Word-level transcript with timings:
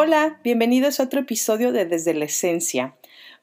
Hola, 0.00 0.38
bienvenidos 0.44 1.00
a 1.00 1.02
otro 1.02 1.18
episodio 1.18 1.72
de 1.72 1.84
Desde 1.84 2.14
la 2.14 2.26
Esencia. 2.26 2.94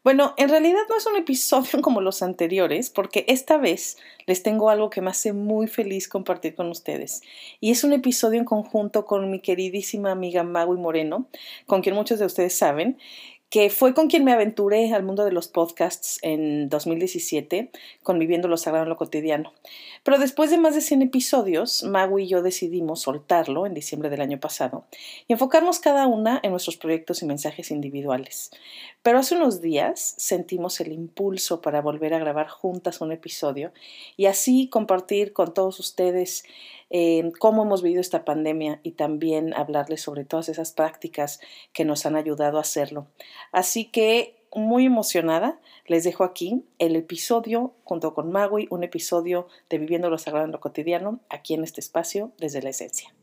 Bueno, 0.05 0.33
en 0.37 0.47
realidad 0.47 0.83
no 0.87 0.95
es 0.95 1.05
un 1.05 1.17
episodio 1.17 1.81
como 1.81 1.99
los 1.99 2.21
anteriores, 2.21 2.89
porque 2.89 3.25
esta 3.27 3.57
vez 3.57 3.97
les 4.25 4.41
tengo 4.41 4.69
algo 4.69 4.89
que 4.89 5.01
me 5.01 5.09
hace 5.09 5.33
muy 5.33 5.67
feliz 5.67 6.07
compartir 6.07 6.55
con 6.55 6.69
ustedes. 6.69 7.21
Y 7.59 7.71
es 7.71 7.83
un 7.83 7.91
episodio 7.91 8.39
en 8.39 8.45
conjunto 8.45 9.05
con 9.05 9.29
mi 9.29 9.41
queridísima 9.41 10.11
amiga 10.11 10.43
Magui 10.43 10.77
Moreno, 10.77 11.27
con 11.65 11.81
quien 11.81 11.93
muchos 11.93 12.19
de 12.19 12.25
ustedes 12.25 12.57
saben, 12.57 12.99
que 13.49 13.69
fue 13.69 13.93
con 13.93 14.07
quien 14.07 14.23
me 14.23 14.31
aventuré 14.31 14.93
al 14.93 15.03
mundo 15.03 15.25
de 15.25 15.33
los 15.33 15.49
podcasts 15.49 16.19
en 16.21 16.69
2017, 16.69 17.69
conviviendo 18.01 18.47
lo 18.47 18.55
sagrado 18.55 18.83
en 18.83 18.89
lo 18.89 18.97
cotidiano. 18.97 19.53
Pero 20.05 20.19
después 20.19 20.51
de 20.51 20.59
más 20.59 20.75
de 20.75 20.81
100 20.81 21.01
episodios, 21.01 21.83
Magu 21.83 22.19
y 22.19 22.27
yo 22.27 22.43
decidimos 22.43 23.01
soltarlo 23.01 23.65
en 23.65 23.73
diciembre 23.73 24.11
del 24.11 24.21
año 24.21 24.39
pasado 24.39 24.85
y 25.27 25.33
enfocarnos 25.33 25.79
cada 25.79 26.05
una 26.05 26.39
en 26.43 26.51
nuestros 26.51 26.77
proyectos 26.77 27.23
y 27.23 27.25
mensajes 27.25 27.71
individuales. 27.71 28.51
Pero 29.01 29.17
hace 29.17 29.35
unos 29.35 29.61
días 29.61 30.13
sentimos 30.17 30.79
el 30.79 30.91
impulso 30.91 31.59
para 31.59 31.81
volver 31.81 32.13
a 32.13 32.19
grabar 32.19 32.47
juntas 32.47 33.01
un 33.01 33.11
episodio 33.11 33.73
y 34.15 34.27
así 34.27 34.69
compartir 34.69 35.33
con 35.33 35.55
todos 35.55 35.79
ustedes 35.79 36.43
cómo 37.39 37.63
hemos 37.63 37.81
vivido 37.81 37.99
esta 37.99 38.23
pandemia 38.23 38.79
y 38.83 38.91
también 38.91 39.55
hablarles 39.55 40.03
sobre 40.03 40.23
todas 40.23 40.49
esas 40.49 40.71
prácticas 40.71 41.41
que 41.73 41.83
nos 41.83 42.05
han 42.05 42.15
ayudado 42.15 42.59
a 42.59 42.61
hacerlo. 42.61 43.07
Así 43.51 43.85
que 43.85 44.34
muy 44.55 44.85
emocionada, 44.85 45.59
les 45.85 46.03
dejo 46.03 46.23
aquí 46.23 46.63
el 46.79 46.95
episodio 46.95 47.73
junto 47.83 48.13
con 48.13 48.31
Magui, 48.31 48.67
un 48.69 48.83
episodio 48.83 49.47
de 49.69 49.77
Viviendo 49.77 50.09
lo 50.09 50.17
Sagrado 50.17 50.45
en 50.45 50.51
lo 50.51 50.59
Cotidiano, 50.59 51.19
aquí 51.29 51.53
en 51.53 51.63
este 51.63 51.81
espacio, 51.81 52.31
desde 52.39 52.61
la 52.61 52.69
esencia. 52.69 53.13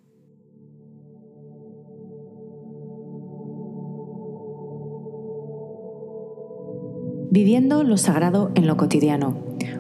Viviendo 7.30 7.82
lo 7.82 7.96
Sagrado 7.96 8.52
en 8.54 8.66
lo 8.66 8.76
Cotidiano, 8.76 9.38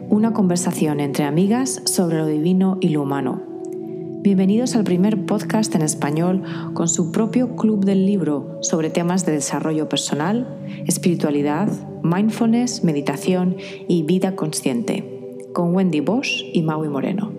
una 0.08 0.32
conversación 0.32 1.00
entre 1.00 1.24
amigas 1.24 1.82
sobre 1.84 2.16
lo 2.16 2.26
divino 2.26 2.78
y 2.80 2.88
lo 2.88 3.02
humano 3.02 3.51
Bienvenidos 4.22 4.76
al 4.76 4.84
primer 4.84 5.26
podcast 5.26 5.74
en 5.74 5.82
español 5.82 6.44
con 6.74 6.86
su 6.86 7.10
propio 7.10 7.56
club 7.56 7.84
del 7.84 8.06
libro 8.06 8.56
sobre 8.62 8.88
temas 8.88 9.26
de 9.26 9.32
desarrollo 9.32 9.88
personal, 9.88 10.46
espiritualidad, 10.86 11.66
mindfulness, 12.04 12.84
meditación 12.84 13.56
y 13.88 14.04
vida 14.04 14.36
consciente, 14.36 15.36
con 15.52 15.74
Wendy 15.74 15.98
Bosch 15.98 16.44
y 16.52 16.62
Maui 16.62 16.88
Moreno. 16.88 17.32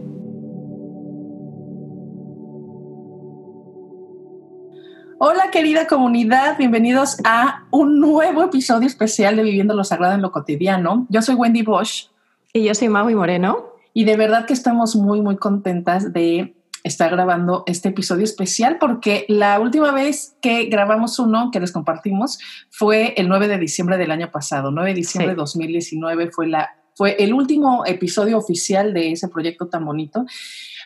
Hola 5.19 5.51
querida 5.53 5.87
comunidad, 5.87 6.57
bienvenidos 6.57 7.15
a 7.23 7.63
un 7.71 8.01
nuevo 8.01 8.43
episodio 8.43 8.87
especial 8.87 9.37
de 9.37 9.43
Viviendo 9.43 9.73
lo 9.73 9.85
Sagrado 9.85 10.15
en 10.15 10.21
lo 10.21 10.33
Cotidiano. 10.33 11.07
Yo 11.09 11.21
soy 11.21 11.35
Wendy 11.35 11.61
Bosch. 11.61 12.09
Y 12.51 12.65
yo 12.65 12.75
soy 12.75 12.89
Maui 12.89 13.15
Moreno. 13.15 13.67
Y 13.93 14.03
de 14.03 14.17
verdad 14.17 14.45
que 14.45 14.53
estamos 14.53 14.97
muy, 14.97 15.21
muy 15.21 15.37
contentas 15.37 16.11
de 16.11 16.53
está 16.83 17.07
grabando 17.07 17.63
este 17.65 17.89
episodio 17.89 18.25
especial 18.25 18.77
porque 18.79 19.25
la 19.29 19.59
última 19.59 19.91
vez 19.91 20.35
que 20.41 20.65
grabamos 20.65 21.17
uno 21.17 21.49
que 21.51 21.59
les 21.59 21.71
compartimos 21.71 22.39
fue 22.69 23.13
el 23.17 23.29
9 23.29 23.47
de 23.47 23.57
diciembre 23.57 23.97
del 23.97 24.11
año 24.11 24.29
pasado. 24.31 24.69
9 24.71 24.89
de 24.89 24.95
diciembre 24.95 25.31
de 25.31 25.37
2019 25.37 26.31
fue, 26.31 26.47
la, 26.47 26.69
fue 26.95 27.15
el 27.23 27.33
último 27.33 27.85
episodio 27.85 28.37
oficial 28.37 28.93
de 28.93 29.13
ese 29.13 29.29
proyecto 29.29 29.67
tan 29.69 29.85
bonito. 29.85 30.25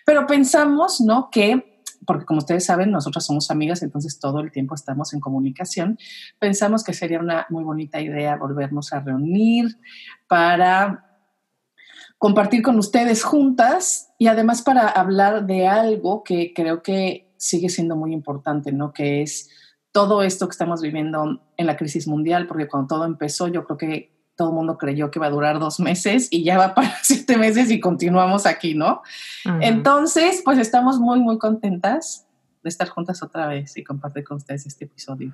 Pero 0.05 0.27
pensamos, 0.27 1.01
¿no? 1.01 1.29
Que 1.31 1.77
porque 2.05 2.25
como 2.25 2.39
ustedes 2.39 2.63
saben, 2.65 2.91
nosotros 2.91 3.25
somos 3.25 3.51
amigas, 3.51 3.81
entonces 3.83 4.19
todo 4.19 4.39
el 4.39 4.51
tiempo 4.51 4.75
estamos 4.75 5.13
en 5.13 5.19
comunicación. 5.19 5.97
Pensamos 6.39 6.83
que 6.83 6.93
sería 6.93 7.19
una 7.19 7.45
muy 7.49 7.65
bonita 7.65 7.99
idea 7.99 8.37
volvernos 8.37 8.93
a 8.93 9.01
reunir 9.01 9.77
para 10.27 11.21
compartir 12.17 12.61
con 12.61 12.77
ustedes 12.77 13.23
juntas 13.23 14.06
y 14.17 14.27
además 14.27 14.61
para 14.61 14.87
hablar 14.87 15.45
de 15.45 15.67
algo 15.67 16.23
que 16.23 16.53
creo 16.53 16.81
que 16.81 17.31
sigue 17.37 17.69
siendo 17.69 17.95
muy 17.95 18.13
importante, 18.13 18.71
¿no? 18.71 18.93
Que 18.93 19.21
es 19.21 19.49
todo 19.91 20.23
esto 20.23 20.47
que 20.47 20.51
estamos 20.51 20.81
viviendo 20.81 21.41
en 21.55 21.65
la 21.65 21.77
crisis 21.77 22.07
mundial, 22.07 22.47
porque 22.47 22.67
cuando 22.67 22.87
todo 22.87 23.05
empezó 23.05 23.47
yo 23.47 23.65
creo 23.65 23.77
que 23.77 24.17
todo 24.35 24.49
el 24.49 24.55
mundo 24.55 24.77
creyó 24.77 25.09
que 25.09 25.19
iba 25.19 25.27
a 25.27 25.31
durar 25.31 25.59
dos 25.59 25.79
meses 25.79 26.27
y 26.29 26.43
ya 26.43 26.57
va 26.57 26.75
para 26.75 26.93
siete 27.01 27.37
meses 27.37 27.71
y 27.71 27.79
continuamos 27.79 28.45
aquí, 28.45 28.75
¿no? 28.75 29.01
Entonces, 29.61 30.41
pues 30.45 30.59
estamos 30.59 30.99
muy, 30.99 31.19
muy 31.19 31.39
contentas 31.39 32.27
de 32.63 32.69
estar 32.69 32.87
juntas 32.87 33.23
otra 33.23 33.47
vez 33.47 33.75
y 33.77 33.83
compartir 33.83 34.23
con 34.23 34.37
ustedes 34.37 34.67
este 34.67 34.85
episodio. 34.85 35.33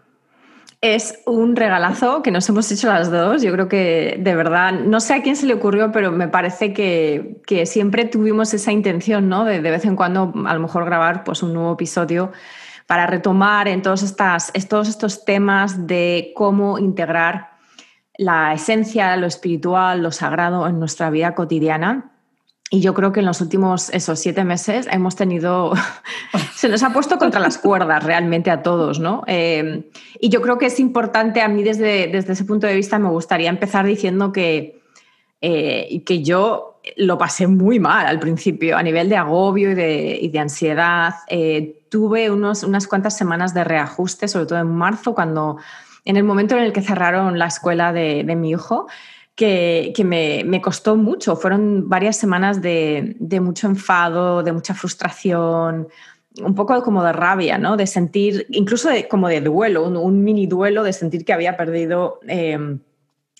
Es 0.83 1.21
un 1.25 1.55
regalazo 1.55 2.21
que 2.21 2.29
nos 2.29 2.49
hemos 2.49 2.69
hecho 2.69 2.89
las 2.89 3.09
dos. 3.09 3.41
Yo 3.41 3.53
creo 3.53 3.69
que 3.69 4.17
de 4.19 4.35
verdad, 4.35 4.73
no 4.73 4.99
sé 4.99 5.13
a 5.13 5.21
quién 5.21 5.37
se 5.37 5.45
le 5.45 5.53
ocurrió, 5.53 5.93
pero 5.93 6.11
me 6.11 6.27
parece 6.27 6.73
que, 6.73 7.41
siempre 7.65 8.03
tuvimos 8.03 8.53
esa 8.53 8.73
intención, 8.73 9.29
¿no? 9.29 9.45
De, 9.45 9.61
de 9.61 9.71
vez 9.71 9.85
en 9.85 9.95
cuando 9.95 10.33
a 10.45 10.53
lo 10.53 10.59
mejor 10.59 10.83
grabar 10.83 11.23
pues, 11.23 11.41
un 11.41 11.53
nuevo 11.53 11.71
episodio 11.71 12.33
para 12.85 13.07
retomar 13.07 13.69
en 13.69 13.81
todos, 13.81 14.03
estas, 14.03 14.51
todos 14.67 14.89
estos 14.89 15.23
temas 15.23 15.87
de 15.87 16.33
cómo 16.35 16.77
integrar 16.77 17.51
la 18.17 18.51
esencia, 18.51 19.15
lo 19.15 19.27
espiritual, 19.27 20.03
lo 20.03 20.11
sagrado 20.11 20.67
en 20.67 20.79
nuestra 20.79 21.09
vida 21.09 21.33
cotidiana 21.33 22.12
y 22.73 22.81
yo 22.81 22.95
creo 22.95 23.11
que 23.11 23.19
en 23.19 23.27
los 23.27 23.39
últimos 23.39 23.91
esos 23.91 24.17
siete 24.17 24.43
meses 24.43 24.87
hemos 24.89 25.15
tenido, 25.15 25.73
se 26.55 26.69
nos 26.69 26.81
ha 26.81 26.91
puesto 26.91 27.19
contra 27.19 27.39
las 27.39 27.59
cuerdas 27.59 28.03
realmente 28.03 28.49
a 28.49 28.63
todos, 28.63 28.99
¿no? 28.99 29.23
Eh, 29.27 29.91
y 30.19 30.29
yo 30.29 30.41
creo 30.41 30.57
que 30.57 30.65
es 30.65 30.79
importante, 30.79 31.41
a 31.41 31.47
mí 31.47 31.61
desde, 31.61 32.07
desde 32.07 32.33
ese 32.33 32.45
punto 32.45 32.65
de 32.65 32.73
vista 32.73 32.97
me 32.97 33.09
gustaría 33.09 33.51
empezar 33.51 33.85
diciendo 33.85 34.31
que, 34.31 34.81
eh, 35.41 36.01
que 36.03 36.23
yo 36.23 36.79
lo 36.97 37.15
pasé 37.19 37.45
muy 37.45 37.77
mal 37.77 38.07
al 38.07 38.19
principio, 38.19 38.75
a 38.75 38.81
nivel 38.81 39.07
de 39.07 39.17
agobio 39.17 39.69
y 39.69 39.75
de, 39.75 40.17
y 40.19 40.29
de 40.29 40.39
ansiedad. 40.39 41.13
Eh, 41.27 41.83
tuve 41.89 42.31
unos, 42.31 42.63
unas 42.63 42.87
cuantas 42.87 43.15
semanas 43.15 43.53
de 43.53 43.63
reajuste, 43.65 44.27
sobre 44.27 44.47
todo 44.47 44.57
en 44.57 44.73
marzo, 44.73 45.13
cuando 45.13 45.57
en 46.05 46.17
el 46.17 46.23
momento 46.23 46.57
en 46.57 46.63
el 46.63 46.73
que 46.73 46.81
cerraron 46.81 47.37
la 47.37 47.45
escuela 47.45 47.93
de, 47.93 48.23
de 48.23 48.35
mi 48.35 48.49
hijo 48.49 48.87
que, 49.35 49.93
me, 50.45 50.61
costó 50.61 50.95
mucho. 50.95 51.35
Fueron 51.35 51.89
varias 51.89 52.17
semanas 52.17 52.61
de, 52.61 53.15
mucho 53.41 53.67
enfado, 53.67 54.43
de 54.43 54.51
mucha 54.51 54.73
frustración, 54.73 55.87
un 56.41 56.55
poco 56.55 56.81
como 56.83 57.03
de 57.03 57.13
rabia, 57.13 57.57
¿no? 57.57 57.77
De 57.77 57.87
sentir, 57.87 58.45
incluso 58.49 58.89
como 59.09 59.27
de 59.27 59.41
duelo, 59.41 59.85
un, 59.85 60.23
mini 60.23 60.47
duelo 60.47 60.83
de 60.83 60.93
sentir 60.93 61.25
que 61.25 61.33
había 61.33 61.57
perdido 61.57 62.19
eh, 62.27 62.77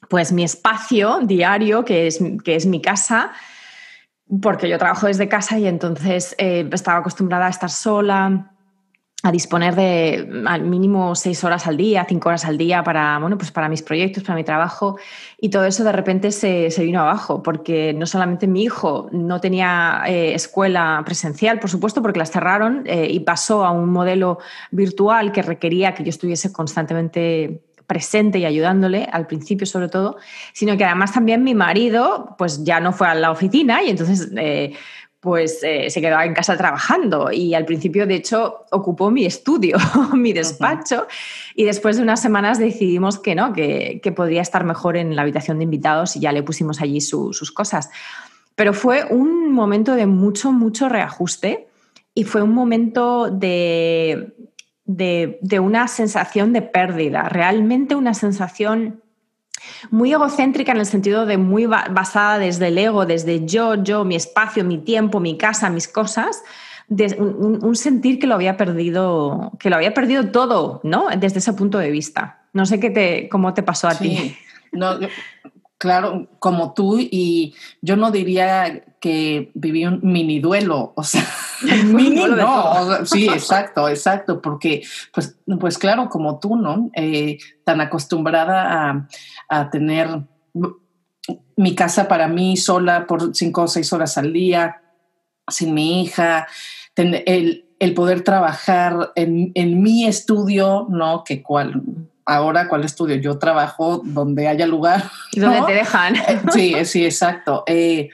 pues 0.09 0.31
mi 0.31 0.43
espacio 0.43 1.19
diario, 1.23 1.85
que 1.85 2.07
es, 2.07 2.19
que 2.43 2.55
es 2.55 2.65
mi 2.65 2.81
casa, 2.81 3.31
porque 4.41 4.69
yo 4.69 4.77
trabajo 4.77 5.07
desde 5.07 5.27
casa 5.27 5.57
y 5.57 5.67
entonces 5.67 6.35
eh, 6.37 6.67
estaba 6.71 6.99
acostumbrada 6.99 7.47
a 7.47 7.49
estar 7.49 7.69
sola 7.69 8.52
a 9.25 9.31
disponer 9.31 9.73
de 9.73 10.43
al 10.45 10.63
mínimo 10.63 11.15
seis 11.15 11.45
horas 11.45 11.65
al 11.65 11.77
día, 11.77 12.05
cinco 12.07 12.27
horas 12.27 12.43
al 12.43 12.57
día 12.57 12.83
para, 12.83 13.17
bueno, 13.19 13.37
pues 13.37 13.51
para 13.51 13.69
mis 13.69 13.81
proyectos, 13.81 14.21
para 14.21 14.35
mi 14.35 14.43
trabajo. 14.43 14.97
Y 15.39 15.49
todo 15.49 15.63
eso 15.63 15.85
de 15.85 15.93
repente 15.93 16.31
se, 16.31 16.69
vino 16.79 16.99
abajo, 16.99 17.41
porque 17.41 17.93
no 17.93 18.05
solamente 18.05 18.47
mi 18.47 18.63
hijo 18.63 19.07
no 19.13 19.39
tenía 19.39 20.03
eh, 20.07 20.33
escuela 20.33 21.01
presencial, 21.05 21.59
por 21.59 21.69
supuesto, 21.69 22.01
porque 22.01 22.19
las 22.19 22.31
cerraron 22.31 22.83
eh, 22.85 23.07
y 23.09 23.21
pasó 23.21 23.63
a 23.63 23.71
un 23.71 23.89
modelo 23.89 24.39
virtual 24.71 25.31
que 25.31 25.41
requería 25.41 25.93
que 25.93 26.03
yo 26.03 26.09
estuviese 26.09 26.51
constantemente 26.51 27.61
presente 27.87 28.39
y 28.39 28.45
ayudándole, 28.45 29.07
al 29.09 29.27
principio 29.27 29.65
sobre 29.65 29.87
todo, 29.87 30.17
sino 30.51 30.75
que 30.75 30.83
además 30.83 31.13
también 31.13 31.45
mi 31.45 31.55
marido 31.55 32.35
pues 32.37 32.65
ya 32.65 32.81
no 32.81 32.91
fue 32.91 33.07
a 33.07 33.15
la 33.15 33.31
oficina 33.31 33.81
y 33.83 33.89
entonces... 33.89 34.29
Eh, 34.35 34.73
pues 35.23 35.63
eh, 35.63 35.89
se 35.89 36.01
quedaba 36.01 36.25
en 36.25 36.33
casa 36.33 36.57
trabajando 36.57 37.31
y 37.31 37.53
al 37.53 37.63
principio, 37.63 38.05
de 38.05 38.15
hecho, 38.15 38.65
ocupó 38.71 39.09
mi 39.09 39.25
estudio, 39.25 39.77
mi 40.13 40.33
despacho 40.33 41.07
y 41.55 41.63
después 41.63 41.95
de 41.95 42.03
unas 42.03 42.21
semanas 42.21 42.59
decidimos 42.59 43.19
que 43.19 43.33
no, 43.33 43.53
que, 43.53 44.01
podría 44.13 44.41
estar 44.41 44.65
mejor 44.65 44.97
en 44.97 45.15
la 45.15 45.21
habitación 45.21 45.59
de 45.59 45.63
invitados 45.63 46.17
y 46.17 46.19
ya 46.19 46.33
le 46.33 46.43
pusimos 46.43 46.81
allí 46.81 46.99
sus 46.99 47.51
cosas. 47.53 47.89
Pero 48.55 48.73
fue 48.73 49.05
un 49.05 49.53
momento 49.53 49.95
de 49.95 50.07
mucho, 50.07 50.51
mucho 50.51 50.89
reajuste 50.89 51.69
y 52.13 52.25
fue 52.25 52.41
un 52.41 52.53
momento 52.53 53.31
de, 53.31 54.33
de 54.85 55.59
una 55.61 55.87
sensación 55.87 56.51
de 56.51 56.63
pérdida, 56.63 57.29
realmente 57.29 57.95
una 57.95 58.13
sensación 58.13 59.02
muy 59.91 60.11
egocéntrica 60.11 60.71
en 60.71 60.79
el 60.79 60.85
sentido 60.85 61.25
de 61.25 61.37
muy 61.37 61.65
basada 61.65 62.39
desde 62.39 62.67
el 62.67 62.77
ego, 62.77 63.05
desde 63.05 63.45
yo, 63.45 63.75
yo, 63.83 64.05
mi 64.05 64.15
espacio, 64.15 64.63
mi 64.63 64.77
tiempo, 64.77 65.19
mi 65.19 65.37
casa, 65.37 65.69
mis 65.69 65.87
cosas, 65.87 66.43
un, 66.89 67.75
sentir 67.75 68.19
que 68.19 68.27
lo 68.27 68.35
había 68.35 68.57
perdido, 68.57 69.51
que 69.59 69.69
lo 69.69 69.75
había 69.75 69.93
perdido 69.93 70.29
todo, 70.31 70.81
¿no? 70.83 71.07
Desde 71.17 71.39
ese 71.39 71.53
punto 71.53 71.77
de 71.77 71.91
vista. 71.91 72.41
No 72.53 72.65
sé 72.65 72.79
qué 72.79 72.89
te, 72.89 73.29
cómo 73.29 73.53
te 73.53 73.63
pasó 73.63 73.87
a 73.87 73.95
ti. 73.95 74.35
No, 74.71 74.97
Claro, 75.77 76.27
como 76.39 76.73
tú, 76.73 76.97
y 76.97 77.55
yo 77.81 77.95
no 77.97 78.09
diría 78.11 78.85
que 79.01 79.51
viví 79.53 79.85
un 79.85 79.99
mini 80.01 80.39
duelo, 80.39 80.93
o 80.95 81.03
sea, 81.03 81.25
mini 81.85 82.23
no, 82.23 83.05
sí, 83.05 83.27
exacto, 83.27 83.89
exacto, 83.89 84.41
porque 84.41 84.81
pues, 85.13 85.37
pues 85.59 85.77
claro, 85.77 86.07
como 86.07 86.39
tú, 86.39 86.55
¿no? 86.55 86.89
Eh, 86.95 87.37
tan 87.65 87.81
acostumbrada 87.81 89.07
a, 89.49 89.69
tener 89.71 90.21
mi 91.57 91.75
casa 91.75 92.07
para 92.07 92.27
mí 92.27 92.55
sola 92.55 93.05
por 93.05 93.35
cinco 93.35 93.63
o 93.63 93.67
seis 93.67 93.91
horas 93.91 94.17
al 94.17 94.31
día, 94.31 94.81
sin 95.49 95.73
mi 95.73 96.03
hija, 96.03 96.47
el, 96.95 97.65
el 97.79 97.93
poder 97.93 98.23
trabajar 98.23 99.11
en, 99.15 99.51
en 99.55 99.81
mi 99.81 100.05
estudio, 100.05 100.87
¿no? 100.89 101.23
Que 101.25 101.43
cual 101.43 101.81
ahora 102.25 102.67
cuál 102.67 102.83
estudio. 102.83 103.15
Yo 103.15 103.37
trabajo 103.37 104.01
donde 104.03 104.47
haya 104.47 104.67
lugar. 104.67 105.09
Y 105.31 105.39
donde 105.39 105.61
te 105.67 105.73
dejan. 105.73 106.15
Eh, 106.15 106.41
sí, 106.51 106.75
sí, 106.85 107.05
exacto. 107.05 107.63
Eh, 107.67 108.09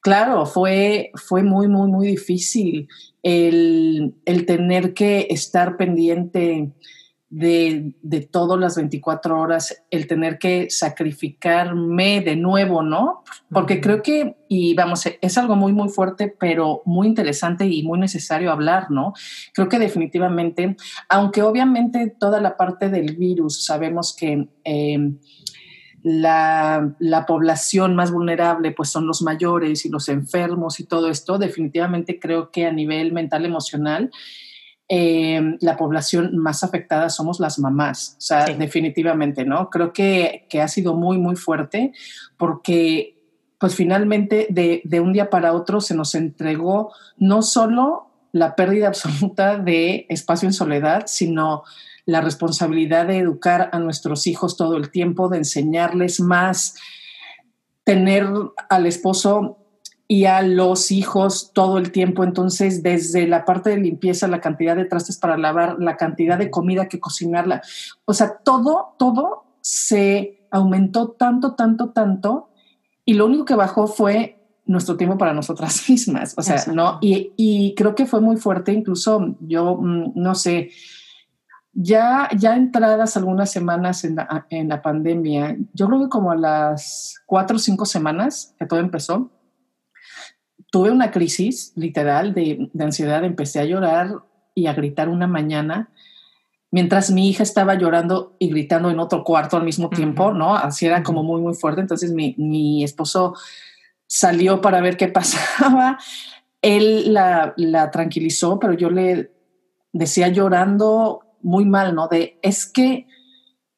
claro, 0.00 0.46
fue, 0.46 1.10
fue 1.14 1.42
muy, 1.42 1.68
muy, 1.68 1.88
muy 1.88 2.08
difícil 2.08 2.88
el, 3.22 4.14
el 4.24 4.46
tener 4.46 4.94
que 4.94 5.26
estar 5.30 5.76
pendiente 5.76 6.70
de, 7.28 7.92
de 8.02 8.20
todas 8.20 8.58
las 8.58 8.76
24 8.76 9.40
horas, 9.40 9.84
el 9.90 10.06
tener 10.06 10.38
que 10.38 10.68
sacrificarme 10.70 12.20
de 12.20 12.36
nuevo, 12.36 12.82
¿no? 12.82 13.24
Porque 13.50 13.80
creo 13.80 14.00
que, 14.02 14.36
y 14.48 14.74
vamos, 14.74 15.04
es 15.20 15.38
algo 15.38 15.56
muy, 15.56 15.72
muy 15.72 15.88
fuerte, 15.88 16.32
pero 16.38 16.82
muy 16.84 17.08
interesante 17.08 17.66
y 17.66 17.82
muy 17.82 17.98
necesario 17.98 18.52
hablar, 18.52 18.90
¿no? 18.90 19.12
Creo 19.52 19.68
que 19.68 19.78
definitivamente, 19.78 20.76
aunque 21.08 21.42
obviamente 21.42 22.14
toda 22.18 22.40
la 22.40 22.56
parte 22.56 22.88
del 22.88 23.16
virus, 23.16 23.64
sabemos 23.64 24.14
que... 24.14 24.48
Em, 24.64 25.18
la, 26.08 26.94
la, 27.00 27.26
población 27.26 27.96
más 27.96 28.12
vulnerable 28.12 28.70
pues 28.70 28.90
son 28.90 29.08
los 29.08 29.22
mayores 29.22 29.84
y 29.84 29.88
los 29.88 30.08
enfermos 30.08 30.78
y 30.78 30.84
todo 30.84 31.10
esto, 31.10 31.36
definitivamente 31.36 32.20
creo 32.20 32.52
que 32.52 32.64
a 32.64 32.70
nivel 32.70 33.12
mental 33.12 33.44
emocional 33.44 34.12
eh, 34.88 35.56
la 35.60 35.76
población 35.76 36.36
más 36.38 36.62
afectada 36.62 37.10
somos 37.10 37.40
las 37.40 37.58
mamás, 37.58 38.14
o 38.18 38.20
sea, 38.20 38.44
definitivamente, 38.46 39.44
¿no? 39.44 39.68
Creo 39.68 39.92
que, 39.92 40.46
que, 40.48 40.60
ha 40.60 40.68
sido 40.68 40.94
muy, 40.94 41.18
muy 41.18 41.34
fuerte 41.34 41.92
porque, 42.36 43.18
pues 43.58 43.74
finalmente, 43.74 44.46
de, 44.48 44.82
de, 44.84 45.00
un 45.00 45.12
día 45.12 45.28
para 45.28 45.54
otro 45.54 45.80
se 45.80 45.96
nos 45.96 46.14
entregó 46.14 46.92
no 47.16 47.42
solo 47.42 48.10
la 48.30 48.54
pérdida 48.54 48.86
absoluta 48.88 49.58
de 49.58 50.06
espacio 50.08 50.48
en 50.48 50.52
soledad, 50.52 51.04
sino 51.06 51.64
la 52.04 52.20
responsabilidad 52.20 53.08
de 53.08 53.18
educar 53.18 53.70
a 53.72 53.80
nuestros 53.80 54.28
hijos 54.28 54.56
todo 54.56 54.76
el 54.76 54.92
tiempo, 54.92 55.28
de 55.28 55.38
enseñarles 55.38 56.20
más, 56.20 56.76
tener 57.82 58.28
al 58.68 58.86
esposo 58.86 59.58
y 60.08 60.26
a 60.26 60.42
los 60.42 60.90
hijos 60.92 61.50
todo 61.52 61.78
el 61.78 61.90
tiempo. 61.90 62.22
Entonces, 62.24 62.82
desde 62.82 63.26
la 63.26 63.44
parte 63.44 63.70
de 63.70 63.78
limpieza, 63.78 64.28
la 64.28 64.40
cantidad 64.40 64.76
de 64.76 64.84
trastes 64.84 65.18
para 65.18 65.36
lavar, 65.36 65.76
la 65.80 65.96
cantidad 65.96 66.38
de 66.38 66.50
comida 66.50 66.88
que 66.88 67.00
cocinarla, 67.00 67.62
o 68.04 68.14
sea, 68.14 68.38
todo, 68.38 68.94
todo 68.98 69.44
se 69.60 70.46
aumentó 70.50 71.10
tanto, 71.10 71.54
tanto, 71.54 71.90
tanto, 71.90 72.50
y 73.04 73.14
lo 73.14 73.26
único 73.26 73.44
que 73.44 73.54
bajó 73.54 73.86
fue 73.86 74.38
nuestro 74.64 74.96
tiempo 74.96 75.18
para 75.18 75.32
nosotras 75.32 75.84
mismas. 75.88 76.34
O 76.36 76.42
sea, 76.42 76.64
¿no? 76.72 76.98
Y, 77.00 77.74
creo 77.76 77.94
que 77.94 78.06
fue 78.06 78.20
muy 78.20 78.36
fuerte, 78.36 78.72
incluso 78.72 79.36
yo, 79.40 79.76
mm, 79.76 80.12
no 80.14 80.34
sé, 80.34 80.70
ya, 81.72 82.28
ya 82.36 82.56
entradas 82.56 83.16
algunas 83.16 83.50
semanas 83.50 84.04
en 84.04 84.16
la, 84.16 84.46
en 84.50 84.68
la 84.68 84.80
pandemia, 84.80 85.56
yo 85.74 85.86
creo 85.88 86.00
que 86.00 86.08
como 86.08 86.30
a 86.30 86.36
las 86.36 87.16
cuatro 87.26 87.56
o 87.56 87.58
cinco 87.58 87.84
semanas 87.84 88.54
que 88.58 88.64
todo 88.64 88.80
empezó, 88.80 89.30
tuve 90.76 90.90
una 90.90 91.10
crisis 91.10 91.72
literal 91.74 92.34
de, 92.34 92.70
ansiedad, 92.78 93.24
empecé 93.24 93.60
a 93.60 93.64
llorar 93.64 94.10
y 94.54 94.66
a 94.66 94.74
gritar 94.74 95.08
una 95.08 95.26
mañana 95.26 95.90
mientras 96.70 97.10
mi 97.10 97.30
hija 97.30 97.44
estaba 97.44 97.76
llorando 97.76 98.36
y 98.38 98.50
gritando 98.50 98.90
en 98.90 98.98
otro 98.98 99.24
cuarto 99.24 99.56
al 99.56 99.64
mismo 99.64 99.88
tiempo, 99.88 100.34
¿no? 100.34 100.54
Así 100.54 100.84
era 100.84 101.02
como 101.02 101.22
muy, 101.22 101.40
muy 101.40 101.54
fuerte. 101.54 101.80
Entonces 101.80 102.12
mi, 102.12 102.34
mi 102.36 102.84
esposo 102.84 103.32
salió 104.06 104.60
para 104.60 104.82
ver 104.82 104.98
qué 104.98 105.08
pasaba. 105.20 105.96
Él 106.60 107.14
la, 107.14 107.54
la, 107.56 107.90
tranquilizó, 107.90 108.58
pero 108.58 108.74
yo 108.74 108.90
le 108.90 109.32
decía 109.94 110.28
llorando 110.28 111.22
muy 111.40 111.64
mal, 111.64 111.94
¿no? 111.94 112.06
De, 112.08 112.38
es 112.42 112.66
que 112.66 113.06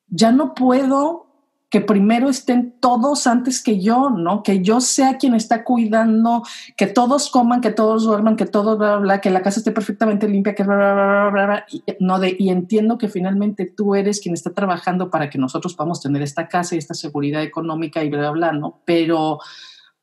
ya 0.09 0.33
no 0.33 0.53
puedo 0.53 1.28
que 1.71 1.83
primero 1.83 2.31
estén 2.31 2.75
todos 2.81 3.27
antes 3.27 3.63
que 3.63 3.79
yo, 3.79 4.09
¿no? 4.09 4.43
Que 4.43 4.63
yo 4.63 4.81
sea 4.81 5.19
quien 5.19 5.35
está 5.35 5.65
cuidando, 5.65 6.43
que 6.77 6.87
todos 6.87 7.31
coman, 7.31 7.61
que 7.61 7.71
todos 7.71 8.05
duerman, 8.05 8.37
que 8.37 8.47
todos, 8.47 8.79
bla, 8.79 8.97
bla, 8.97 9.01
bla, 9.01 9.21
que 9.21 9.31
la 9.31 9.43
casa 9.43 9.61
esté 9.61 9.73
perfectamente 9.73 10.29
limpia, 10.29 10.55
que 10.55 10.63
bla, 10.63 10.77
bla, 10.77 10.95
bla, 10.95 11.31
bla, 11.31 11.47
bla, 11.47 11.67
y, 11.71 11.83
no 12.01 12.19
de, 12.19 12.35
y 12.39 12.49
entiendo 12.49 12.97
que 12.97 13.09
finalmente 13.09 13.67
tú 13.67 13.95
eres 13.95 14.21
quien 14.21 14.35
está 14.35 14.55
trabajando 14.55 15.11
para 15.11 15.29
que 15.29 15.37
nosotros 15.37 15.75
podamos 15.75 16.01
tener 16.01 16.23
esta 16.23 16.49
casa 16.49 16.75
y 16.75 16.79
esta 16.79 16.95
seguridad 16.95 17.43
económica 17.43 18.03
y 18.03 18.09
bla, 18.09 18.21
bla, 18.21 18.31
bla, 18.31 18.53
¿no? 18.53 18.81
Pero, 18.87 19.39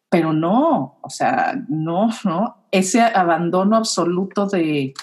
pero 0.10 0.34
no, 0.34 1.00
o 1.02 1.10
sea, 1.10 1.60
no, 1.68 2.10
¿no? 2.26 2.58
Ese 2.70 3.02
abandono 3.02 3.76
absoluto 3.76 4.46
de, 4.46 4.94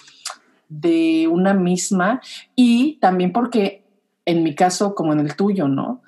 de 0.68 1.26
una 1.28 1.54
misma 1.54 2.20
y 2.54 3.00
también 3.00 3.32
porque 3.32 3.82
en 4.24 4.44
mi 4.44 4.54
caso, 4.54 4.94
como 4.94 5.12
en 5.12 5.18
el 5.18 5.34
tuyo, 5.34 5.66
¿no? 5.66 6.02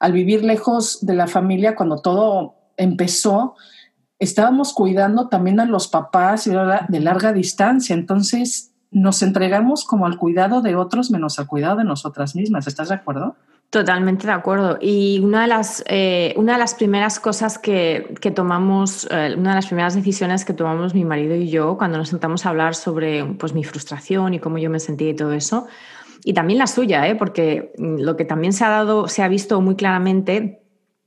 Al 0.00 0.12
vivir 0.12 0.44
lejos 0.44 1.04
de 1.04 1.14
la 1.14 1.26
familia, 1.26 1.74
cuando 1.74 2.00
todo 2.00 2.54
empezó, 2.76 3.54
estábamos 4.18 4.72
cuidando 4.72 5.28
también 5.28 5.60
a 5.60 5.64
los 5.64 5.88
papás 5.88 6.44
de 6.44 7.00
larga 7.00 7.32
distancia. 7.32 7.94
Entonces 7.94 8.72
nos 8.90 9.22
entregamos 9.22 9.84
como 9.84 10.06
al 10.06 10.16
cuidado 10.16 10.62
de 10.62 10.76
otros 10.76 11.10
menos 11.10 11.38
al 11.38 11.46
cuidado 11.46 11.76
de 11.76 11.84
nosotras 11.84 12.34
mismas. 12.34 12.66
¿Estás 12.66 12.88
de 12.88 12.94
acuerdo? 12.94 13.36
Totalmente 13.70 14.26
de 14.26 14.32
acuerdo. 14.32 14.78
Y 14.80 15.20
una 15.22 15.42
de 15.42 15.48
las, 15.48 15.84
eh, 15.88 16.32
una 16.38 16.54
de 16.54 16.58
las 16.58 16.74
primeras 16.74 17.20
cosas 17.20 17.58
que, 17.58 18.14
que 18.22 18.30
tomamos, 18.30 19.06
eh, 19.10 19.34
una 19.36 19.50
de 19.50 19.56
las 19.56 19.66
primeras 19.66 19.94
decisiones 19.94 20.46
que 20.46 20.54
tomamos 20.54 20.94
mi 20.94 21.04
marido 21.04 21.34
y 21.34 21.50
yo 21.50 21.76
cuando 21.76 21.98
nos 21.98 22.08
sentamos 22.08 22.46
a 22.46 22.48
hablar 22.48 22.74
sobre 22.74 23.26
pues, 23.26 23.52
mi 23.52 23.64
frustración 23.64 24.32
y 24.32 24.38
cómo 24.38 24.56
yo 24.56 24.70
me 24.70 24.80
sentía 24.80 25.10
y 25.10 25.14
todo 25.14 25.34
eso, 25.34 25.66
y 26.28 26.34
también 26.34 26.58
la 26.58 26.66
suya, 26.66 27.08
¿eh? 27.08 27.14
porque 27.14 27.72
mm, 27.78 28.00
lo 28.00 28.18
que 28.18 28.26
también 28.26 28.52
se 28.52 28.62
ha 28.62 28.68
dado, 28.68 29.08
se 29.08 29.22
ha 29.22 29.28
visto 29.28 29.62
muy 29.62 29.76
claramente 29.76 30.60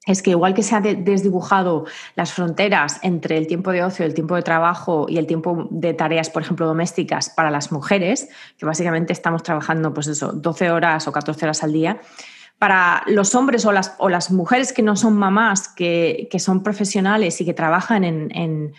es 0.08 0.24
que 0.24 0.32
igual 0.32 0.56
que 0.56 0.64
se 0.64 0.76
ha 0.76 0.82
desdibujado 0.82 1.86
las 2.16 2.34
fronteras 2.34 2.98
entre 3.04 3.38
el 3.38 3.46
tiempo 3.46 3.72
de 3.72 3.84
ocio, 3.84 4.04
el 4.04 4.16
tiempo 4.16 4.34
de 4.36 4.42
trabajo 4.42 5.06
y 5.08 5.20
el 5.20 5.28
tiempo 5.28 5.68
de 5.70 5.94
tareas, 5.94 6.32
por 6.32 6.42
ejemplo, 6.42 6.66
domésticas 6.66 7.30
para 7.30 7.52
las 7.52 7.72
mujeres, 7.72 8.30
que 8.58 8.66
básicamente 8.66 9.14
estamos 9.14 9.44
trabajando 9.44 9.94
pues 9.94 10.08
eso, 10.08 10.32
12 10.32 10.72
horas 10.72 11.08
o 11.08 11.12
14 11.12 11.46
horas 11.46 11.64
al 11.64 11.72
día, 11.72 12.02
para 12.58 13.04
los 13.06 13.36
hombres 13.36 13.64
o 13.68 13.72
las, 13.72 13.94
o 14.00 14.10
las 14.10 14.32
mujeres 14.32 14.74
que 14.74 14.82
no 14.82 14.96
son 14.96 15.16
mamás, 15.18 15.70
que, 15.70 16.30
son 16.40 16.64
profesionales 16.64 17.40
y 17.42 17.46
que 17.46 17.54
trabajan 17.54 18.04
en, 18.04 18.74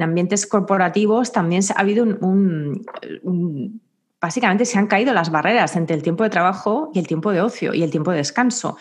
ambientes 0.00 0.46
corporativos, 0.46 1.32
también 1.32 1.64
ha 1.74 1.80
habido 1.80 2.04
un 2.04 3.80
básicamente 4.20 4.64
se 4.64 4.78
han 4.78 4.86
caído 4.86 5.12
las 5.12 5.30
barreras 5.30 5.76
entre 5.76 5.96
el 5.96 6.02
tiempo 6.02 6.24
de 6.24 6.30
trabajo 6.30 6.90
y 6.94 6.98
el 6.98 7.06
tiempo 7.06 7.32
de 7.32 7.40
ocio 7.40 7.74
y 7.74 7.82
el 7.82 7.90
tiempo 7.90 8.10
de 8.10 8.18
descanso. 8.18 8.76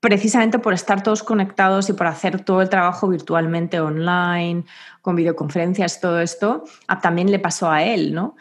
Precisamente 0.00 0.58
por 0.58 0.72
estar 0.72 1.02
todos 1.02 1.22
conectados 1.22 1.90
y 1.90 1.92
por 1.92 2.06
hacer 2.06 2.42
todo 2.42 2.62
el 2.62 2.70
trabajo 2.70 3.08
virtualmente 3.08 3.80
online, 3.80 4.64
con 5.02 5.14
videoconferencias, 5.16 6.00
todo 6.00 6.20
esto, 6.20 6.64
también 7.02 7.30
le 7.30 7.38
pasó 7.38 7.70
a 7.70 7.82
él, 7.82 8.14
¿no? 8.14 8.36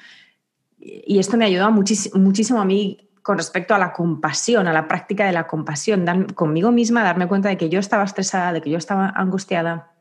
Y 0.78 1.20
esto 1.20 1.36
me 1.36 1.46
ayudó 1.46 1.70
muchísimo 1.72 2.62
a 2.62 2.66
mí 2.66 3.10
con 3.22 3.38
respecto 3.38 3.76
a 3.76 3.78
la 3.78 3.92
compasión, 3.92 4.68
a 4.68 4.74
la 4.74 4.88
práctica 4.88 5.26
de 5.26 5.34
la 5.34 5.48
compasión, 5.48 6.28
conmigo 6.34 6.72
misma, 6.72 7.04
darme 7.04 7.28
cuenta 7.28 7.50
de 7.50 7.58
que 7.58 7.70
yo 7.70 7.80
estaba 7.80 8.06
estresada, 8.06 8.54
de 8.54 8.62
que 8.62 8.70
yo 8.70 8.78
estaba 8.78 9.10
angustiada, 9.10 9.92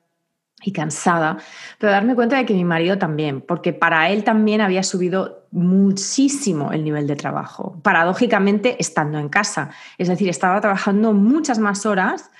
y 0.62 0.72
cansada, 0.72 1.38
pero 1.78 1.92
darme 1.92 2.14
cuenta 2.14 2.36
de 2.36 2.44
que 2.44 2.54
mi 2.54 2.64
marido 2.64 2.98
también, 2.98 3.40
porque 3.40 3.72
para 3.72 4.10
él 4.10 4.24
también 4.24 4.60
había 4.60 4.82
subido 4.82 5.46
muchísimo 5.50 6.72
el 6.72 6.84
nivel 6.84 7.06
de 7.06 7.16
trabajo, 7.16 7.78
paradójicamente 7.82 8.76
estando 8.80 9.18
en 9.18 9.28
casa. 9.28 9.70
Es 9.98 10.08
decir, 10.08 10.28
estaba 10.28 10.60
trabajando 10.60 11.12
muchas 11.12 11.58
más 11.58 11.86
horas 11.86 12.30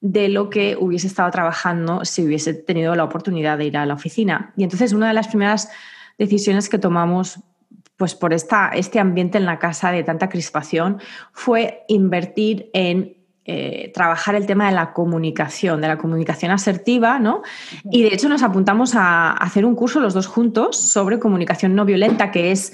de 0.00 0.28
lo 0.28 0.50
que 0.50 0.76
hubiese 0.78 1.06
estado 1.06 1.30
trabajando 1.30 2.04
si 2.04 2.24
hubiese 2.24 2.54
tenido 2.54 2.94
la 2.94 3.04
oportunidad 3.04 3.58
de 3.58 3.64
ir 3.64 3.76
a 3.76 3.86
la 3.86 3.94
oficina. 3.94 4.52
Y 4.56 4.62
entonces 4.62 4.92
una 4.92 5.08
de 5.08 5.14
las 5.14 5.28
primeras 5.28 5.70
decisiones 6.18 6.68
que 6.68 6.78
tomamos 6.78 7.40
pues 7.96 8.14
por 8.14 8.32
esta, 8.32 8.68
este 8.68 8.98
ambiente 8.98 9.38
en 9.38 9.46
la 9.46 9.58
casa 9.58 9.92
de 9.92 10.02
tanta 10.02 10.28
crispación 10.28 11.00
fue 11.32 11.84
invertir 11.88 12.70
en 12.74 13.23
eh, 13.46 13.90
trabajar 13.94 14.34
el 14.34 14.46
tema 14.46 14.66
de 14.66 14.72
la 14.72 14.92
comunicación, 14.92 15.80
de 15.80 15.88
la 15.88 15.98
comunicación 15.98 16.50
asertiva, 16.50 17.18
¿no? 17.18 17.42
Y 17.90 18.02
de 18.02 18.14
hecho 18.14 18.28
nos 18.28 18.42
apuntamos 18.42 18.94
a 18.94 19.32
hacer 19.32 19.64
un 19.64 19.74
curso 19.74 20.00
los 20.00 20.14
dos 20.14 20.26
juntos 20.26 20.76
sobre 20.78 21.18
comunicación 21.18 21.74
no 21.74 21.84
violenta, 21.84 22.30
que 22.30 22.52
es 22.52 22.72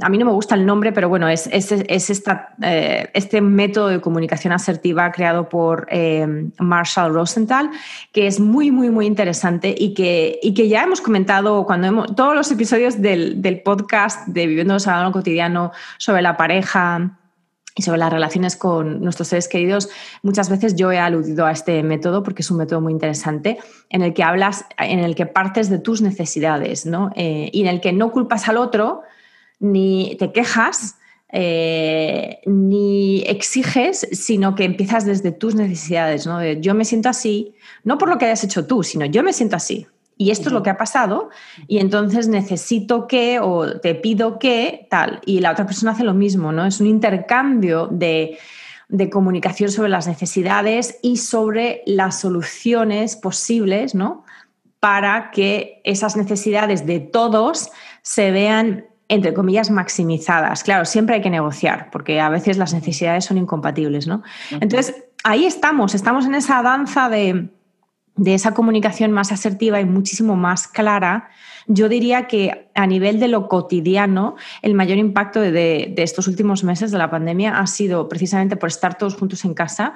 a 0.00 0.08
mí 0.08 0.18
no 0.18 0.26
me 0.26 0.32
gusta 0.32 0.54
el 0.54 0.66
nombre, 0.66 0.92
pero 0.92 1.08
bueno, 1.08 1.28
es, 1.28 1.48
es, 1.50 1.72
esta, 2.10 2.54
eh, 2.62 3.10
este 3.14 3.40
método 3.40 3.88
de 3.88 4.00
comunicación 4.00 4.52
asertiva 4.52 5.10
creado 5.10 5.48
por 5.48 5.86
eh, 5.90 6.50
Marshall 6.58 7.12
Rosenthal, 7.12 7.70
que 8.12 8.26
es 8.26 8.38
muy, 8.38 8.70
muy, 8.70 8.90
muy 8.90 9.06
interesante 9.06 9.74
y 9.76 9.94
que, 9.94 10.38
y 10.42 10.54
que 10.54 10.68
ya 10.68 10.84
hemos 10.84 11.00
comentado 11.00 11.64
cuando 11.64 11.88
hemos, 11.88 12.14
todos 12.14 12.34
los 12.34 12.50
episodios 12.50 13.00
del, 13.00 13.42
del 13.42 13.62
podcast 13.62 14.28
de 14.28 14.46
Viviendo 14.46 14.74
el 14.74 14.80
Salón 14.80 15.12
Cotidiano 15.12 15.72
sobre 15.96 16.22
la 16.22 16.36
pareja, 16.36 17.18
y 17.78 17.82
sobre 17.82 17.98
las 17.98 18.12
relaciones 18.12 18.56
con 18.56 19.00
nuestros 19.00 19.28
seres 19.28 19.46
queridos, 19.46 19.88
muchas 20.22 20.50
veces 20.50 20.74
yo 20.74 20.90
he 20.90 20.98
aludido 20.98 21.46
a 21.46 21.52
este 21.52 21.84
método 21.84 22.24
porque 22.24 22.42
es 22.42 22.50
un 22.50 22.58
método 22.58 22.80
muy 22.80 22.92
interesante 22.92 23.58
en 23.88 24.02
el 24.02 24.12
que 24.14 24.24
hablas, 24.24 24.66
en 24.78 24.98
el 24.98 25.14
que 25.14 25.26
partes 25.26 25.70
de 25.70 25.78
tus 25.78 26.02
necesidades, 26.02 26.86
¿no? 26.86 27.10
Eh, 27.14 27.50
y 27.52 27.62
en 27.62 27.68
el 27.68 27.80
que 27.80 27.92
no 27.92 28.10
culpas 28.10 28.48
al 28.48 28.56
otro, 28.56 29.02
ni 29.60 30.16
te 30.18 30.32
quejas, 30.32 30.96
eh, 31.30 32.40
ni 32.46 33.22
exiges, 33.22 34.08
sino 34.10 34.56
que 34.56 34.64
empiezas 34.64 35.06
desde 35.06 35.30
tus 35.30 35.54
necesidades, 35.54 36.26
¿no? 36.26 36.42
yo 36.44 36.74
me 36.74 36.84
siento 36.84 37.10
así, 37.10 37.54
no 37.84 37.96
por 37.96 38.08
lo 38.08 38.18
que 38.18 38.24
hayas 38.24 38.42
hecho 38.42 38.66
tú, 38.66 38.82
sino 38.82 39.04
yo 39.04 39.22
me 39.22 39.32
siento 39.32 39.54
así. 39.54 39.86
Y 40.18 40.32
esto 40.32 40.48
es 40.48 40.52
lo 40.52 40.64
que 40.64 40.70
ha 40.70 40.76
pasado 40.76 41.30
y 41.68 41.78
entonces 41.78 42.26
necesito 42.26 43.06
que 43.06 43.38
o 43.40 43.78
te 43.78 43.94
pido 43.94 44.40
que 44.40 44.88
tal. 44.90 45.20
Y 45.24 45.38
la 45.38 45.52
otra 45.52 45.64
persona 45.64 45.92
hace 45.92 46.02
lo 46.02 46.12
mismo, 46.12 46.50
¿no? 46.50 46.66
Es 46.66 46.80
un 46.80 46.88
intercambio 46.88 47.86
de, 47.86 48.36
comunicación 49.12 49.70
sobre 49.70 49.90
las 49.90 50.08
necesidades 50.08 50.98
y 51.02 51.18
sobre 51.18 51.82
las 51.86 52.20
soluciones 52.20 53.14
posibles, 53.14 53.94
¿no? 53.94 54.24
Para 54.80 55.30
que 55.30 55.80
esas 55.84 56.16
necesidades 56.16 56.84
de 56.84 56.98
todos 56.98 57.70
se 58.02 58.30
vean 58.32 58.86
entre 59.10 59.32
comillas, 59.32 59.70
maximizadas. 59.70 60.62
Claro, 60.62 60.84
siempre 60.84 61.14
hay 61.14 61.22
que 61.22 61.30
negociar, 61.30 61.88
porque 61.90 62.20
a 62.20 62.28
veces 62.28 62.58
las 62.58 62.74
necesidades 62.74 63.24
son 63.24 63.38
incompatibles, 63.38 64.06
¿no? 64.06 64.22
Entonces, 64.50 64.94
ahí 65.24 65.46
estamos, 65.46 65.94
estamos 65.94 66.26
en 66.26 66.34
esa 66.34 66.60
danza 66.60 67.08
de, 67.08 67.48
de 68.18 68.34
esa 68.34 68.52
comunicación 68.52 69.12
más 69.12 69.32
asertiva 69.32 69.80
y 69.80 69.84
muchísimo 69.84 70.36
más 70.36 70.66
clara, 70.66 71.30
yo 71.68 71.88
diría 71.88 72.26
que 72.26 72.68
a 72.74 72.86
nivel 72.86 73.20
de 73.20 73.28
lo 73.28 73.48
cotidiano, 73.48 74.36
el 74.60 74.74
mayor 74.74 74.98
impacto 74.98 75.40
de, 75.40 75.94
estos 75.96 76.26
últimos 76.26 76.64
meses 76.64 76.90
de 76.90 76.98
la 76.98 77.10
pandemia 77.10 77.58
ha 77.58 77.66
sido 77.66 78.08
precisamente 78.08 78.56
por 78.56 78.68
estar 78.68 78.98
todos 78.98 79.14
juntos 79.14 79.44
en 79.44 79.54
casa, 79.54 79.94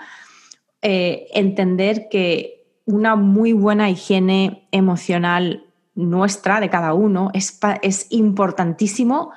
eh, 0.82 1.26
entender 1.34 2.08
que 2.10 2.64
una 2.84 3.16
muy 3.16 3.52
buena 3.52 3.90
higiene 3.90 4.68
emocional 4.70 5.66
nuestra, 5.94 6.60
de 6.60 6.70
cada 6.70 6.94
uno, 6.94 7.30
es, 7.34 8.06
importantísimo 8.10 9.32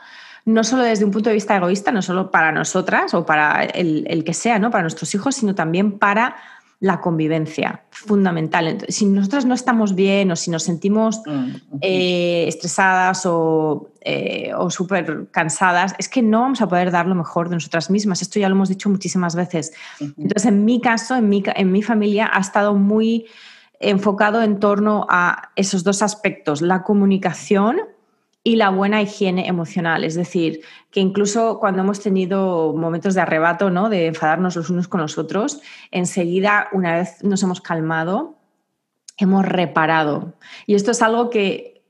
no 0.46 0.64
solo 0.64 0.84
desde 0.84 1.06
un 1.06 1.12
punto 1.12 1.30
de 1.30 1.34
vista 1.34 1.56
egoísta, 1.56 1.92
no 1.92 2.04
solo 2.04 2.30
para 2.30 2.52
nosotras 2.52 3.16
o 3.16 3.26
para 3.26 3.64
el, 3.64 4.06
el, 4.08 4.24
que 4.24 4.36
sea, 4.36 4.60
¿no? 4.60 4.70
para 4.70 4.84
nuestros 4.84 5.16
hijos, 5.16 5.36
sino 5.36 5.56
también 5.56 5.98
para 5.98 6.36
la 6.80 7.00
convivencia, 7.00 7.84
fundamental. 7.90 8.86
si 8.90 9.06
nosotros 9.06 9.46
no 9.46 9.54
estamos 9.54 9.96
bien 9.96 10.32
o 10.32 10.36
si 10.36 10.52
nos 10.52 10.64
sentimos 10.64 11.22
mm, 11.26 11.78
eh, 11.82 12.46
estresadas 12.48 13.26
o, 13.26 13.92
eh, 14.02 14.52
o 14.56 14.70
súper 14.70 15.28
cansadas, 15.32 15.96
es 15.98 16.10
que 16.10 16.22
no 16.22 16.42
vamos 16.42 16.62
a 16.62 16.68
poder 16.68 16.92
dar 16.92 17.08
lo 17.08 17.16
mejor 17.16 17.50
de 17.50 17.56
nosotras 17.56 17.90
mismas. 17.90 18.22
Esto 18.22 18.40
ya 18.40 18.50
lo 18.50 18.56
hemos 18.56 18.70
dicho 18.70 18.90
muchísimas 18.90 19.36
veces. 19.36 19.74
Entonces, 20.00 20.46
en 20.46 20.66
mi 20.66 20.82
caso, 20.82 21.16
en 21.16 21.30
mi, 21.30 21.44
en 21.46 21.72
mi 21.72 21.82
familia, 21.82 22.30
ha 22.32 22.40
estado 22.40 22.76
muy 22.76 23.26
enfocado 23.80 24.42
en 24.42 24.60
torno 24.60 25.06
a 25.10 25.52
esos 25.56 25.84
dos 25.84 26.02
aspectos, 26.02 26.62
la 26.62 26.84
comunicación 26.84 27.78
y 28.48 28.58
la 28.58 28.70
buena 28.70 29.02
higiene 29.02 29.48
emocional. 29.48 30.04
Es 30.04 30.14
decir, 30.14 30.62
que 30.92 31.00
incluso 31.00 31.60
cuando 31.60 31.82
hemos 31.82 32.00
tenido 32.00 32.74
momentos 32.74 33.16
de 33.16 33.22
arrebato, 33.22 33.72
¿no? 33.72 33.90
de 33.90 34.06
enfadarnos 34.06 34.56
los 34.56 34.70
unos 34.70 34.88
con 34.88 35.02
los 35.02 35.18
otros, 35.18 35.62
enseguida, 35.90 36.70
una 36.72 36.98
vez 36.98 37.24
nos 37.24 37.42
hemos 37.42 37.60
calmado, 37.60 38.38
hemos 39.18 39.46
reparado. 39.46 40.36
Y 40.68 40.76
esto 40.76 40.92
es 40.92 41.02
algo 41.02 41.32
que, 41.32 41.84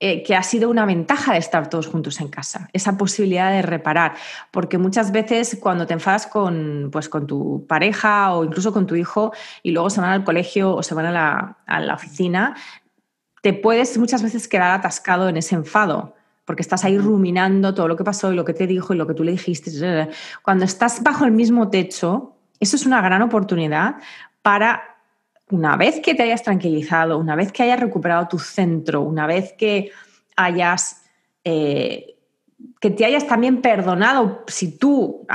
eh, 0.00 0.24
que 0.24 0.34
ha 0.34 0.42
sido 0.42 0.68
una 0.68 0.84
ventaja 0.84 1.34
de 1.34 1.38
estar 1.38 1.70
todos 1.70 1.86
juntos 1.86 2.20
en 2.20 2.26
casa, 2.26 2.68
esa 2.72 2.98
posibilidad 2.98 3.52
de 3.52 3.62
reparar. 3.62 4.14
Porque 4.50 4.78
muchas 4.78 5.12
veces 5.12 5.58
cuando 5.62 5.86
te 5.86 5.94
enfadas 5.94 6.26
con, 6.26 6.88
pues, 6.90 7.08
con 7.08 7.28
tu 7.28 7.66
pareja 7.68 8.34
o 8.34 8.42
incluso 8.42 8.72
con 8.72 8.84
tu 8.84 8.96
hijo 8.96 9.32
y 9.62 9.70
luego 9.70 9.90
se 9.90 10.00
van 10.00 10.10
al 10.10 10.24
colegio 10.24 10.74
o 10.74 10.82
se 10.82 10.92
van 10.96 11.06
a 11.06 11.12
la, 11.12 11.58
a 11.66 11.78
la 11.78 11.94
oficina, 11.94 12.56
te 13.40 13.52
puedes 13.52 13.96
muchas 13.98 14.22
veces 14.22 14.48
quedar 14.48 14.72
atascado 14.72 15.28
en 15.28 15.36
ese 15.36 15.54
enfado, 15.54 16.14
porque 16.44 16.62
estás 16.62 16.84
ahí 16.84 16.98
ruminando 16.98 17.74
todo 17.74 17.88
lo 17.88 17.96
que 17.96 18.04
pasó 18.04 18.32
y 18.32 18.36
lo 18.36 18.44
que 18.44 18.54
te 18.54 18.66
dijo 18.66 18.92
y 18.92 18.96
lo 18.96 19.06
que 19.06 19.14
tú 19.14 19.24
le 19.24 19.32
dijiste. 19.32 19.70
Cuando 20.42 20.64
estás 20.64 21.02
bajo 21.02 21.24
el 21.24 21.32
mismo 21.32 21.70
techo, 21.70 22.34
eso 22.58 22.76
es 22.76 22.86
una 22.86 23.00
gran 23.00 23.22
oportunidad 23.22 23.96
para, 24.42 24.98
una 25.50 25.76
vez 25.76 26.00
que 26.00 26.14
te 26.14 26.22
hayas 26.22 26.42
tranquilizado, 26.42 27.18
una 27.18 27.36
vez 27.36 27.52
que 27.52 27.62
hayas 27.62 27.80
recuperado 27.80 28.28
tu 28.28 28.38
centro, 28.38 29.02
una 29.02 29.26
vez 29.26 29.54
que 29.54 29.90
hayas... 30.36 31.02
Eh, 31.44 32.16
que 32.78 32.90
te 32.90 33.04
hayas 33.04 33.26
también 33.26 33.62
perdonado 33.62 34.44
si 34.46 34.76
tú 34.76 35.26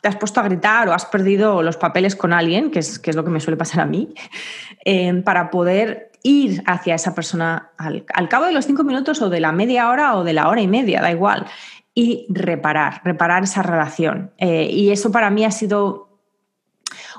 te 0.00 0.08
has 0.08 0.16
puesto 0.16 0.40
a 0.40 0.44
gritar 0.44 0.88
o 0.88 0.92
has 0.92 1.06
perdido 1.06 1.62
los 1.62 1.76
papeles 1.76 2.16
con 2.16 2.32
alguien, 2.32 2.70
que 2.70 2.80
es, 2.80 2.98
que 2.98 3.10
es 3.10 3.16
lo 3.16 3.24
que 3.24 3.30
me 3.30 3.40
suele 3.40 3.56
pasar 3.56 3.80
a 3.80 3.86
mí, 3.86 4.14
eh, 4.84 5.14
para 5.24 5.50
poder 5.50 6.11
ir 6.22 6.62
hacia 6.66 6.94
esa 6.94 7.14
persona 7.14 7.72
al, 7.76 8.04
cabo 8.28 8.46
de 8.46 8.52
los 8.52 8.66
cinco 8.66 8.84
minutos 8.84 9.20
o 9.22 9.30
de 9.30 9.40
la 9.40 9.52
media 9.52 9.88
hora 9.88 10.16
o 10.16 10.24
de 10.24 10.32
la 10.32 10.48
hora 10.48 10.60
y 10.60 10.68
media, 10.68 11.00
da 11.00 11.10
igual, 11.10 11.46
y 11.94 12.26
reparar, 12.28 13.00
reparar 13.04 13.44
esa 13.44 13.62
relación. 13.62 14.32
Eh, 14.38 14.68
y 14.70 14.90
eso 14.90 15.10
para 15.10 15.30
mí 15.30 15.44
ha 15.44 15.50
sido 15.50 16.20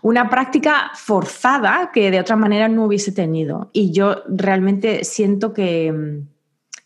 una 0.02 0.30
práctica 0.30 0.92
forzada 0.96 1.92
que 1.94 2.12
de 2.12 2.20
otra 2.20 2.36
manera 2.36 2.68
no 2.68 2.86
hubiese 2.86 3.12
tenido. 3.12 3.70
Y 3.74 3.92
yo 3.92 4.24
realmente 4.28 5.04
siento 5.04 5.54
que, 5.54 6.22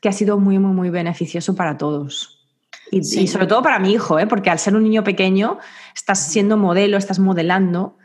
que 0.01 0.09
ha 0.09 0.13
sido 0.13 0.37
muy, 0.39 0.59
muy, 0.59 0.73
muy 0.73 0.89
beneficioso 0.89 1.55
para 1.55 1.77
todos. 1.77 2.45
Y, 2.91 2.99
y 2.99 3.27
sobre 3.27 3.47
todo 3.47 3.61
para 3.61 3.79
mi 3.79 3.91
hijo, 3.91 4.17
¿eh? 4.19 4.27
porque 4.27 4.49
al 4.49 4.59
ser 4.59 4.75
un 4.75 4.83
niño 4.83 5.03
pequeño, 5.03 5.57
estás 5.93 6.19
siendo 6.27 6.57
modelo, 6.57 6.97
estás 6.97 7.19
modelando 7.19 7.97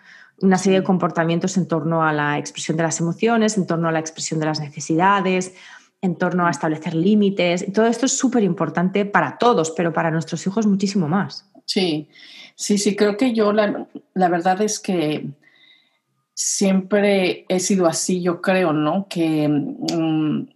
una 0.43 0.59
serie 0.59 0.81
de 0.81 0.85
comportamientos 0.85 1.57
en 1.57 1.67
torno 1.67 2.05
a 2.05 2.13
la 2.13 2.39
expresión 2.39 2.77
de 2.77 2.83
las 2.83 3.01
emociones, 3.01 3.57
en 3.57 3.67
torno 3.67 3.89
a 3.89 3.93
la 3.93 4.01
expresión 4.01 4.41
de 4.41 4.47
las 4.47 4.61
necesidades, 4.61 5.55
en 6.01 6.17
torno 6.17 6.47
a 6.47 6.51
establecer 6.51 6.95
límites. 6.95 7.73
Todo 7.73 7.87
esto 7.87 8.07
es 8.07 8.13
súper 8.19 8.43
importante 8.43 9.05
para 9.05 9.39
todos, 9.39 9.71
pero 9.71 9.93
para 9.93 10.11
nuestros 10.11 10.45
hijos 10.47 10.67
muchísimo 10.67 11.09
más. 11.09 11.49
Sí, 11.65 12.09
sí, 12.57 12.77
sí, 12.77 12.97
creo 12.97 13.17
que 13.17 13.33
yo 13.33 13.53
la, 13.53 13.87
verdad 14.15 14.61
es 14.63 14.81
que 14.81 15.29
siempre 16.35 17.47
he 17.49 17.61
sido 17.61 17.87
así, 17.87 18.21
yo 18.21 18.41
creo, 18.41 18.73
¿no? 18.73 19.07
Que, 19.09 19.49
mm, 19.49 20.49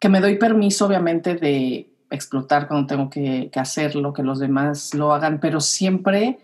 que 0.00 0.08
me 0.08 0.20
doy 0.20 0.36
permiso, 0.38 0.86
obviamente, 0.86 1.36
de 1.36 1.88
explotar 2.10 2.66
cuando 2.66 2.86
tengo 2.88 3.08
que, 3.08 3.48
que 3.52 3.60
hacerlo, 3.60 4.12
que 4.12 4.22
los 4.22 4.40
demás 4.40 4.92
lo 4.92 5.14
hagan, 5.14 5.38
pero 5.40 5.60
siempre 5.60 6.38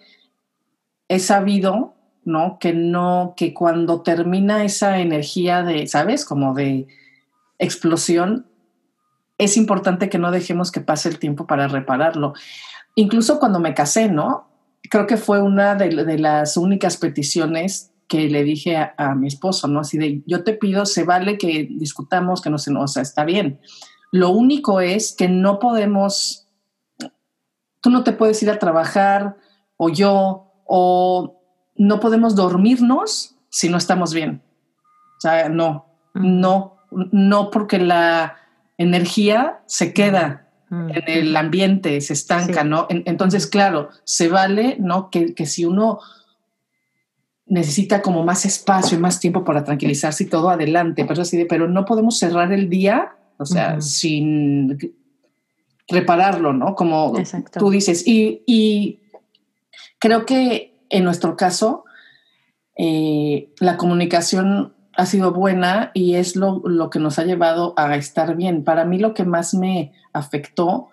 he 1.10 1.18
sabido, 1.18 1.96
¿no? 2.24 2.58
Que 2.60 2.72
no, 2.72 3.34
que 3.36 3.52
cuando 3.52 4.02
termina 4.02 4.64
esa 4.64 5.00
energía 5.00 5.64
de, 5.64 5.88
¿sabes? 5.88 6.24
Como 6.24 6.54
de 6.54 6.86
explosión, 7.58 8.46
es 9.36 9.56
importante 9.56 10.08
que 10.08 10.18
no 10.18 10.30
dejemos 10.30 10.70
que 10.70 10.80
pase 10.80 11.08
el 11.08 11.18
tiempo 11.18 11.48
para 11.48 11.66
repararlo. 11.66 12.34
Incluso 12.94 13.40
cuando 13.40 13.58
me 13.58 13.74
casé, 13.74 14.08
¿no? 14.08 14.50
Creo 14.88 15.08
que 15.08 15.16
fue 15.16 15.42
una 15.42 15.74
de, 15.74 15.90
las 16.16 16.56
únicas 16.56 16.96
peticiones 16.96 17.90
que 18.06 18.28
le 18.28 18.44
dije 18.44 18.76
a, 18.76 19.14
mi 19.16 19.26
esposo, 19.26 19.66
¿no? 19.66 19.80
Así 19.80 19.98
de, 19.98 20.22
yo 20.26 20.44
te 20.44 20.52
pido, 20.52 20.86
se 20.86 21.02
vale 21.02 21.38
que 21.38 21.68
discutamos, 21.68 22.40
que 22.40 22.50
no 22.50 22.58
se 22.58 22.72
o 22.72 22.86
sea, 22.86 23.02
está 23.02 23.24
bien. 23.24 23.58
Lo 24.12 24.30
único 24.30 24.80
es 24.80 25.12
que 25.12 25.28
no 25.28 25.58
podemos, 25.58 26.46
tú 27.80 27.90
no 27.90 28.04
te 28.04 28.12
puedes 28.12 28.40
ir 28.44 28.50
a 28.50 28.60
trabajar 28.60 29.36
o 29.76 29.88
yo 29.88 30.49
o 30.72 31.42
no 31.74 31.98
podemos 31.98 32.36
dormirnos 32.36 33.34
si 33.48 33.68
no 33.68 33.76
estamos 33.76 34.14
bien. 34.14 34.40
O 35.18 35.20
sea, 35.20 35.48
no, 35.48 35.86
no, 36.14 36.76
no 37.10 37.50
porque 37.50 37.80
la 37.80 38.36
energía 38.78 39.62
se 39.66 39.92
queda 39.92 40.46
en 40.70 41.02
el 41.08 41.36
ambiente, 41.36 42.00
se 42.00 42.12
estanca, 42.12 42.62
¿no? 42.62 42.86
entonces, 42.88 43.48
claro, 43.48 43.88
se 44.04 44.28
vale, 44.28 44.76
¿no? 44.78 45.10
Que, 45.10 45.34
si 45.44 45.64
uno 45.64 45.98
necesita 47.46 48.00
como 48.00 48.22
más 48.22 48.46
espacio 48.46 48.96
y 48.96 49.00
más 49.00 49.18
tiempo 49.18 49.44
para 49.44 49.64
tranquilizarse 49.64 50.22
y 50.22 50.28
todo 50.28 50.50
adelante, 50.50 51.04
pero 51.04 51.22
así 51.22 51.36
de, 51.36 51.46
pero 51.46 51.66
no 51.66 51.84
podemos 51.84 52.16
cerrar 52.16 52.52
el 52.52 52.70
día, 52.70 53.16
o 53.38 53.44
sea, 53.44 53.80
sin 53.80 54.78
repararlo, 55.88 56.52
¿no? 56.52 56.76
Como 56.76 57.14
tú 57.58 57.70
dices. 57.70 58.06
Y, 58.06 58.44
y 58.46 58.99
Creo 60.00 60.26
que 60.26 60.70
en 60.90 61.04
nuestro 61.04 61.36
caso, 61.36 61.84
eh, 62.76 63.52
la 63.58 63.76
comunicación 63.76 64.74
ha 64.94 65.06
sido 65.06 65.32
buena 65.32 65.92
y 65.94 66.16
es 66.16 66.36
lo, 66.36 66.62
que 66.90 66.98
nos 66.98 67.18
ha 67.18 67.24
llevado 67.24 67.72
a 67.76 67.96
estar 67.96 68.36
bien. 68.36 68.64
Para 68.64 68.84
mí 68.84 68.98
lo 68.98 69.14
que 69.14 69.24
más 69.24 69.54
me 69.54 69.92
afectó 70.12 70.88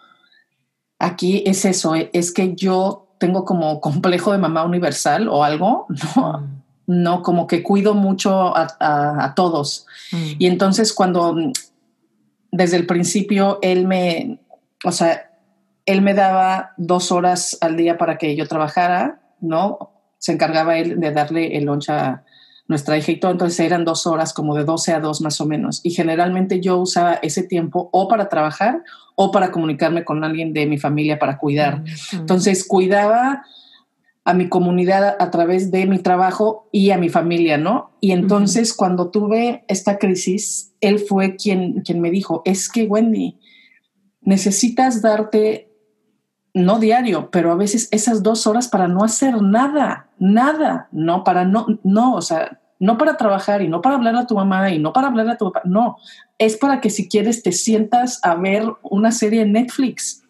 aquí 1.00 1.44
es 1.46 1.66
eso, 1.66 1.94
es 1.96 2.32
que 2.32 2.56
yo 2.56 3.08
tengo 3.20 3.44
como 3.44 3.82
complejo 3.82 4.32
de 4.32 4.38
mamá 4.38 4.64
universal 4.64 5.28
o 5.28 5.44
algo, 5.44 5.88
¿no? 6.16 6.40
Mm. 6.40 6.58
No, 6.90 7.22
como 7.22 7.48
que 7.48 7.64
cuido 7.64 7.96
mucho 7.96 8.54
a, 8.56 9.34
todos. 9.36 9.86
Mm. 10.14 10.32
Y 10.40 10.48
entonces 10.48 10.94
cuando 10.94 11.36
desde 12.50 12.78
el 12.78 12.86
principio 12.86 13.60
él 13.62 13.86
me, 13.86 14.40
o 14.86 14.94
sea, 14.94 15.27
él 15.88 16.02
me 16.04 16.14
daba 16.14 16.74
dos 16.78 17.12
horas 17.12 17.58
al 17.62 17.78
día 17.78 17.98
para 17.98 18.18
que 18.18 18.36
yo 18.36 18.48
trabajara, 18.48 19.22
¿no? 19.40 19.94
Se 20.20 20.34
encargaba 20.34 20.78
él 20.78 21.00
de 21.00 21.12
darle 21.12 21.58
el 21.58 21.64
lunch 21.64 21.90
a 21.90 22.24
nuestra 22.68 22.98
hija 22.98 23.14
y 23.14 23.20
todo, 23.20 23.32
entonces 23.32 23.62
eran 23.62 23.86
dos 23.86 24.06
horas, 24.06 24.34
como 24.34 24.54
de 24.54 24.66
12 24.66 24.92
a 24.92 25.00
2 25.00 25.22
más 25.22 25.40
o 25.40 25.46
menos. 25.46 25.80
Y 25.84 25.92
generalmente 25.92 26.60
yo 26.60 26.78
usaba 26.78 27.14
ese 27.14 27.42
tiempo 27.44 27.90
o 27.94 28.10
para 28.10 28.28
trabajar 28.28 28.84
o 29.16 29.32
para 29.32 29.52
comunicarme 29.52 30.04
con 30.04 30.26
alguien 30.26 30.52
de 30.52 30.66
mi 30.66 30.78
familia 30.78 31.18
para 31.18 31.38
cuidar. 31.38 31.82
Entonces 32.12 32.68
cuidaba 32.68 33.46
a 34.26 34.34
mi 34.34 34.50
comunidad 34.50 35.16
a 35.18 35.32
través 35.32 35.72
de 35.72 35.86
mi 35.86 36.00
trabajo 36.00 36.68
y 36.74 36.92
a 36.92 36.98
mi 36.98 37.08
familia, 37.08 37.58
¿no? 37.58 37.92
Y 38.02 38.12
entonces 38.12 38.74
cuando 38.74 39.10
tuve 39.10 39.64
esta 39.70 39.98
crisis, 39.98 40.74
él 40.82 41.00
fue 41.00 41.38
quien, 41.38 41.82
quien 41.84 42.02
me 42.02 42.12
dijo, 42.12 42.42
es 42.44 42.68
que 42.68 42.84
Wendy, 42.84 43.40
necesitas 44.20 45.02
darte, 45.02 45.67
no 46.54 46.80
diario, 46.80 47.30
pero 47.32 47.52
a 47.52 47.56
veces 47.56 47.88
esas 47.92 48.24
dos 48.24 48.48
horas 48.48 48.68
para 48.68 48.88
no 48.88 49.04
hacer 49.04 49.42
nada, 49.42 50.08
nada, 50.20 50.88
no, 50.92 51.24
para 51.24 51.46
no, 51.46 51.68
no, 51.84 52.16
o 52.16 52.22
sea, 52.22 52.60
no 52.80 52.98
para 52.98 53.18
trabajar 53.18 53.62
y 53.62 53.68
no 53.68 53.82
para 53.82 53.96
hablar 53.96 54.16
a 54.16 54.28
tu 54.28 54.36
mamá 54.36 54.70
y 54.72 54.80
no 54.80 54.94
para 54.94 55.08
hablar 55.08 55.30
a 55.30 55.38
tu 55.38 55.52
papá, 55.52 55.62
no, 55.66 55.98
es 56.38 56.58
para 56.58 56.82
que 56.82 56.90
si 56.90 57.08
quieres 57.08 57.44
te 57.44 57.52
sientas 57.52 58.20
a 58.24 58.36
ver 58.36 58.64
una 58.84 59.12
serie 59.12 59.42
en 59.42 59.54
Netflix 59.54 60.24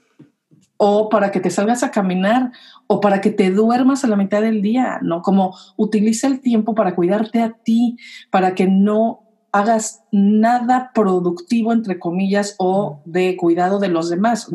o 0.78 1.10
para 1.10 1.32
que 1.32 1.40
te 1.40 1.50
salgas 1.50 1.84
a 1.84 1.92
caminar 1.92 2.52
o 2.86 3.02
para 3.02 3.20
que 3.20 3.32
te 3.32 3.52
duermas 3.52 4.04
a 4.04 4.08
la 4.08 4.16
mitad 4.16 4.42
del 4.42 4.62
día, 4.62 5.00
¿no? 5.02 5.22
Como 5.22 5.56
utiliza 5.76 6.28
el 6.28 6.40
tiempo 6.40 6.76
para 6.76 6.96
cuidarte 6.96 7.42
a 7.42 7.52
ti, 7.52 7.98
para 8.30 8.56
que 8.56 8.68
no 8.68 9.24
hagas 9.52 10.04
nada 10.12 10.92
productivo, 10.94 11.74
entre 11.74 12.00
comillas, 12.00 12.56
o 12.60 13.02
de 13.06 13.36
cuidado 13.36 13.80
de 13.80 13.90
los 13.90 14.10
demás. 14.10 14.50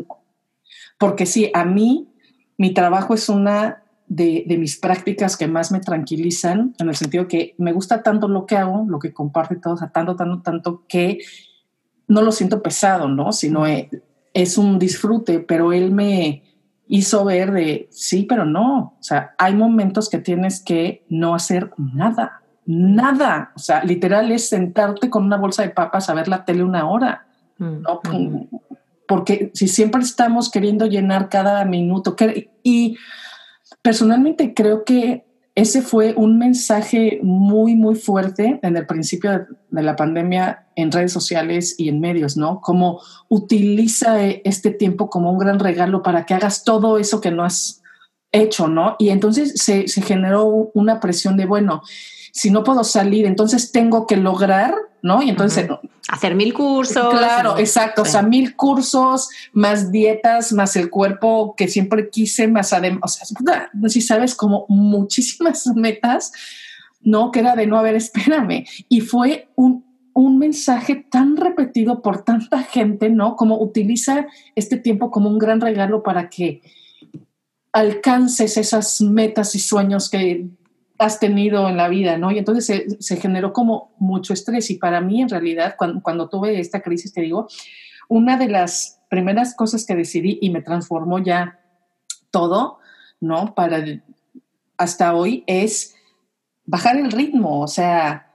Porque 1.03 1.25
sí, 1.25 1.51
a 1.53 1.65
mí 1.65 2.07
mi 2.57 2.73
trabajo 2.73 3.13
es 3.13 3.27
una 3.27 3.83
de, 4.07 4.45
mis 4.57 4.79
prácticas 4.79 5.35
que 5.35 5.49
más 5.49 5.69
me 5.69 5.81
tranquilizan, 5.81 6.73
en 6.79 6.87
el 6.87 6.95
sentido 6.95 7.27
que 7.27 7.55
me 7.57 7.73
gusta 7.73 8.01
tanto 8.03 8.29
lo 8.29 8.45
que 8.45 8.55
hago, 8.55 8.85
lo 8.87 8.99
que 8.99 9.11
comparto 9.11 9.53
y 9.53 9.59
todo, 9.59 9.73
o 9.73 9.77
sea, 9.77 9.89
tanto, 9.89 10.15
tanto, 10.15 10.41
tanto 10.41 10.83
que 10.87 11.19
no 12.07 12.21
lo 12.21 12.31
siento 12.31 12.61
pesado, 12.61 13.09
¿no? 13.09 13.33
Sino 13.33 13.65
es 13.65 14.57
un 14.57 14.79
disfrute, 14.79 15.41
pero 15.41 15.73
él 15.73 15.91
me 15.91 16.41
hizo 16.87 17.25
ver 17.25 17.51
de, 17.51 17.89
sí, 17.91 18.23
pero 18.23 18.45
no, 18.45 18.95
o 18.97 19.03
sea, 19.03 19.35
hay 19.37 19.55
momentos 19.55 20.07
que 20.07 20.19
tienes 20.19 20.63
que 20.63 21.03
no 21.09 21.35
hacer 21.35 21.71
nada, 21.75 22.43
nada, 22.65 23.51
o 23.57 23.59
sea, 23.59 23.83
literal 23.83 24.31
es 24.31 24.47
sentarte 24.47 25.09
con 25.09 25.25
una 25.25 25.35
bolsa 25.35 25.63
de 25.63 25.71
papas 25.71 26.09
a 26.09 26.13
ver 26.13 26.29
la 26.29 26.45
tele 26.45 26.63
una 26.63 26.89
hora, 26.89 27.27
mm, 27.57 27.81
¿no? 27.81 27.99
Porque 29.13 29.51
si 29.53 29.67
siempre 29.67 30.01
estamos 30.01 30.49
queriendo 30.49 30.87
llenar 30.87 31.29
cada 31.29 31.63
minuto, 31.65 32.15
y 32.63 32.97
personalmente 33.83 34.55
creo 34.55 34.83
que 34.85 35.23
ese 35.53 35.83
fue 35.83 36.15
un 36.17 36.39
mensaje 36.39 37.19
muy, 37.21 37.75
muy 37.75 37.93
fuerte 37.93 38.59
en 38.63 38.75
el 38.75 38.87
principio 38.87 39.45
de, 39.69 39.83
la 39.83 39.95
pandemia 39.95 40.65
en 40.75 40.91
redes 40.91 41.11
sociales 41.11 41.75
y 41.77 41.89
en 41.89 41.99
medios, 41.99 42.37
¿no? 42.37 42.59
Como 42.59 43.01
utiliza 43.29 44.19
este 44.25 44.71
tiempo 44.71 45.11
como 45.11 45.31
un 45.31 45.37
gran 45.37 45.59
regalo 45.59 46.01
para 46.01 46.25
que 46.25 46.33
hagas 46.33 46.63
todo 46.63 46.97
eso 46.97 47.21
que 47.21 47.29
no 47.29 47.43
has 47.43 47.83
hecho, 48.31 48.67
¿no? 48.67 48.95
Y 48.97 49.09
entonces 49.09 49.53
se 49.57 50.01
generó 50.01 50.71
una 50.73 50.99
presión 50.99 51.37
de, 51.37 51.45
bueno, 51.45 51.83
si 52.33 52.49
no 52.49 52.63
puedo 52.63 52.83
salir, 52.83 53.27
entonces 53.27 53.71
tengo 53.71 54.07
que 54.07 54.17
lograr, 54.17 54.73
¿no? 55.03 55.21
Y 55.21 55.29
entonces... 55.29 55.69
Hacer 56.09 56.33
mil 56.33 56.51
cursos. 56.51 57.09
Claro, 57.11 57.59
exacto, 57.59 58.01
o 58.01 58.05
sea, 58.05 58.23
mil 58.23 58.55
cursos, 58.55 59.29
más 59.53 59.91
dietas, 59.91 60.51
más 60.51 60.75
el 60.75 60.89
cuerpo 60.89 61.53
que 61.55 61.67
siempre 61.67 62.09
quise, 62.09 62.47
más 62.47 62.73
además, 62.73 63.01
o 63.03 63.07
sea, 63.07 63.27
si 63.87 64.01
sabes, 64.01 64.33
como 64.33 64.65
muchísimas 64.67 65.67
metas, 65.75 66.31
¿no? 67.01 67.29
Que 67.31 67.41
era 67.41 67.55
de 67.55 67.67
no 67.67 67.77
haber, 67.77 67.95
espérame. 67.95 68.65
Y 68.89 69.01
fue 69.01 69.49
un, 69.55 69.85
un 70.13 70.39
mensaje 70.39 70.95
tan 70.95 71.37
repetido 71.37 72.01
por 72.01 72.23
tanta 72.23 72.63
gente, 72.63 73.11
¿no? 73.11 73.35
Como 73.35 73.61
utiliza 73.61 74.25
este 74.55 74.77
tiempo 74.77 75.11
como 75.11 75.29
un 75.29 75.37
gran 75.37 75.61
regalo 75.61 76.01
para 76.01 76.29
que 76.29 76.63
alcances 77.71 78.57
esas 78.57 79.01
metas 79.01 79.53
y 79.53 79.59
sueños 79.59 80.09
que 80.09 80.47
has 81.03 81.19
tenido 81.19 81.69
en 81.69 81.77
la 81.77 81.87
vida, 81.87 82.17
¿no? 82.17 82.31
Y 82.31 82.37
entonces 82.37 82.97
se, 82.99 83.17
generó 83.17 83.53
como 83.53 83.93
mucho 83.97 84.33
estrés. 84.33 84.69
Y 84.71 84.75
para 84.75 85.01
mí, 85.01 85.21
en 85.21 85.29
realidad, 85.29 85.75
cuando, 85.77 86.29
tuve 86.29 86.59
esta 86.59 86.81
crisis, 86.81 87.13
te 87.13 87.21
digo, 87.21 87.47
una 88.07 88.37
de 88.37 88.49
las 88.49 89.01
primeras 89.09 89.55
cosas 89.55 89.85
que 89.85 89.95
decidí 89.95 90.39
y 90.41 90.49
me 90.49 90.61
transformó 90.61 91.19
ya 91.19 91.59
todo, 92.31 92.79
¿no? 93.19 93.53
Para 93.53 93.83
hasta 94.77 95.15
hoy 95.15 95.43
es 95.47 95.95
bajar 96.65 96.97
el 96.97 97.11
ritmo, 97.11 97.61
o 97.61 97.67
sea, 97.67 98.31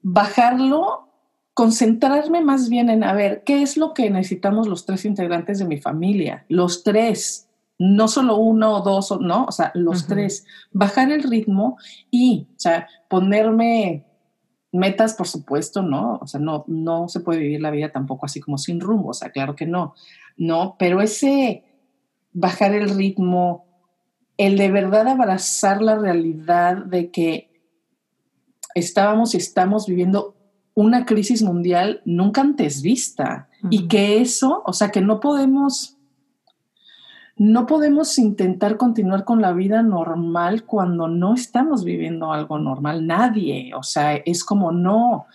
bajarlo, 0.00 1.08
concentrarme 1.54 2.40
más 2.40 2.68
bien 2.68 2.90
en 2.90 3.04
a 3.04 3.12
ver 3.12 3.42
qué 3.44 3.62
es 3.62 3.76
lo 3.76 3.92
que 3.92 4.10
necesitamos 4.10 4.66
los 4.66 4.86
tres 4.86 5.04
integrantes 5.04 5.58
de 5.58 5.66
mi 5.66 5.78
familia, 5.78 6.44
los 6.48 6.84
tres, 6.84 7.45
no 7.78 8.08
solo 8.08 8.36
uno 8.36 8.76
o 8.76 8.80
dos, 8.82 9.18
¿no? 9.20 9.44
O 9.44 9.52
sea, 9.52 9.70
los 9.74 10.06
tres. 10.06 10.46
Bajar 10.72 11.10
el 11.12 11.22
ritmo 11.22 11.76
y, 12.10 12.48
o 12.56 12.58
sea, 12.58 12.88
ponerme 13.08 14.06
metas, 14.72 15.14
por 15.14 15.26
supuesto, 15.26 15.82
¿no? 15.82 16.18
O 16.20 16.26
sea, 16.26 16.40
no, 16.40 16.64
no 16.68 17.08
se 17.08 17.20
puede 17.20 17.40
vivir 17.40 17.60
la 17.60 17.70
vida 17.70 17.92
tampoco 17.92 18.26
así 18.26 18.40
como 18.40 18.58
sin 18.58 18.80
rumbo, 18.80 19.10
o 19.10 19.14
sea, 19.14 19.30
claro 19.30 19.56
que 19.56 19.66
no, 19.66 19.94
¿no? 20.36 20.76
Pero 20.78 21.00
ese 21.00 21.64
bajar 22.32 22.74
el 22.74 22.90
ritmo, 22.90 23.64
el 24.36 24.58
de 24.58 24.70
verdad 24.70 25.08
abrazar 25.08 25.80
la 25.80 25.96
realidad 25.96 26.76
de 26.76 27.10
que 27.10 27.50
estábamos 28.74 29.34
y 29.34 29.38
estamos 29.38 29.86
viviendo 29.86 30.36
una 30.74 31.06
crisis 31.06 31.42
mundial 31.42 32.02
nunca 32.04 32.42
antes 32.42 32.82
vista 32.82 33.48
y 33.70 33.88
que 33.88 34.20
eso, 34.20 34.62
o 34.66 34.74
sea, 34.74 34.90
que 34.90 35.00
no 35.00 35.20
podemos 35.20 35.95
no 37.38 37.66
podemos 37.66 38.18
intentar 38.18 38.78
continuar 38.78 39.24
con 39.24 39.42
la 39.42 39.52
vida 39.52 39.82
normal 39.82 40.64
cuando 40.64 41.06
no 41.06 41.34
estamos 41.34 41.84
viviendo 41.84 42.32
algo 42.32 42.58
normal, 42.58 43.06
nadie, 43.06 43.72
o 43.74 43.82
sea, 43.82 44.14
es 44.14 44.42
como 44.42 44.72
no. 44.72 45.26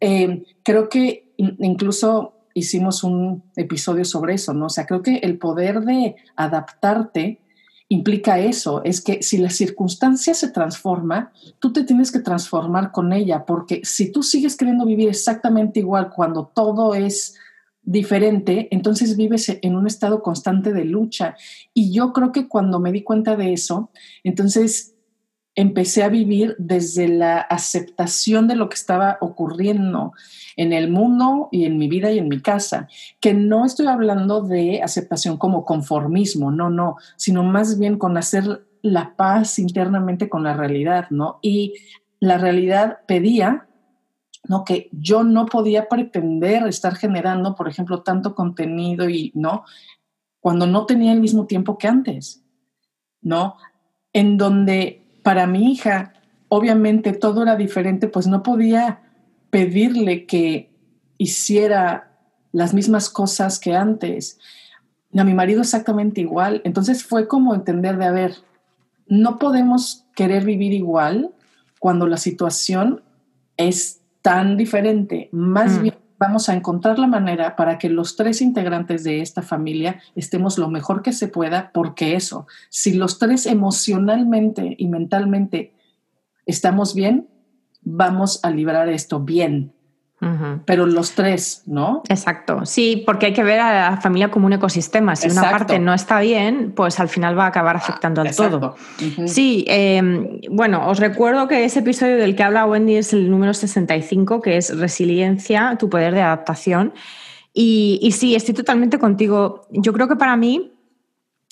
Eh, 0.00 0.44
creo 0.62 0.88
que 0.88 1.34
incluso 1.36 2.34
hicimos 2.54 3.04
un 3.04 3.42
episodio 3.54 4.04
sobre 4.04 4.34
eso, 4.34 4.54
¿no? 4.54 4.66
O 4.66 4.70
sea, 4.70 4.86
creo 4.86 5.02
que 5.02 5.16
el 5.16 5.38
poder 5.38 5.82
de 5.82 6.16
adaptarte 6.36 7.40
implica 7.88 8.38
eso, 8.38 8.82
es 8.84 9.02
que 9.02 9.22
si 9.22 9.36
la 9.38 9.50
circunstancia 9.50 10.32
se 10.32 10.48
transforma, 10.48 11.32
tú 11.58 11.72
te 11.72 11.82
tienes 11.84 12.12
que 12.12 12.20
transformar 12.20 12.92
con 12.92 13.12
ella, 13.12 13.44
porque 13.44 13.80
si 13.82 14.10
tú 14.12 14.22
sigues 14.22 14.56
queriendo 14.56 14.86
vivir 14.86 15.08
exactamente 15.08 15.80
igual 15.80 16.08
cuando 16.08 16.46
todo 16.46 16.94
es 16.94 17.36
diferente, 17.82 18.68
entonces 18.70 19.16
vives 19.16 19.58
en 19.62 19.74
un 19.74 19.86
estado 19.86 20.22
constante 20.22 20.72
de 20.72 20.84
lucha. 20.84 21.36
Y 21.74 21.92
yo 21.92 22.12
creo 22.12 22.32
que 22.32 22.48
cuando 22.48 22.78
me 22.80 22.92
di 22.92 23.02
cuenta 23.02 23.36
de 23.36 23.52
eso, 23.52 23.90
entonces 24.22 24.94
empecé 25.54 26.02
a 26.02 26.08
vivir 26.08 26.54
desde 26.58 27.08
la 27.08 27.40
aceptación 27.40 28.48
de 28.48 28.54
lo 28.54 28.68
que 28.68 28.76
estaba 28.76 29.18
ocurriendo 29.20 30.12
en 30.56 30.72
el 30.72 30.90
mundo 30.90 31.48
y 31.50 31.64
en 31.64 31.76
mi 31.76 31.88
vida 31.88 32.12
y 32.12 32.18
en 32.18 32.28
mi 32.28 32.40
casa, 32.40 32.88
que 33.20 33.34
no 33.34 33.64
estoy 33.64 33.86
hablando 33.86 34.42
de 34.42 34.82
aceptación 34.82 35.36
como 35.36 35.64
conformismo, 35.64 36.50
no, 36.50 36.70
no, 36.70 36.96
sino 37.16 37.42
más 37.42 37.78
bien 37.78 37.98
con 37.98 38.16
hacer 38.16 38.66
la 38.82 39.16
paz 39.16 39.58
internamente 39.58 40.28
con 40.28 40.42
la 40.42 40.54
realidad, 40.54 41.06
¿no? 41.10 41.38
Y 41.42 41.74
la 42.20 42.38
realidad 42.38 43.00
pedía 43.06 43.66
¿no? 44.48 44.64
Que 44.64 44.88
yo 44.92 45.22
no 45.24 45.46
podía 45.46 45.88
pretender 45.88 46.66
estar 46.66 46.96
generando, 46.96 47.54
por 47.54 47.68
ejemplo, 47.68 48.02
tanto 48.02 48.34
contenido 48.34 49.08
y, 49.08 49.32
¿no? 49.34 49.64
Cuando 50.40 50.66
no 50.66 50.86
tenía 50.86 51.12
el 51.12 51.20
mismo 51.20 51.46
tiempo 51.46 51.78
que 51.78 51.88
antes, 51.88 52.42
¿no? 53.20 53.56
En 54.12 54.38
donde 54.38 55.06
para 55.22 55.46
mi 55.46 55.72
hija, 55.72 56.14
obviamente 56.48 57.12
todo 57.12 57.42
era 57.42 57.56
diferente, 57.56 58.08
pues 58.08 58.26
no 58.26 58.42
podía 58.42 59.02
pedirle 59.50 60.26
que 60.26 60.70
hiciera 61.18 62.10
las 62.52 62.74
mismas 62.74 63.10
cosas 63.10 63.58
que 63.58 63.74
antes. 63.74 64.38
A 65.16 65.24
mi 65.24 65.34
marido 65.34 65.60
exactamente 65.60 66.20
igual. 66.20 66.62
Entonces 66.64 67.04
fue 67.04 67.28
como 67.28 67.54
entender 67.54 67.98
de, 67.98 68.06
a 68.06 68.12
ver, 68.12 68.36
no 69.06 69.38
podemos 69.38 70.06
querer 70.14 70.44
vivir 70.44 70.72
igual 70.72 71.34
cuando 71.78 72.06
la 72.06 72.16
situación 72.16 73.02
es 73.56 73.99
tan 74.22 74.56
diferente. 74.56 75.28
Más 75.32 75.78
mm. 75.78 75.82
bien 75.82 75.94
vamos 76.20 76.50
a 76.50 76.54
encontrar 76.54 76.98
la 76.98 77.06
manera 77.06 77.56
para 77.56 77.78
que 77.78 77.88
los 77.88 78.14
tres 78.14 78.42
integrantes 78.42 79.04
de 79.04 79.22
esta 79.22 79.40
familia 79.40 80.02
estemos 80.14 80.58
lo 80.58 80.68
mejor 80.68 81.00
que 81.00 81.14
se 81.14 81.28
pueda, 81.28 81.70
porque 81.72 82.14
eso, 82.14 82.46
si 82.68 82.92
los 82.92 83.18
tres 83.18 83.46
emocionalmente 83.46 84.74
y 84.76 84.88
mentalmente 84.88 85.72
estamos 86.44 86.94
bien, 86.94 87.26
vamos 87.80 88.40
a 88.42 88.50
librar 88.50 88.90
esto 88.90 89.20
bien. 89.20 89.72
Pero 90.66 90.84
los 90.84 91.12
tres, 91.12 91.62
¿no? 91.64 92.02
Exacto, 92.08 92.66
sí, 92.66 93.02
porque 93.06 93.26
hay 93.26 93.32
que 93.32 93.42
ver 93.42 93.58
a 93.58 93.90
la 93.92 93.96
familia 93.96 94.30
como 94.30 94.44
un 94.46 94.52
ecosistema. 94.52 95.16
Si 95.16 95.30
una 95.30 95.50
parte 95.50 95.78
no 95.78 95.94
está 95.94 96.20
bien, 96.20 96.72
pues 96.76 97.00
al 97.00 97.08
final 97.08 97.38
va 97.38 97.44
a 97.44 97.48
acabar 97.48 97.76
afectando 97.76 98.20
al 98.20 98.36
todo. 98.36 98.76
Sí, 99.24 99.64
em, 99.66 100.40
bueno, 100.50 100.88
os 100.88 100.98
recuerdo 100.98 101.48
que 101.48 101.64
ese 101.64 101.78
episodio 101.78 102.16
del 102.16 102.36
que 102.36 102.42
habla 102.42 102.66
Wendy 102.66 102.96
es 102.96 103.14
el 103.14 103.30
número 103.30 103.54
65, 103.54 104.42
que 104.42 104.58
es 104.58 104.76
Resiliencia, 104.76 105.76
tu 105.78 105.88
poder 105.88 106.14
de 106.14 106.20
adaptación. 106.20 106.92
Y, 107.54 107.98
y 108.02 108.12
sí, 108.12 108.34
estoy 108.34 108.52
totalmente 108.52 108.98
contigo. 108.98 109.66
Yo 109.70 109.94
creo 109.94 110.06
que 110.06 110.16
para 110.16 110.36
mí, 110.36 110.74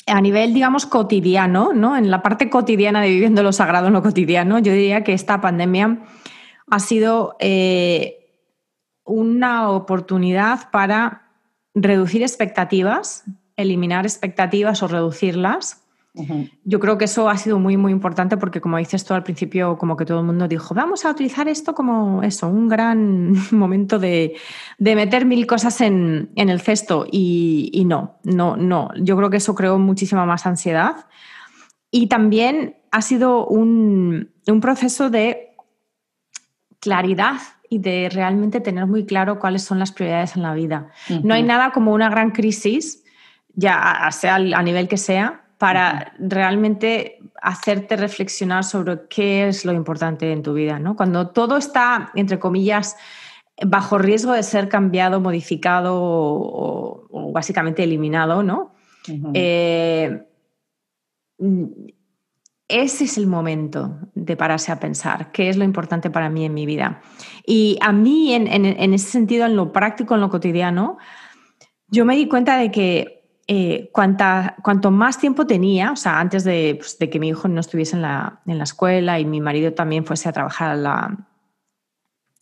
a 0.06 0.20
nivel, 0.20 0.52
digamos, 0.52 0.84
cotidiano, 0.84 1.72
¿no? 1.72 1.96
En 1.96 2.10
la 2.10 2.22
parte 2.22 2.50
cotidiana 2.50 3.00
de 3.00 3.08
viviendo 3.08 3.42
lo 3.42 3.52
sagrado 3.52 3.86
en 3.86 3.94
lo 3.94 4.02
cotidiano, 4.02 4.58
yo 4.58 4.72
diría 4.72 5.04
que 5.04 5.14
esta 5.14 5.40
pandemia 5.40 6.00
ha 6.70 6.80
sido 6.80 7.36
eh, 7.40 8.17
una 9.08 9.70
oportunidad 9.70 10.70
para 10.70 11.22
reducir 11.74 12.22
expectativas, 12.22 13.24
eliminar 13.56 14.04
expectativas 14.06 14.82
o 14.82 14.88
reducirlas. 14.88 15.84
Yo 16.64 16.80
creo 16.80 16.98
que 16.98 17.04
eso 17.04 17.28
ha 17.28 17.36
sido 17.36 17.60
muy, 17.60 17.76
muy 17.76 17.92
importante 17.92 18.36
porque, 18.36 18.60
como 18.60 18.76
dices 18.78 19.04
tú 19.04 19.14
al 19.14 19.22
principio, 19.22 19.78
como 19.78 19.96
que 19.96 20.04
todo 20.04 20.18
el 20.18 20.26
mundo 20.26 20.48
dijo, 20.48 20.74
vamos 20.74 21.04
a 21.04 21.12
utilizar 21.12 21.46
esto 21.46 21.74
como 21.74 22.24
eso, 22.24 22.48
un 22.48 22.66
gran 22.68 23.34
momento 23.52 24.00
de, 24.00 24.34
meter 24.78 25.26
mil 25.26 25.46
cosas 25.46 25.80
en, 25.80 26.30
el 26.34 26.60
cesto. 26.60 27.06
Y, 27.08 27.84
no, 27.86 28.18
no, 28.24 28.56
no. 28.56 28.90
Yo 29.00 29.16
creo 29.16 29.30
que 29.30 29.36
eso 29.36 29.54
creó 29.54 29.78
muchísima 29.78 30.26
más 30.26 30.44
ansiedad. 30.44 31.06
Y 31.90 32.08
también 32.08 32.78
ha 32.90 33.00
sido 33.00 33.46
un, 33.46 34.32
un 34.48 34.60
proceso 34.60 35.10
de 35.10 35.54
claridad 36.80 37.38
y 37.68 37.78
de 37.78 38.08
realmente 38.12 38.60
tener 38.60 38.86
muy 38.86 39.04
claro 39.04 39.38
cuáles 39.38 39.62
son 39.62 39.78
las 39.78 39.92
prioridades 39.92 40.36
en 40.36 40.42
la 40.42 40.54
vida. 40.54 40.88
No 41.22 41.34
hay 41.34 41.42
nada 41.42 41.70
como 41.72 41.92
una 41.92 42.08
gran 42.08 42.30
crisis, 42.30 43.04
ya 43.54 44.08
sea 44.12 44.36
a 44.36 44.62
nivel 44.62 44.88
que 44.88 44.96
sea, 44.96 45.44
para 45.58 46.12
realmente 46.18 47.18
hacerte 47.42 47.96
reflexionar 47.96 48.64
sobre 48.64 49.06
qué 49.08 49.48
es 49.48 49.64
lo 49.64 49.72
importante 49.72 50.32
en 50.32 50.42
tu 50.42 50.54
vida. 50.54 50.78
¿no? 50.78 50.96
Cuando 50.96 51.28
todo 51.28 51.56
está, 51.56 52.10
entre 52.14 52.38
comillas, 52.38 52.96
bajo 53.66 53.98
riesgo 53.98 54.32
de 54.32 54.42
ser 54.42 54.68
cambiado, 54.68 55.20
modificado 55.20 55.94
o, 55.96 57.32
básicamente 57.32 57.84
eliminado, 57.84 58.42
¿no? 58.42 58.72
ese 62.68 63.04
es 63.04 63.16
el 63.16 63.26
momento 63.26 63.98
de 64.14 64.36
pararse 64.36 64.70
a 64.70 64.78
pensar 64.78 65.32
qué 65.32 65.48
es 65.48 65.56
lo 65.56 65.64
importante 65.64 66.10
para 66.10 66.28
mí 66.28 66.44
en 66.44 66.52
mi 66.52 66.66
vida. 66.66 67.00
Y 67.46 67.78
a 67.80 67.92
mí, 67.92 68.34
en, 68.34 68.92
ese 68.92 69.10
sentido, 69.10 69.46
en 69.46 69.56
lo 69.56 69.72
práctico, 69.72 70.14
en 70.14 70.20
lo 70.20 70.30
cotidiano, 70.30 70.98
yo 71.88 72.04
me 72.04 72.16
di 72.16 72.28
cuenta 72.28 72.56
de 72.58 72.70
que 72.70 73.24
eh, 73.46 73.90
cuanto 73.92 74.90
más 74.90 75.18
tiempo 75.18 75.46
tenía, 75.46 75.92
o 75.92 75.96
sea, 75.96 76.20
antes 76.20 76.44
pues, 76.44 76.98
de, 76.98 77.10
que 77.10 77.18
mi 77.18 77.28
hijo 77.28 77.48
no 77.48 77.60
estuviese 77.60 77.96
en 77.96 78.02
la, 78.02 78.42
escuela 78.62 79.18
y 79.18 79.24
mi 79.24 79.40
marido 79.40 79.72
también 79.72 80.04
fuese 80.04 80.28
a 80.28 80.32
trabajar 80.32 80.70
a 80.70 80.76
la, 80.76 81.26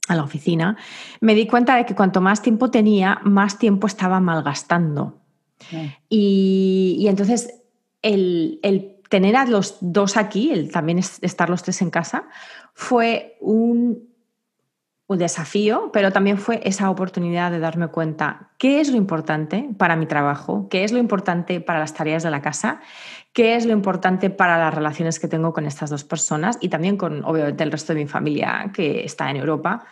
a 0.08 0.16
la 0.16 0.22
oficina, 0.22 0.76
me 1.20 1.34
di 1.34 1.46
cuenta 1.46 1.76
de 1.76 1.86
que 1.86 1.94
cuanto 1.94 2.20
más 2.20 2.42
tiempo 2.42 2.70
tenía, 2.70 3.20
más 3.22 3.58
tiempo 3.58 3.86
estaba 3.86 4.20
malgastando. 4.20 5.20
Y, 6.08 6.96
y, 6.98 7.08
entonces 7.08 7.62
el, 8.02 8.60
el 8.62 8.96
tener 9.08 9.36
a 9.36 9.46
los 9.46 9.78
dos 9.80 10.16
aquí, 10.16 10.50
el 10.50 10.70
también 10.70 10.98
estar 10.98 11.50
los 11.50 11.62
tres 11.62 11.82
en 11.82 11.90
casa, 11.90 12.28
fue 12.74 13.36
un, 13.40 14.08
un, 15.06 15.18
desafío, 15.18 15.90
pero 15.92 16.12
también 16.12 16.38
fue 16.38 16.60
esa 16.64 16.90
oportunidad 16.90 17.50
de 17.50 17.58
darme 17.58 17.88
cuenta 17.88 18.50
qué 18.58 18.80
es 18.80 18.90
lo 18.90 18.96
importante 18.96 19.68
para 19.78 19.96
mi 19.96 20.06
trabajo, 20.06 20.68
qué 20.68 20.84
es 20.84 20.92
lo 20.92 20.98
importante 20.98 21.60
para 21.60 21.78
las 21.78 21.94
tareas 21.94 22.22
de 22.22 22.30
la 22.30 22.42
casa, 22.42 22.80
qué 23.32 23.54
es 23.56 23.66
lo 23.66 23.72
importante 23.72 24.30
para 24.30 24.58
las 24.58 24.74
relaciones 24.74 25.20
que 25.20 25.28
tengo 25.28 25.52
con 25.52 25.66
estas 25.66 25.90
dos 25.90 26.04
personas 26.04 26.58
y 26.60 26.68
también 26.68 26.96
con, 26.96 27.24
obviamente, 27.24 27.62
el 27.64 27.72
resto 27.72 27.94
de 27.94 28.00
mi 28.00 28.06
familia 28.06 28.70
que 28.74 29.04
está 29.04 29.30
en 29.30 29.36
Europa, 29.36 29.84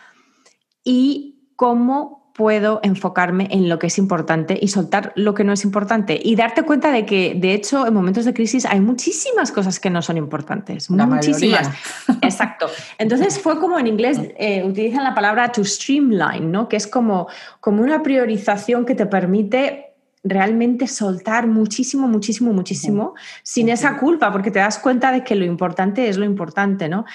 y 0.83 1.51
cómo 1.55 2.24
puedo 2.35 2.81
enfocarme 2.83 3.47
en 3.49 3.69
lo 3.69 3.79
que 3.79 3.87
es 3.87 3.97
importante 3.97 4.59
y 4.61 4.67
soltar 4.67 5.13
lo 5.15 5.33
que 5.33 5.45
no 5.45 5.53
es 5.53 5.63
importante. 5.63 6.19
Y 6.21 6.35
darte 6.35 6.63
cuenta 6.63 6.91
de 6.91 7.05
que, 7.05 7.33
de 7.33 7.53
hecho, 7.53 7.87
en 7.87 7.93
momentos 7.93 8.25
de 8.25 8.33
crisis 8.33 8.65
hay 8.65 8.81
muchísimas 8.81 9.53
cosas 9.53 9.79
que 9.79 9.89
no 9.89 10.01
son 10.01 10.17
importantes. 10.17 10.89
muchísimas. 10.89 11.69
Exacto. 12.21 12.67
Entonces 12.97 13.39
fue 13.39 13.57
como 13.59 13.79
en 13.79 13.87
inglés 13.87 14.19
eh, 14.37 14.63
utilizan 14.65 15.05
la 15.05 15.15
palabra 15.15 15.49
to 15.49 15.63
streamline, 15.63 16.51
¿no? 16.51 16.67
Que 16.67 16.75
es 16.75 16.87
como, 16.87 17.27
como 17.61 17.81
una 17.81 18.03
priorización 18.03 18.85
que 18.85 18.95
te 18.95 19.05
permite 19.05 19.93
realmente 20.25 20.87
soltar 20.87 21.47
muchísimo, 21.47 22.07
muchísimo, 22.07 22.51
muchísimo, 22.51 23.13
sin 23.43 23.69
esa 23.69 23.97
culpa, 23.97 24.31
porque 24.31 24.51
te 24.51 24.59
das 24.59 24.79
cuenta 24.79 25.11
de 25.11 25.23
que 25.23 25.35
lo 25.35 25.45
importante 25.45 26.09
es 26.09 26.17
lo 26.17 26.25
importante, 26.25 26.89
¿no? 26.89 27.05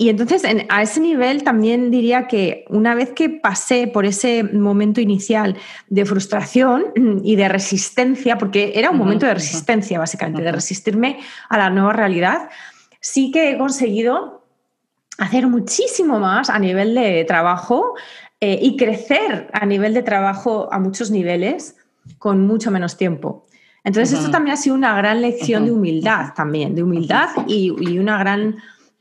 Y 0.00 0.10
entonces 0.10 0.44
a 0.68 0.82
ese 0.82 1.00
nivel 1.00 1.42
también 1.42 1.90
diría 1.90 2.28
que 2.28 2.64
una 2.68 2.94
vez 2.94 3.10
que 3.10 3.28
pasé 3.28 3.88
por 3.88 4.06
ese 4.06 4.44
momento 4.44 5.00
inicial 5.00 5.56
de 5.88 6.04
frustración 6.04 6.84
y 7.24 7.34
de 7.34 7.48
resistencia, 7.48 8.38
porque 8.38 8.74
era 8.76 8.90
un 8.90 8.96
momento 8.96 9.26
de 9.26 9.34
resistencia 9.34 9.98
básicamente, 9.98 10.40
de 10.40 10.52
resistirme 10.52 11.18
a 11.48 11.58
la 11.58 11.68
nueva 11.68 11.92
realidad, 11.94 12.48
sí 13.00 13.32
que 13.32 13.50
he 13.50 13.58
conseguido 13.58 14.46
hacer 15.18 15.48
muchísimo 15.48 16.20
más 16.20 16.48
a 16.48 16.60
nivel 16.60 16.94
de 16.94 17.24
trabajo 17.24 17.94
eh, 18.40 18.56
y 18.62 18.76
crecer 18.76 19.50
a 19.52 19.66
nivel 19.66 19.94
de 19.94 20.04
trabajo 20.04 20.72
a 20.72 20.78
muchos 20.78 21.10
niveles 21.10 21.76
con 22.18 22.46
mucho 22.46 22.70
menos 22.70 22.96
tiempo. 22.96 23.46
Entonces 23.82 24.16
esto 24.16 24.30
también 24.30 24.54
ha 24.54 24.56
sido 24.56 24.76
una 24.76 24.96
gran 24.96 25.20
lección 25.22 25.64
de 25.64 25.72
humildad 25.72 26.34
también, 26.36 26.76
de 26.76 26.84
humildad 26.84 27.30
y, 27.48 27.74
y 27.80 27.98
una 27.98 28.16
gran 28.18 28.58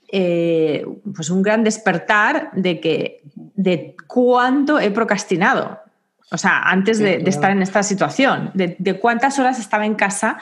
eh, 0.10 0.86
pues 1.13 1.30
un 1.30 1.41
gran 1.41 1.63
despertar 1.63 2.52
de 2.54 2.80
que 2.80 3.22
de 3.36 3.96
cuánto 4.08 4.80
he 4.80 4.91
procrastinado. 4.91 5.80
O 6.32 6.38
sea, 6.38 6.62
antes 6.63 7.00
de, 7.00 7.24
estar 7.26 7.52
en 7.52 7.62
esta 7.62 7.84
situación, 7.84 8.52
de, 8.54 9.00
cuántas 9.00 9.39
horas 9.39 9.60
estaba 9.60 9.86
en 9.86 9.96
casa. 9.96 10.38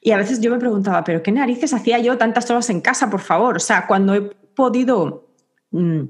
Y 0.00 0.12
a 0.12 0.16
veces 0.16 0.40
yo 0.40 0.50
me 0.50 0.58
preguntaba, 0.58 1.02
¿pero 1.02 1.22
qué 1.22 1.32
narices 1.32 1.72
hacía 1.72 1.98
yo 1.98 2.18
tantas 2.18 2.50
horas 2.50 2.70
en 2.70 2.80
casa, 2.80 3.10
por 3.10 3.20
favor? 3.20 3.56
O 3.56 3.60
sea, 3.60 3.86
cuando 3.86 4.14
he 4.14 4.20
podido 4.20 5.28
mm, 5.70 6.02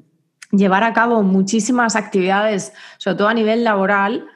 llevar 0.50 0.82
a 0.84 0.92
cabo 0.92 1.22
muchísimas 1.22 1.96
actividades, 1.96 2.72
sobre 2.98 3.16
todo 3.16 3.28
a 3.28 3.34
nivel 3.34 3.64
laboral, 3.64 4.26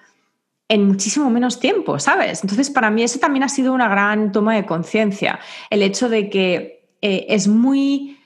en 0.68 0.86
muchísimo 0.86 1.28
menos 1.30 1.60
tiempo, 1.60 1.98
¿sabes? 1.98 2.42
Entonces, 2.42 2.70
para 2.70 2.90
mí 2.90 3.02
eso 3.02 3.18
también 3.18 3.42
ha 3.42 3.48
sido 3.48 3.72
una 3.72 3.88
gran 3.88 4.32
toma 4.32 4.54
de 4.54 4.66
conciencia. 4.66 5.40
El 5.70 5.82
hecho 5.82 6.08
de 6.08 6.30
que 6.30 6.94
eh, 7.00 7.26
es 7.28 7.48
muy 7.48 8.17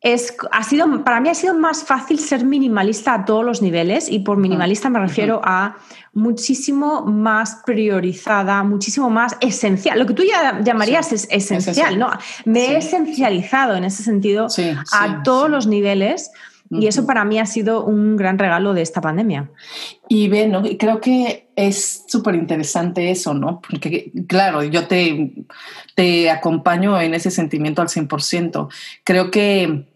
es, 0.00 0.36
ha 0.52 0.62
sido, 0.62 1.02
para 1.02 1.20
mí 1.20 1.28
ha 1.28 1.34
sido 1.34 1.54
más 1.54 1.82
fácil 1.82 2.20
ser 2.20 2.44
minimalista 2.44 3.14
a 3.14 3.24
todos 3.24 3.44
los 3.44 3.62
niveles 3.62 4.08
y 4.08 4.20
por 4.20 4.36
minimalista 4.36 4.88
me 4.88 5.00
refiero 5.00 5.40
a 5.42 5.76
muchísimo 6.12 7.02
más 7.02 7.62
priorizada, 7.66 8.62
muchísimo 8.62 9.10
más 9.10 9.36
esencial. 9.40 9.98
Lo 9.98 10.06
que 10.06 10.14
tú 10.14 10.22
ya 10.22 10.60
llamarías 10.62 11.12
es 11.12 11.26
esencial, 11.30 11.98
¿no? 11.98 12.10
Me 12.44 12.66
he 12.66 12.76
esencializado 12.76 13.74
en 13.74 13.84
ese 13.84 14.04
sentido 14.04 14.46
a 14.92 15.22
todos 15.24 15.50
los 15.50 15.66
niveles. 15.66 16.30
Y 16.70 16.86
eso 16.86 17.06
para 17.06 17.24
mí 17.24 17.38
ha 17.38 17.46
sido 17.46 17.84
un 17.84 18.16
gran 18.16 18.38
regalo 18.38 18.74
de 18.74 18.82
esta 18.82 19.00
pandemia. 19.00 19.50
Y 20.08 20.28
bueno, 20.28 20.62
creo 20.78 21.00
que 21.00 21.48
es 21.56 22.04
súper 22.06 22.34
interesante 22.34 23.10
eso, 23.10 23.32
¿no? 23.32 23.60
Porque 23.60 24.12
claro, 24.26 24.62
yo 24.62 24.86
te, 24.86 25.32
te 25.94 26.30
acompaño 26.30 27.00
en 27.00 27.14
ese 27.14 27.30
sentimiento 27.30 27.80
al 27.80 27.88
100%. 27.88 28.68
Creo 29.04 29.30
que 29.30 29.86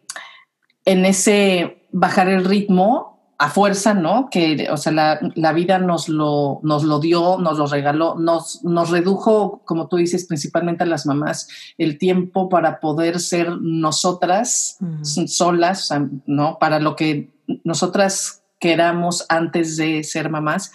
en 0.84 1.04
ese 1.04 1.82
bajar 1.92 2.28
el 2.28 2.44
ritmo 2.44 3.11
a 3.42 3.50
fuerza, 3.50 3.92
¿no? 3.92 4.28
Que, 4.30 4.68
o 4.70 4.76
sea, 4.76 4.92
la, 5.34 5.52
vida 5.52 5.80
nos 5.80 6.08
lo, 6.08 6.60
nos 6.62 6.84
lo 6.84 7.00
dio, 7.00 7.38
nos 7.38 7.58
lo 7.58 7.66
regaló, 7.66 8.14
nos, 8.14 8.62
nos 8.62 8.90
redujo, 8.90 9.62
como 9.64 9.88
tú 9.88 9.96
dices, 9.96 10.26
principalmente 10.26 10.84
a 10.84 10.86
las 10.86 11.06
mamás, 11.06 11.48
el 11.76 11.98
tiempo 11.98 12.48
para 12.48 12.78
poder 12.78 13.18
ser 13.18 13.50
nosotras 13.60 14.78
solas, 15.26 15.92
¿no? 16.24 16.58
Para 16.60 16.78
lo 16.78 16.94
que 16.94 17.32
nosotras 17.64 18.44
queramos 18.60 19.26
antes 19.28 19.76
de 19.76 20.04
ser 20.04 20.30
mamás. 20.30 20.70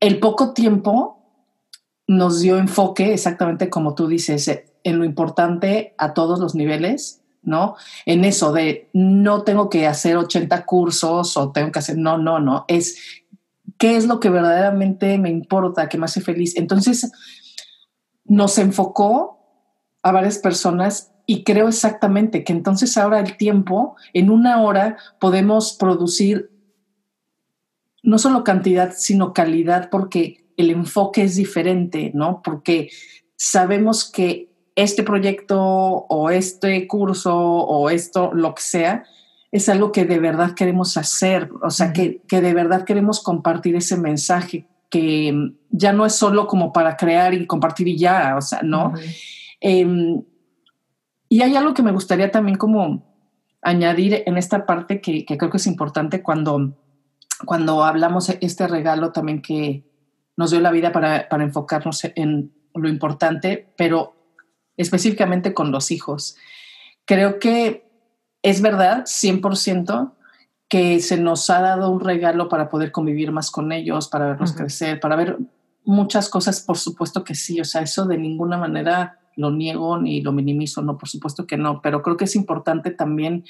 El 0.00 0.18
poco 0.18 0.52
tiempo 0.54 1.22
nos 2.08 2.40
dio 2.40 2.58
enfoque, 2.58 3.14
exactamente 3.14 3.70
como 3.70 3.94
tú 3.94 4.08
dices, 4.08 4.50
en 4.82 4.98
lo 4.98 5.04
importante 5.04 5.94
a 5.98 6.14
todos 6.14 6.40
los 6.40 6.56
niveles 6.56 7.21
¿no? 7.42 7.76
En 8.06 8.24
eso 8.24 8.52
de 8.52 8.88
no 8.92 9.42
tengo 9.42 9.68
que 9.68 9.86
hacer 9.86 10.16
80 10.16 10.64
cursos 10.64 11.36
o 11.36 11.52
tengo 11.52 11.72
que 11.72 11.78
hacer, 11.78 11.98
no, 11.98 12.18
no, 12.18 12.38
no, 12.38 12.64
es 12.68 13.22
qué 13.78 13.96
es 13.96 14.06
lo 14.06 14.20
que 14.20 14.30
verdaderamente 14.30 15.18
me 15.18 15.30
importa, 15.30 15.88
que 15.88 15.98
me 15.98 16.04
hace 16.04 16.20
feliz. 16.20 16.56
Entonces, 16.56 17.10
nos 18.24 18.58
enfocó 18.58 19.40
a 20.02 20.12
varias 20.12 20.38
personas 20.38 21.12
y 21.26 21.44
creo 21.44 21.68
exactamente 21.68 22.44
que 22.44 22.52
entonces 22.52 22.96
ahora 22.96 23.20
el 23.20 23.36
tiempo, 23.36 23.96
en 24.12 24.30
una 24.30 24.62
hora 24.62 24.98
podemos 25.20 25.72
producir 25.72 26.50
no 28.02 28.18
solo 28.18 28.44
cantidad, 28.44 28.92
sino 28.96 29.32
calidad, 29.32 29.88
porque 29.90 30.44
el 30.56 30.70
enfoque 30.70 31.22
es 31.22 31.36
diferente, 31.36 32.10
¿no? 32.14 32.42
Porque 32.42 32.90
sabemos 33.36 34.10
que 34.10 34.51
este 34.74 35.02
proyecto 35.02 35.60
o 35.60 36.30
este 36.30 36.86
curso 36.86 37.36
o 37.36 37.90
esto, 37.90 38.32
lo 38.32 38.54
que 38.54 38.62
sea, 38.62 39.04
es 39.50 39.68
algo 39.68 39.92
que 39.92 40.06
de 40.06 40.18
verdad 40.18 40.54
queremos 40.54 40.96
hacer, 40.96 41.50
o 41.62 41.70
sea, 41.70 41.92
que, 41.92 42.22
que, 42.26 42.40
de 42.40 42.54
verdad 42.54 42.84
queremos 42.84 43.22
compartir 43.22 43.76
ese 43.76 43.98
mensaje, 43.98 44.66
que 44.88 45.52
ya 45.68 45.92
no 45.92 46.06
es 46.06 46.14
solo 46.14 46.46
como 46.46 46.72
para 46.72 46.96
crear 46.96 47.34
y 47.34 47.46
compartir 47.46 47.86
y 47.88 47.98
ya, 47.98 48.34
o 48.36 48.40
sea, 48.40 48.62
¿no? 48.62 48.94
Em, 49.60 50.22
y 51.28 51.42
hay 51.42 51.54
algo 51.54 51.74
que 51.74 51.82
me 51.82 51.92
gustaría 51.92 52.30
también 52.30 52.56
como 52.56 53.14
añadir 53.60 54.22
en 54.26 54.38
esta 54.38 54.64
parte 54.66 55.00
que, 55.00 55.24
que 55.24 55.36
creo 55.36 55.50
que 55.50 55.58
es 55.58 55.66
importante 55.66 56.22
cuando, 56.22 56.78
cuando 57.44 57.84
hablamos 57.84 58.28
de 58.28 58.38
este 58.40 58.66
regalo 58.66 59.12
también 59.12 59.42
que 59.42 59.84
nos 60.36 60.50
dio 60.50 60.60
la 60.60 60.72
vida 60.72 60.92
para, 60.92 61.28
para 61.28 61.44
enfocarnos 61.44 62.04
en 62.04 62.52
lo 62.74 62.88
importante, 62.88 63.72
pero 63.76 64.21
específicamente 64.82 65.54
con 65.54 65.72
los 65.72 65.90
hijos. 65.90 66.36
Creo 67.04 67.38
que 67.38 67.90
es 68.42 68.60
verdad, 68.60 69.04
100%, 69.04 70.12
que 70.68 71.00
se 71.00 71.18
nos 71.18 71.48
ha 71.50 71.60
dado 71.60 71.90
un 71.90 72.00
regalo 72.00 72.48
para 72.48 72.68
poder 72.68 72.92
convivir 72.92 73.30
más 73.30 73.50
con 73.50 73.72
ellos, 73.72 74.08
para 74.08 74.28
verlos 74.28 74.52
crecer, 74.52 75.00
para 75.00 75.16
ver 75.16 75.38
muchas 75.84 76.28
cosas, 76.28 76.60
por 76.60 76.78
supuesto 76.78 77.24
que 77.24 77.34
sí, 77.34 77.60
o 77.60 77.64
sea, 77.64 77.82
eso 77.82 78.06
de 78.06 78.18
ninguna 78.18 78.56
manera 78.56 79.20
lo 79.36 79.50
niego 79.50 79.98
ni 79.98 80.20
lo 80.20 80.32
minimizo, 80.32 80.82
no, 80.82 80.98
por 80.98 81.08
supuesto 81.08 81.46
que 81.46 81.56
no, 81.56 81.80
pero 81.82 82.02
creo 82.02 82.16
que 82.16 82.24
es 82.24 82.36
importante 82.36 82.90
también 82.90 83.44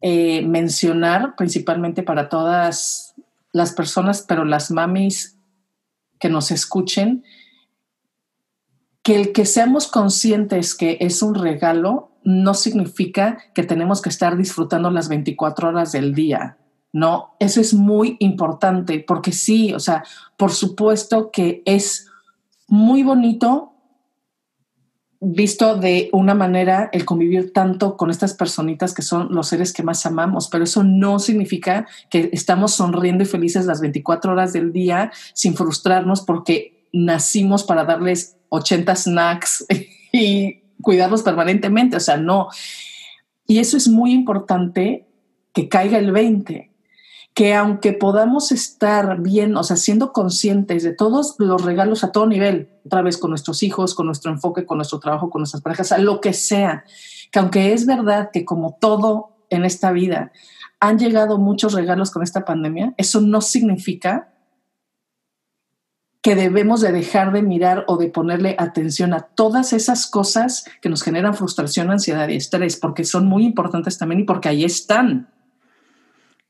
eh, 0.00 0.46
mencionar, 0.46 1.36
principalmente 1.36 2.02
para 2.02 2.28
todas 2.28 3.14
las 3.52 3.72
personas, 3.72 4.24
pero 4.26 4.44
las 4.44 4.70
mamis 4.70 5.38
que 6.18 6.28
nos 6.28 6.50
escuchen, 6.50 7.24
que 9.02 9.16
el 9.16 9.32
que 9.32 9.46
seamos 9.46 9.88
conscientes 9.88 10.74
que 10.74 10.98
es 11.00 11.22
un 11.22 11.34
regalo 11.34 12.10
no 12.24 12.54
significa 12.54 13.38
que 13.54 13.64
tenemos 13.64 14.00
que 14.00 14.08
estar 14.08 14.36
disfrutando 14.36 14.90
las 14.90 15.08
24 15.08 15.68
horas 15.68 15.92
del 15.92 16.14
día. 16.14 16.56
No, 16.92 17.34
eso 17.40 17.60
es 17.60 17.74
muy 17.74 18.16
importante 18.20 19.02
porque 19.06 19.32
sí, 19.32 19.72
o 19.72 19.80
sea, 19.80 20.04
por 20.36 20.52
supuesto 20.52 21.30
que 21.32 21.62
es 21.64 22.08
muy 22.68 23.02
bonito 23.02 23.72
visto 25.24 25.76
de 25.76 26.10
una 26.12 26.34
manera 26.34 26.90
el 26.92 27.04
convivir 27.04 27.52
tanto 27.52 27.96
con 27.96 28.10
estas 28.10 28.34
personitas 28.34 28.92
que 28.92 29.02
son 29.02 29.28
los 29.30 29.48
seres 29.48 29.72
que 29.72 29.84
más 29.84 30.04
amamos, 30.04 30.48
pero 30.48 30.64
eso 30.64 30.82
no 30.82 31.20
significa 31.20 31.86
que 32.10 32.28
estamos 32.32 32.72
sonriendo 32.72 33.22
y 33.22 33.26
felices 33.26 33.66
las 33.66 33.80
24 33.80 34.32
horas 34.32 34.52
del 34.52 34.72
día 34.72 35.12
sin 35.32 35.54
frustrarnos 35.54 36.22
porque 36.22 36.88
nacimos 36.92 37.62
para 37.62 37.84
darles 37.84 38.36
80 38.52 38.94
snacks 38.96 39.66
y 40.12 40.62
cuidarlos 40.82 41.22
permanentemente, 41.22 41.96
o 41.96 42.00
sea, 42.00 42.18
no. 42.18 42.48
Y 43.46 43.58
eso 43.58 43.76
es 43.76 43.88
muy 43.88 44.12
importante 44.12 45.08
que 45.54 45.68
caiga 45.68 45.98
el 45.98 46.12
20, 46.12 46.70
que 47.34 47.54
aunque 47.54 47.94
podamos 47.94 48.52
estar 48.52 49.20
bien, 49.20 49.56
o 49.56 49.64
sea, 49.64 49.76
siendo 49.76 50.12
conscientes 50.12 50.82
de 50.82 50.92
todos 50.92 51.36
los 51.38 51.64
regalos 51.64 52.04
a 52.04 52.12
todo 52.12 52.26
nivel, 52.26 52.68
otra 52.84 53.00
vez 53.00 53.16
con 53.16 53.30
nuestros 53.30 53.62
hijos, 53.62 53.94
con 53.94 54.06
nuestro 54.06 54.30
enfoque, 54.30 54.66
con 54.66 54.78
nuestro 54.78 55.00
trabajo, 55.00 55.30
con 55.30 55.40
nuestras 55.40 55.62
parejas, 55.62 55.92
a 55.92 55.98
lo 55.98 56.20
que 56.20 56.34
sea, 56.34 56.84
que 57.30 57.38
aunque 57.38 57.72
es 57.72 57.86
verdad 57.86 58.30
que 58.32 58.44
como 58.44 58.76
todo 58.78 59.36
en 59.48 59.64
esta 59.64 59.92
vida 59.92 60.30
han 60.78 60.98
llegado 60.98 61.38
muchos 61.38 61.72
regalos 61.72 62.10
con 62.10 62.22
esta 62.22 62.44
pandemia, 62.44 62.92
eso 62.98 63.20
no 63.20 63.40
significa 63.40 64.31
que 66.22 66.36
debemos 66.36 66.80
de 66.80 66.92
dejar 66.92 67.32
de 67.32 67.42
mirar 67.42 67.84
o 67.88 67.96
de 67.96 68.08
ponerle 68.08 68.54
atención 68.56 69.12
a 69.12 69.20
todas 69.20 69.72
esas 69.72 70.06
cosas 70.06 70.64
que 70.80 70.88
nos 70.88 71.02
generan 71.02 71.34
frustración, 71.34 71.90
ansiedad 71.90 72.28
y 72.28 72.36
estrés, 72.36 72.76
porque 72.76 73.04
son 73.04 73.26
muy 73.26 73.44
importantes 73.44 73.98
también 73.98 74.20
y 74.20 74.24
porque 74.24 74.48
ahí 74.48 74.64
están. 74.64 75.28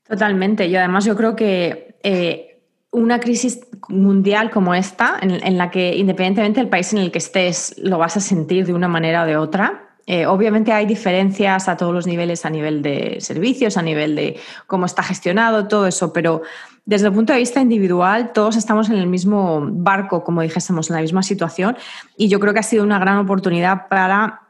Totalmente. 0.07 0.67
Y 0.67 0.75
además 0.75 1.05
yo 1.05 1.15
creo 1.15 1.35
que 1.35 1.95
eh, 2.03 2.61
una 2.91 3.19
crisis 3.19 3.61
mundial 3.89 4.51
como 4.51 4.75
esta, 4.75 5.17
en, 5.19 5.57
la 5.57 5.71
que 5.71 5.97
independientemente 5.97 6.59
del 6.59 6.69
país 6.69 6.93
en 6.93 6.99
el 6.99 7.11
que 7.11 7.17
estés, 7.17 7.73
lo 7.79 7.97
vas 7.97 8.15
a 8.15 8.19
sentir 8.19 8.67
de 8.67 8.73
una 8.73 8.87
manera 8.87 9.23
o 9.23 9.25
de 9.25 9.37
otra, 9.37 9.89
eh, 10.05 10.27
obviamente 10.27 10.71
hay 10.71 10.85
diferencias 10.85 11.67
a 11.67 11.77
todos 11.77 11.93
los 11.93 12.05
niveles, 12.05 12.45
a 12.45 12.51
nivel 12.51 12.83
de 12.83 13.17
servicios, 13.21 13.77
a 13.77 13.81
nivel 13.81 14.15
de 14.15 14.39
cómo 14.67 14.85
está 14.85 15.01
gestionado, 15.01 15.67
todo 15.67 15.87
eso, 15.87 16.13
pero 16.13 16.43
desde 16.85 17.07
el 17.07 17.13
punto 17.13 17.31
de 17.31 17.39
vista 17.39 17.61
individual, 17.61 18.33
todos 18.33 18.57
estamos 18.57 18.89
en 18.89 18.97
el 18.97 19.07
mismo 19.07 19.61
barco, 19.71 20.23
como 20.23 20.41
dijésemos, 20.41 20.89
en 20.89 20.97
la 20.97 21.01
misma 21.01 21.23
situación, 21.23 21.77
y 22.17 22.27
yo 22.27 22.39
creo 22.39 22.53
que 22.53 22.59
ha 22.59 22.63
sido 22.63 22.83
una 22.83 22.99
gran 22.99 23.17
oportunidad 23.17 23.87
para 23.87 24.41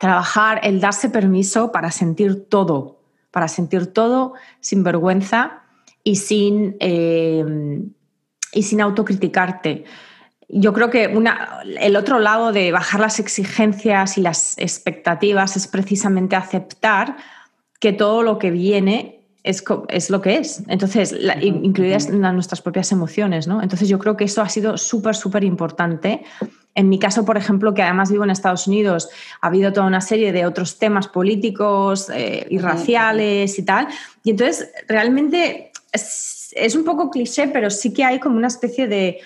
trabajar 0.00 0.60
el 0.64 0.80
darse 0.80 1.10
permiso 1.10 1.70
para 1.70 1.92
sentir 1.92 2.46
todo, 2.48 2.98
para 3.30 3.46
sentir 3.46 3.86
todo 3.86 4.34
sin 4.60 4.82
vergüenza 4.82 5.62
y 6.02 6.16
sin, 6.16 6.76
eh, 6.80 7.44
y 8.52 8.62
sin 8.64 8.80
autocriticarte. 8.80 9.84
Yo 10.48 10.72
creo 10.72 10.90
que 10.90 11.14
el 11.80 11.96
otro 11.96 12.18
lado 12.18 12.52
de 12.52 12.72
bajar 12.72 13.00
las 13.00 13.20
exigencias 13.20 14.18
y 14.18 14.22
las 14.22 14.58
expectativas 14.58 15.56
es 15.56 15.68
precisamente 15.68 16.34
aceptar 16.34 17.16
que 17.78 17.92
todo 17.92 18.22
lo 18.22 18.38
que 18.38 18.50
viene 18.50 19.21
es, 19.44 19.64
es 19.88 20.10
lo 20.10 20.20
que 20.20 20.38
es. 20.38 20.62
Entonces, 20.68 21.14
incluidas 21.40 22.10
nuestras 22.10 22.60
propias 22.60 22.92
emociones, 22.92 23.46
¿no? 23.46 23.62
Entonces, 23.62 23.88
yo 23.88 23.98
creo 23.98 24.16
que 24.16 24.24
eso 24.24 24.42
ha 24.42 24.48
sido 24.48 24.76
súper, 24.78 25.14
súper 25.14 25.44
importante. 25.44 26.22
En 26.74 26.88
mi 26.88 26.98
caso, 26.98 27.24
por 27.24 27.36
ejemplo, 27.36 27.74
que 27.74 27.82
además 27.82 28.10
vivo 28.10 28.24
en 28.24 28.30
Estados 28.30 28.66
Unidos, 28.66 29.08
ha 29.40 29.48
habido 29.48 29.72
toda 29.72 29.86
una 29.86 30.00
serie 30.00 30.32
de 30.32 30.46
otros 30.46 30.78
temas 30.78 31.08
políticos 31.08 32.10
eh, 32.14 32.46
y 32.50 32.58
raciales 32.58 33.58
y 33.58 33.62
tal. 33.64 33.88
Y 34.24 34.30
entonces, 34.30 34.70
realmente 34.88 35.72
es 35.92 36.74
un 36.74 36.84
poco 36.84 37.10
cliché, 37.10 37.48
pero 37.48 37.70
sí 37.70 37.92
que 37.92 38.04
hay 38.04 38.20
como 38.20 38.36
una 38.36 38.48
especie 38.48 38.86
de 38.86 39.20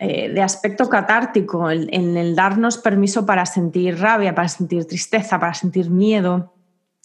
eh, 0.00 0.28
de 0.28 0.42
aspecto 0.42 0.88
catártico, 0.88 1.70
en, 1.70 2.16
el 2.16 2.34
darnos 2.34 2.78
permiso 2.78 3.24
para 3.24 3.46
sentir 3.46 4.00
rabia, 4.00 4.34
para 4.34 4.48
sentir 4.48 4.86
tristeza, 4.86 5.38
para 5.38 5.54
sentir 5.54 5.88
miedo 5.88 6.53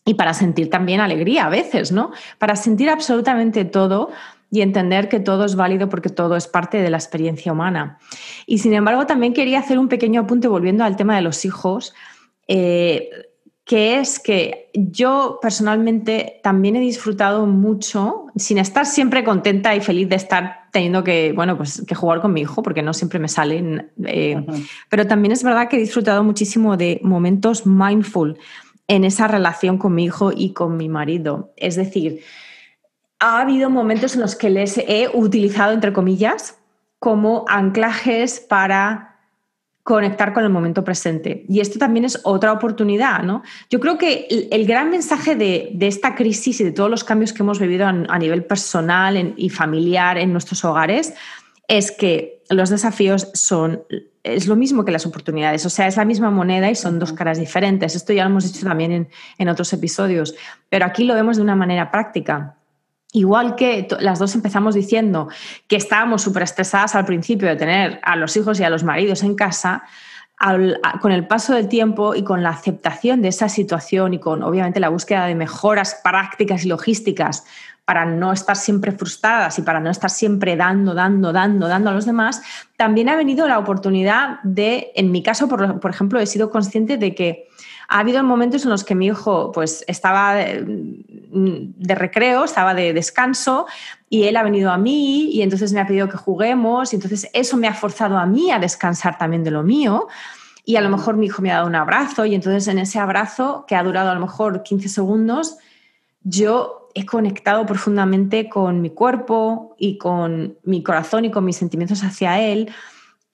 y 0.09 0.15
para 0.15 0.33
sentir 0.33 0.71
también 0.71 1.01
alegría 1.01 1.45
a 1.45 1.49
veces, 1.49 1.91
¿no? 1.91 2.09
Para 2.39 2.55
sentir 2.55 2.89
absolutamente 2.89 3.63
todo 3.63 4.09
y 4.49 4.61
entender 4.61 5.07
que 5.07 5.19
todo 5.19 5.45
es 5.45 5.55
válido 5.55 5.87
porque 5.87 6.09
todo 6.09 6.35
es 6.35 6.47
parte 6.47 6.81
de 6.81 6.89
la 6.89 6.97
experiencia 6.97 7.51
humana. 7.51 7.99
Y 8.47 8.57
sin 8.57 8.73
embargo, 8.73 9.05
también 9.05 9.33
quería 9.33 9.59
hacer 9.59 9.77
un 9.77 9.87
pequeño 9.87 10.21
apunte 10.21 10.47
volviendo 10.47 10.83
al 10.83 10.95
tema 10.95 11.15
de 11.15 11.21
los 11.21 11.45
hijos. 11.45 11.93
Eh, 12.47 13.11
que 13.65 13.99
es 13.99 14.17
que 14.17 14.71
yo 14.73 15.37
personalmente 15.43 16.39
también 16.41 16.75
he 16.75 16.79
disfrutado 16.79 17.45
mucho, 17.45 18.25
sin 18.35 18.57
estar 18.57 18.87
siempre 18.87 19.23
contenta 19.23 19.75
y 19.75 19.81
feliz 19.81 20.09
de 20.09 20.15
estar 20.15 20.61
teniendo 20.71 21.03
que, 21.03 21.33
bueno, 21.33 21.55
pues 21.55 21.83
que 21.85 21.93
jugar 21.93 22.19
con 22.19 22.33
mi 22.33 22.41
hijo, 22.41 22.63
porque 22.63 22.81
no 22.81 22.95
siempre 22.95 23.19
me 23.19 23.27
salen, 23.27 23.91
eh, 24.07 24.43
pero 24.89 25.05
también 25.05 25.33
es 25.33 25.43
verdad 25.43 25.69
que 25.69 25.77
he 25.77 25.79
disfrutado 25.79 26.23
muchísimo 26.23 26.77
de 26.77 26.99
momentos 27.03 27.67
mindful 27.67 28.39
en 28.89 29.05
esa 29.05 29.27
relación 29.27 29.77
con 29.77 29.95
mi 29.95 30.03
hijo 30.03 30.31
y 30.35 30.51
con 30.51 30.75
mi 30.75 30.89
marido. 30.89 31.53
Es 31.55 31.75
decir, 31.75 32.21
ha 33.19 33.39
habido 33.39 33.69
momentos 33.69 34.15
en 34.15 34.21
los 34.21 34.35
que 34.35 34.49
les 34.49 34.77
he 34.79 35.09
utilizado, 35.13 35.73
entre 35.73 35.93
comillas, 35.93 36.57
como 36.97 37.45
anclajes 37.47 38.39
para 38.39 39.05
conectar 39.83 40.33
con 40.33 40.43
el 40.43 40.49
momento 40.49 40.83
presente. 40.83 41.45
Y 41.47 41.59
esto 41.59 41.79
también 41.79 42.03
es 42.03 42.19
otra 42.23 42.51
oportunidad, 42.51 43.23
¿no? 43.23 43.43
Yo 43.69 43.79
creo 43.79 43.97
que 43.97 44.27
el, 44.51 44.65
gran 44.65 44.89
mensaje 44.89 45.35
de, 45.35 45.75
esta 45.81 46.15
crisis 46.15 46.59
y 46.59 46.63
de 46.63 46.71
todos 46.71 46.89
los 46.89 47.03
cambios 47.03 47.31
que 47.31 47.43
hemos 47.43 47.59
vivido 47.59 47.87
a, 47.87 48.19
nivel 48.19 48.43
personal 48.43 49.33
y 49.37 49.49
familiar 49.49 50.17
en 50.17 50.31
nuestros 50.31 50.65
hogares 50.65 51.13
es 51.67 51.91
que 51.91 52.41
los 52.49 52.69
desafíos 52.69 53.29
son 53.33 53.83
es 54.23 54.47
lo 54.47 54.55
mismo 54.55 54.85
que 54.85 54.91
las 54.91 55.05
oportunidades, 55.05 55.65
o 55.65 55.69
sea, 55.69 55.87
es 55.87 55.97
la 55.97 56.05
misma 56.05 56.29
moneda 56.29 56.69
y 56.69 56.75
son 56.75 56.99
dos 56.99 57.13
caras 57.13 57.39
diferentes. 57.39 57.95
Esto 57.95 58.13
ya 58.13 58.23
lo 58.23 58.29
hemos 58.29 58.51
dicho 58.51 58.65
también 58.65 58.91
en, 58.91 59.09
en 59.37 59.49
otros 59.49 59.71
episodios, 59.73 60.35
pero 60.69 60.85
aquí 60.85 61.03
lo 61.03 61.13
vemos 61.13 61.37
de 61.37 61.43
una 61.43 61.55
manera 61.55 61.91
práctica. 61.91 62.55
Igual 63.11 63.55
que 63.55 63.87
las 63.99 64.19
dos 64.19 64.35
empezamos 64.35 64.75
diciendo 64.75 65.29
que 65.67 65.77
estábamos 65.77 66.21
súper 66.21 66.43
estresadas 66.43 66.93
al 66.93 67.05
principio 67.05 67.47
de 67.47 67.55
tener 67.55 67.99
a 68.03 68.15
los 68.15 68.37
hijos 68.37 68.59
y 68.59 68.63
a 68.63 68.69
los 68.69 68.83
maridos 68.83 69.23
en 69.23 69.35
casa, 69.35 69.83
con 71.01 71.11
el 71.11 71.27
paso 71.27 71.53
del 71.53 71.67
tiempo 71.67 72.15
y 72.15 72.23
con 72.23 72.43
la 72.43 72.49
aceptación 72.49 73.21
de 73.21 73.27
esa 73.27 73.49
situación 73.49 74.13
y 74.13 74.19
con 74.19 74.41
obviamente 74.41 74.79
la 74.79 74.89
búsqueda 74.89 75.25
de 75.25 75.35
mejoras 75.35 75.99
prácticas 76.01 76.63
y 76.63 76.69
logísticas 76.69 77.45
para 77.89 78.05
no 78.05 78.31
estar 78.31 78.55
siempre 78.55 78.91
frustradas 78.91 79.57
y 79.57 79.63
para 79.63 79.79
no 79.79 79.89
estar 79.89 80.11
siempre 80.11 80.55
dando, 80.55 80.93
dando, 80.93 81.33
dando, 81.33 81.67
dando 81.67 81.89
a 81.89 81.93
los 81.93 82.05
demás, 82.05 82.39
también 82.77 83.09
ha 83.09 83.15
venido 83.15 83.47
la 83.47 83.57
oportunidad 83.57 84.41
de, 84.43 84.91
en 84.93 85.09
mi 85.09 85.23
caso, 85.23 85.47
por, 85.47 85.89
ejemplo, 85.89 86.19
he 86.19 86.27
sido 86.27 86.51
consciente 86.51 86.97
de 86.97 87.15
que 87.15 87.47
ha 87.87 87.97
habido 87.97 88.21
momentos 88.21 88.63
en 88.63 88.69
los 88.69 88.83
que 88.83 88.93
mi 88.93 89.07
hijo 89.07 89.51
pues, 89.51 89.83
estaba 89.87 90.35
de, 90.35 90.63
recreo, 91.95 92.43
estaba 92.43 92.75
de 92.75 92.93
descanso 92.93 93.65
y 94.07 94.25
él 94.25 94.37
ha 94.37 94.43
venido 94.43 94.69
a 94.71 94.77
mí 94.77 95.31
y 95.31 95.41
entonces 95.41 95.73
me 95.73 95.79
ha 95.79 95.87
pedido 95.87 96.09
que 96.09 96.17
juguemos 96.17 96.93
y 96.93 96.97
entonces 96.97 97.27
eso 97.33 97.57
me 97.57 97.67
ha 97.67 97.73
forzado 97.73 98.19
a 98.19 98.27
mí 98.27 98.51
a 98.51 98.59
descansar 98.59 99.17
también 99.17 99.43
de 99.43 99.49
lo 99.49 99.63
mío. 99.63 100.07
Y 100.63 100.75
a 100.75 100.81
lo 100.81 100.91
mejor 100.91 101.17
mi 101.17 101.25
hijo 101.25 101.41
me 101.41 101.49
ha 101.49 101.55
dado 101.55 101.65
un 101.65 101.73
abrazo 101.73 102.27
y 102.27 102.35
entonces 102.35 102.67
en 102.67 102.77
ese 102.77 102.99
abrazo, 102.99 103.65
que 103.67 103.75
ha 103.75 103.81
durado 103.81 104.11
a 104.11 104.13
lo 104.13 104.19
mejor 104.19 104.61
15 104.61 104.89
segundos, 104.89 105.57
yo 106.21 106.88
he 106.95 107.05
conectado 107.05 107.65
profundamente 107.65 108.49
con 108.49 108.81
mi 108.81 108.89
cuerpo 108.89 109.75
y 109.77 109.97
con 109.97 110.57
mi 110.63 110.83
corazón 110.83 111.25
y 111.25 111.31
con 111.31 111.45
mis 111.45 111.57
sentimientos 111.57 112.03
hacia 112.03 112.39
él. 112.41 112.69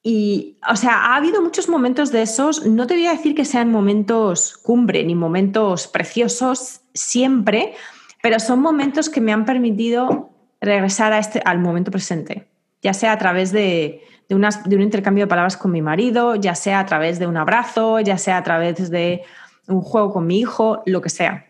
Y, 0.03 0.57
o 0.69 0.75
sea, 0.75 1.05
ha 1.05 1.15
habido 1.15 1.41
muchos 1.41 1.67
momentos 1.67 2.11
de 2.11 2.21
esos, 2.21 2.65
no 2.65 2.85
te 2.85 2.93
voy 2.93 3.07
a 3.07 3.11
decir 3.11 3.33
que 3.33 3.43
sean 3.43 3.71
momentos 3.71 4.55
cumbre 4.57 5.03
ni 5.03 5.15
momentos 5.15 5.87
preciosos 5.87 6.81
siempre, 6.93 7.73
pero 8.21 8.39
son 8.39 8.59
momentos 8.59 9.09
que 9.09 9.19
me 9.19 9.33
han 9.33 9.45
permitido 9.45 10.29
regresar 10.61 11.11
a 11.11 11.19
este, 11.19 11.41
al 11.43 11.59
momento 11.59 11.89
presente, 11.89 12.47
ya 12.83 12.93
sea 12.93 13.13
a 13.13 13.17
través 13.17 13.51
de, 13.51 14.03
de, 14.29 14.49
de 14.65 14.75
un 14.75 14.81
intercambio 14.81 15.25
de 15.25 15.29
palabras 15.29 15.57
con 15.57 15.71
mi 15.71 15.81
marido, 15.81 16.35
ya 16.35 16.53
sea 16.53 16.81
a 16.81 16.85
través 16.85 17.17
de 17.17 17.25
un 17.25 17.37
abrazo, 17.37 17.99
ya 17.99 18.19
sea 18.19 18.37
a 18.37 18.43
través 18.43 18.91
de 18.91 19.23
un 19.67 19.81
juego 19.81 20.13
con 20.13 20.27
mi 20.27 20.39
hijo, 20.39 20.83
lo 20.85 21.01
que 21.01 21.09
sea. 21.09 21.45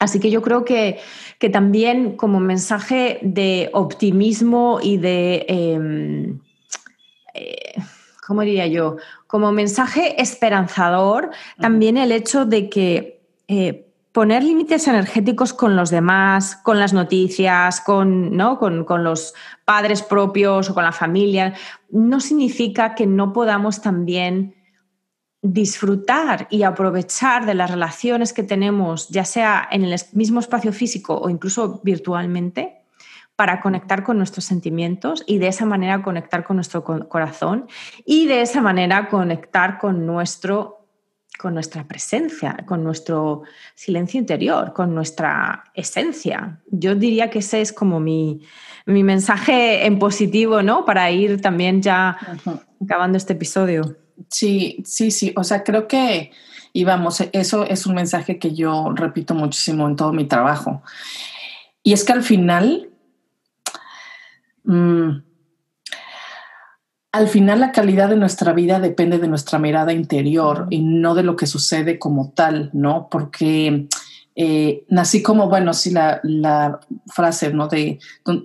Así 0.00 0.20
que 0.20 0.30
yo 0.30 0.42
creo 0.42 0.64
que, 0.64 0.98
que 1.38 1.50
también 1.50 2.16
como 2.16 2.40
mensaje 2.40 3.18
de 3.22 3.70
optimismo 3.72 4.78
y 4.82 4.96
de... 4.98 5.46
Em, 5.48 6.40
eh, 7.34 7.74
¿cómo 8.28 8.42
diría 8.42 8.66
yo? 8.66 8.96
Como 9.26 9.52
mensaje 9.52 10.20
esperanzador, 10.20 11.30
también 11.58 11.96
el 11.96 12.12
hecho 12.12 12.44
de 12.44 12.68
que 12.68 13.22
eh, 13.48 13.88
poner 14.12 14.44
límites 14.44 14.86
energéticos 14.86 15.54
con 15.54 15.76
los 15.76 15.88
demás, 15.88 16.56
con 16.56 16.78
las 16.78 16.92
noticias, 16.92 17.80
con, 17.80 18.36
¿no? 18.36 18.58
con, 18.58 18.84
con, 18.84 19.02
los 19.02 19.32
padres 19.64 20.02
propios 20.02 20.68
o 20.68 20.74
con 20.74 20.84
la 20.84 20.92
familia, 20.92 21.54
no 21.88 22.20
significa 22.20 22.94
que 22.94 23.06
no 23.06 23.32
podamos 23.32 23.80
también 23.80 24.57
disfrutar 25.42 26.48
y 26.50 26.64
aprovechar 26.64 27.46
de 27.46 27.54
las 27.54 27.70
relaciones 27.70 28.32
que 28.32 28.42
tenemos, 28.42 29.08
ya 29.08 29.24
sea 29.24 29.68
en 29.70 29.84
el 29.84 29.98
mismo 30.12 30.40
espacio 30.40 30.72
físico 30.72 31.16
o 31.16 31.30
incluso 31.30 31.80
virtualmente, 31.84 32.78
para 33.36 33.60
conectar 33.60 34.02
con 34.02 34.18
nuestros 34.18 34.46
sentimientos 34.46 35.22
y 35.24 35.38
de 35.38 35.46
esa 35.46 35.64
manera 35.64 36.02
conectar 36.02 36.42
con 36.42 36.56
nuestro 36.56 36.82
corazón 36.82 37.68
y 38.04 38.26
de 38.26 38.40
esa 38.40 38.60
manera 38.60 39.08
conectar 39.08 39.78
con 39.78 40.04
nuestro 40.06 40.78
con 41.38 41.54
nuestra 41.54 41.86
presencia, 41.86 42.64
con 42.66 42.82
nuestro 42.82 43.44
silencio 43.76 44.18
interior, 44.18 44.72
con 44.72 44.92
nuestra 44.92 45.62
esencia. 45.72 46.60
Yo 46.66 46.96
diría 46.96 47.30
que 47.30 47.38
ese 47.38 47.60
es 47.60 47.72
como 47.72 48.00
mi, 48.00 48.40
mensaje 48.86 49.86
en 49.86 50.00
positivo, 50.00 50.62
¿no? 50.62 50.84
Para 50.84 51.08
ir 51.12 51.40
también 51.40 51.80
ya 51.80 52.16
acabando 52.82 53.16
este 53.16 53.34
episodio. 53.34 53.96
Sí, 54.28 54.82
sí, 54.84 55.10
sí. 55.10 55.32
O 55.36 55.44
sea, 55.44 55.64
creo 55.64 55.88
que, 55.88 56.32
y 56.72 56.84
vamos, 56.84 57.22
eso 57.32 57.64
es 57.64 57.86
un 57.86 57.94
mensaje 57.94 58.38
que 58.38 58.54
yo 58.54 58.92
repito 58.94 59.34
muchísimo 59.34 59.86
en 59.88 59.96
todo 59.96 60.12
mi 60.12 60.24
trabajo. 60.24 60.82
Y 61.82 61.92
es 61.92 62.04
que 62.04 62.12
al 62.12 62.22
final 62.22 62.88
Mm. 64.68 65.22
Al 67.10 67.28
final 67.28 67.60
la 67.60 67.72
calidad 67.72 68.10
de 68.10 68.16
nuestra 68.16 68.52
vida 68.52 68.80
depende 68.80 69.18
de 69.18 69.28
nuestra 69.28 69.58
mirada 69.58 69.94
interior 69.94 70.66
y 70.68 70.82
no 70.82 71.14
de 71.14 71.22
lo 71.22 71.36
que 71.36 71.46
sucede 71.46 71.98
como 71.98 72.32
tal, 72.32 72.68
¿no? 72.74 73.08
Porque 73.10 73.88
eh, 74.36 74.84
nací 74.88 75.22
como, 75.22 75.48
bueno, 75.48 75.72
sí, 75.72 75.90
la, 75.90 76.20
la, 76.22 76.80
frase, 77.06 77.50
¿no? 77.50 77.66
De 77.68 77.98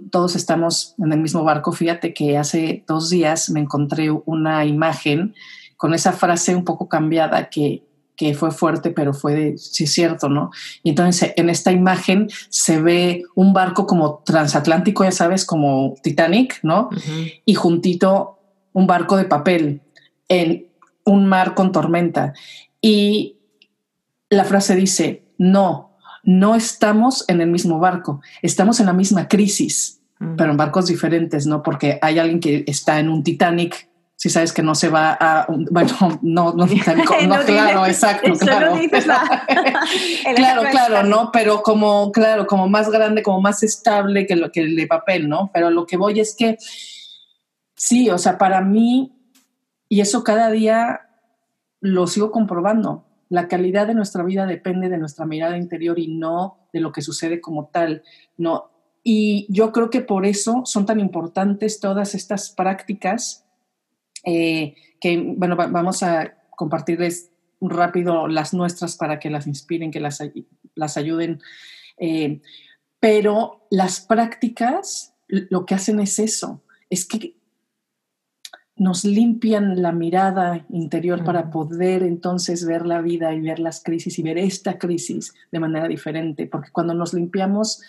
todos 0.10 0.38
estamos 0.38 0.96
en 0.98 1.12
el 1.12 1.20
mismo 1.20 1.44
barco. 1.44 1.74
Fíjate 1.74 2.14
que 2.14 2.38
hace 2.38 2.86
dos 2.88 3.10
días 3.10 3.50
me 3.50 3.60
encontré 3.60 4.10
una 4.10 4.66
imagen 4.66 5.36
con 5.78 5.94
esa 5.94 6.12
frase 6.12 6.56
un 6.56 6.64
poco 6.64 6.88
cambiada 6.88 7.50
que 7.50 7.84
que 8.16 8.34
fue 8.34 8.52
fuerte, 8.52 8.92
pero 8.92 9.14
fue 9.14 9.34
de, 9.34 9.58
sí 9.58 9.86
es 9.86 9.94
cierto, 9.94 10.30
¿no? 10.30 10.52
Y 10.84 10.90
entonces 10.90 11.34
en 11.36 11.50
esta 11.50 11.72
imagen 11.72 12.30
se 12.50 12.82
ve 12.82 13.24
un 13.36 13.54
barco 13.54 13.88
como 13.88 14.22
transatlántico, 14.26 15.04
ya 15.04 15.12
sabes, 15.12 15.46
como 15.46 15.96
Titanic, 16.04 16.60
¿no? 16.64 16.90
Y 17.46 17.56
juntito 17.56 18.40
un 18.72 18.88
barco 18.88 19.18
de 19.18 19.26
papel 19.26 19.82
en 20.28 20.68
un 21.06 21.26
mar 21.26 21.56
con 21.56 21.72
tormenta. 21.72 22.34
Y 22.82 23.38
la 24.30 24.44
frase 24.44 24.76
dice, 24.76 25.26
no, 25.38 25.98
no 26.24 26.56
estamos 26.56 27.26
en 27.28 27.42
el 27.42 27.50
mismo 27.50 27.80
barco, 27.80 28.22
estamos 28.42 28.80
en 28.80 28.86
la 28.86 28.94
misma 28.94 29.28
crisis, 29.28 30.02
pero 30.38 30.52
en 30.52 30.58
barcos 30.58 30.86
diferentes, 30.86 31.46
¿no? 31.46 31.64
Porque 31.64 32.00
hay 32.02 32.20
alguien 32.20 32.40
que 32.40 32.64
está 32.68 33.00
en 33.00 33.10
un 33.10 33.24
Titanic 33.24 33.90
si 34.24 34.30
sabes 34.30 34.54
que 34.54 34.64
no 34.64 34.74
se 34.74 34.88
va 34.88 35.18
a, 35.20 35.46
bueno, 35.50 36.18
no, 36.22 36.54
no, 36.54 36.66
no, 37.28 37.46
claro, 37.46 37.86
exacto, 37.86 38.32
claro. 38.40 38.80
claro, 40.34 40.62
claro, 40.72 41.04
¿no? 41.04 41.30
Pero 41.34 41.62
como, 41.62 42.10
claro, 42.14 42.48
como 42.48 42.70
más 42.70 42.90
grande, 42.90 43.22
como 43.22 43.42
más 43.42 43.64
estable 43.64 44.26
que 44.26 44.38
lo 44.38 44.50
que 44.50 44.62
el 44.62 44.78
de 44.78 44.88
papel, 44.88 45.28
¿no? 45.28 45.52
Pero 45.54 45.72
lo 45.72 45.86
que 45.86 45.98
voy 45.98 46.22
es 46.22 46.38
que 46.38 46.56
sí, 47.76 48.10
o 48.10 48.18
sea, 48.18 48.38
para 48.38 48.62
mí, 48.62 49.12
y 49.90 50.00
eso 50.00 50.24
cada 50.24 50.50
día 50.52 51.02
lo 51.82 52.08
sigo 52.08 52.32
comprobando, 52.32 53.06
la 53.28 53.50
calidad 53.50 53.88
de 53.88 53.94
nuestra 53.94 54.24
vida 54.24 54.46
depende 54.46 54.88
de 54.88 55.00
nuestra 55.00 55.26
mirada 55.26 55.58
interior 55.58 56.00
y 56.00 56.08
no 56.16 56.70
de 56.72 56.80
lo 56.80 56.94
que 56.94 57.02
sucede 57.02 57.42
como 57.42 57.66
tal, 57.66 58.04
¿no? 58.38 58.72
Y 59.04 59.48
yo 59.50 59.74
creo 59.74 59.90
que 59.90 60.00
por 60.00 60.26
eso 60.26 60.62
son 60.64 60.86
tan 60.86 61.02
importantes 61.02 61.82
todas 61.82 62.16
estas 62.16 62.52
prácticas 62.52 63.43
eh, 64.24 64.76
que, 65.00 65.18
bueno, 65.36 65.56
vamos 65.56 66.04
a 66.04 66.36
compartirles 66.56 67.32
rápido 67.62 68.28
las 68.28 68.54
nuestras 68.54 68.96
para 68.96 69.20
que 69.20 69.30
las 69.30 69.48
inspiren, 69.48 69.92
que 69.92 70.00
las, 70.00 70.20
las 70.76 70.98
ayuden. 70.98 71.42
Eh, 71.98 72.42
pero 73.00 73.68
las 73.70 74.02
prácticas 74.02 75.14
lo 75.28 75.66
que 75.66 75.76
hacen 75.76 76.00
es 76.00 76.20
eso, 76.20 76.62
es 76.90 77.06
que 77.06 77.36
nos 78.76 79.06
limpian 79.06 79.82
la 79.82 79.92
mirada 79.92 80.66
interior 80.70 81.24
para 81.24 81.52
poder 81.52 82.04
entonces 82.04 82.66
ver 82.66 82.86
la 82.86 83.02
vida 83.02 83.34
y 83.34 83.42
ver 83.42 83.60
las 83.60 83.84
crisis 83.84 84.18
y 84.18 84.24
ver 84.24 84.38
esta 84.38 84.78
crisis 84.80 85.34
de 85.52 85.60
manera 85.60 85.88
diferente, 85.88 86.48
porque 86.48 86.72
cuando 86.72 86.94
nos 86.94 87.14
limpiamos 87.14 87.82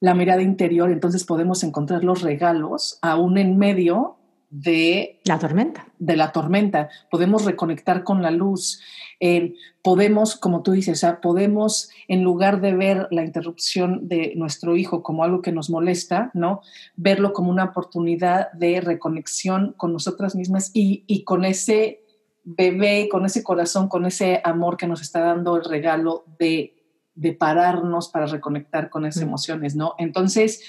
la 0.00 0.14
mirada 0.14 0.42
interior, 0.42 0.90
entonces 0.90 1.24
podemos 1.24 1.62
encontrar 1.64 2.04
los 2.04 2.22
regalos 2.22 2.98
aún 3.02 3.38
en 3.38 3.56
medio 3.56 4.18
de 4.52 5.18
la 5.24 5.38
tormenta. 5.38 5.86
De 5.98 6.14
la 6.14 6.30
tormenta. 6.30 6.90
Podemos 7.10 7.46
reconectar 7.46 8.04
con 8.04 8.20
la 8.20 8.30
luz. 8.30 8.82
Eh, 9.18 9.54
podemos, 9.82 10.36
como 10.36 10.62
tú 10.62 10.72
dices, 10.72 11.06
podemos, 11.22 11.88
en 12.06 12.22
lugar 12.22 12.60
de 12.60 12.74
ver 12.74 13.08
la 13.10 13.24
interrupción 13.24 14.08
de 14.08 14.34
nuestro 14.36 14.76
hijo 14.76 15.02
como 15.02 15.24
algo 15.24 15.40
que 15.40 15.52
nos 15.52 15.70
molesta, 15.70 16.30
¿no? 16.34 16.60
Verlo 16.96 17.32
como 17.32 17.50
una 17.50 17.64
oportunidad 17.64 18.52
de 18.52 18.82
reconexión 18.82 19.72
con 19.78 19.94
nosotras 19.94 20.34
mismas 20.34 20.70
y, 20.74 21.04
y 21.06 21.24
con 21.24 21.46
ese 21.46 22.04
bebé, 22.44 23.08
con 23.10 23.24
ese 23.24 23.42
corazón, 23.42 23.88
con 23.88 24.04
ese 24.04 24.42
amor 24.44 24.76
que 24.76 24.86
nos 24.86 25.00
está 25.00 25.20
dando 25.20 25.56
el 25.56 25.64
regalo 25.64 26.26
de, 26.38 26.74
de 27.14 27.32
pararnos 27.32 28.08
para 28.08 28.26
reconectar 28.26 28.90
con 28.90 29.06
esas 29.06 29.22
mm. 29.22 29.26
emociones, 29.28 29.76
¿no? 29.76 29.94
Entonces, 29.96 30.62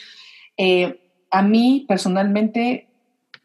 eh, 0.56 1.02
a 1.30 1.42
mí 1.42 1.84
personalmente 1.86 2.93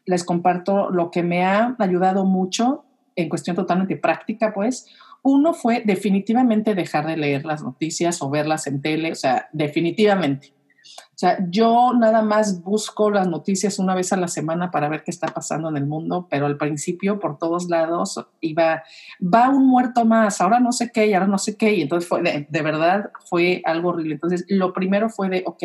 les 0.09 0.23
comparto 0.23 0.89
lo 0.89 1.11
que 1.11 1.21
me 1.21 1.45
ha 1.45 1.75
ayudado 1.77 2.25
mucho 2.25 2.83
en 3.15 3.29
cuestión 3.29 3.55
totalmente 3.55 3.95
práctica, 3.95 4.53
pues. 4.53 4.87
Uno 5.21 5.53
fue 5.53 5.83
definitivamente 5.85 6.73
dejar 6.73 7.05
de 7.05 7.15
leer 7.15 7.45
las 7.45 7.61
noticias 7.61 8.19
o 8.23 8.29
verlas 8.29 8.65
en 8.65 8.81
tele, 8.81 9.11
o 9.11 9.15
sea, 9.15 9.49
definitivamente. 9.53 10.53
O 10.97 11.19
sea, 11.19 11.37
yo 11.49 11.91
nada 11.93 12.23
más 12.23 12.63
busco 12.63 13.11
las 13.11 13.27
noticias 13.27 13.77
una 13.77 13.93
vez 13.93 14.11
a 14.11 14.17
la 14.17 14.27
semana 14.27 14.71
para 14.71 14.89
ver 14.89 15.03
qué 15.03 15.11
está 15.11 15.27
pasando 15.27 15.69
en 15.69 15.77
el 15.77 15.85
mundo, 15.85 16.27
pero 16.27 16.47
al 16.47 16.57
principio 16.57 17.19
por 17.19 17.37
todos 17.37 17.69
lados 17.69 18.25
iba, 18.41 18.81
va 19.21 19.49
un 19.49 19.67
muerto 19.67 20.05
más, 20.05 20.41
ahora 20.41 20.59
no 20.59 20.71
sé 20.71 20.91
qué 20.91 21.05
y 21.05 21.13
ahora 21.13 21.27
no 21.27 21.37
sé 21.37 21.55
qué, 21.55 21.75
y 21.75 21.81
entonces 21.83 22.09
fue, 22.09 22.23
de, 22.23 22.61
verdad 22.63 23.11
fue 23.29 23.61
algo 23.65 23.89
horrible. 23.89 24.15
Entonces, 24.15 24.45
lo 24.47 24.73
primero 24.73 25.09
fue 25.09 25.29
de, 25.29 25.43
ok, 25.45 25.63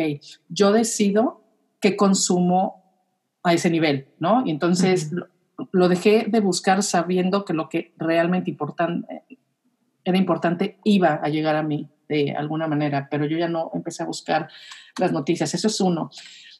yo 0.49 0.71
decido 0.71 1.41
qué 1.79 1.95
consumo 1.95 2.84
a 3.45 3.53
ese 3.53 3.69
nivel, 3.69 4.07
¿no? 4.19 4.43
Y 4.43 4.49
entonces 4.49 5.11
lo, 5.71 5.87
dejé 5.87 6.25
de 6.27 6.39
buscar 6.39 6.81
sabiendo 6.81 7.45
que 7.45 7.53
lo 7.53 7.69
que 7.69 7.93
realmente 7.97 8.49
importante, 8.49 9.23
era 10.03 10.17
importante 10.17 10.79
iba 10.83 11.19
a 11.21 11.29
llegar 11.29 11.55
a 11.55 11.61
mí 11.61 11.87
de 12.09 12.31
alguna 12.31 12.67
manera, 12.67 13.07
pero 13.09 13.25
yo 13.25 13.37
ya 13.37 13.47
no 13.47 13.69
empecé 13.75 14.01
a 14.01 14.07
buscar 14.07 14.49
las 14.99 15.11
noticias. 15.11 15.53
Eso 15.53 15.67
es 15.67 15.79
uno. 15.79 16.09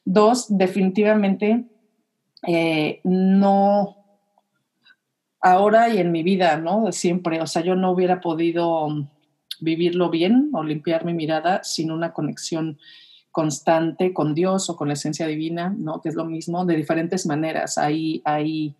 Dos, 0.04 0.46
definitivamente 0.48 1.64
eh, 2.46 3.00
no, 3.02 3.96
ahora 5.40 5.88
y 5.88 5.98
en 5.98 6.12
mi 6.12 6.22
vida, 6.22 6.56
¿no? 6.56 6.92
Siempre, 6.92 7.40
o 7.40 7.48
sea, 7.48 7.62
yo 7.62 7.74
no 7.74 7.90
hubiera 7.90 8.20
podido 8.20 8.86
vivirlo 9.58 10.08
bien 10.08 10.50
o 10.52 10.62
limpiar 10.62 11.04
mi 11.04 11.14
mirada 11.14 11.64
sin 11.64 11.90
una 11.90 12.12
conexión 12.12 12.78
constante 13.36 14.14
con 14.14 14.32
Dios 14.32 14.70
o 14.70 14.76
con 14.76 14.88
la 14.88 14.94
esencia 14.94 15.26
divina, 15.26 15.68
¿no? 15.76 16.00
Que 16.00 16.08
es 16.08 16.14
lo 16.14 16.24
mismo, 16.24 16.64
de 16.64 16.74
diferentes 16.74 17.26
maneras. 17.26 17.76
Hay, 17.76 18.22
hay, 18.24 18.74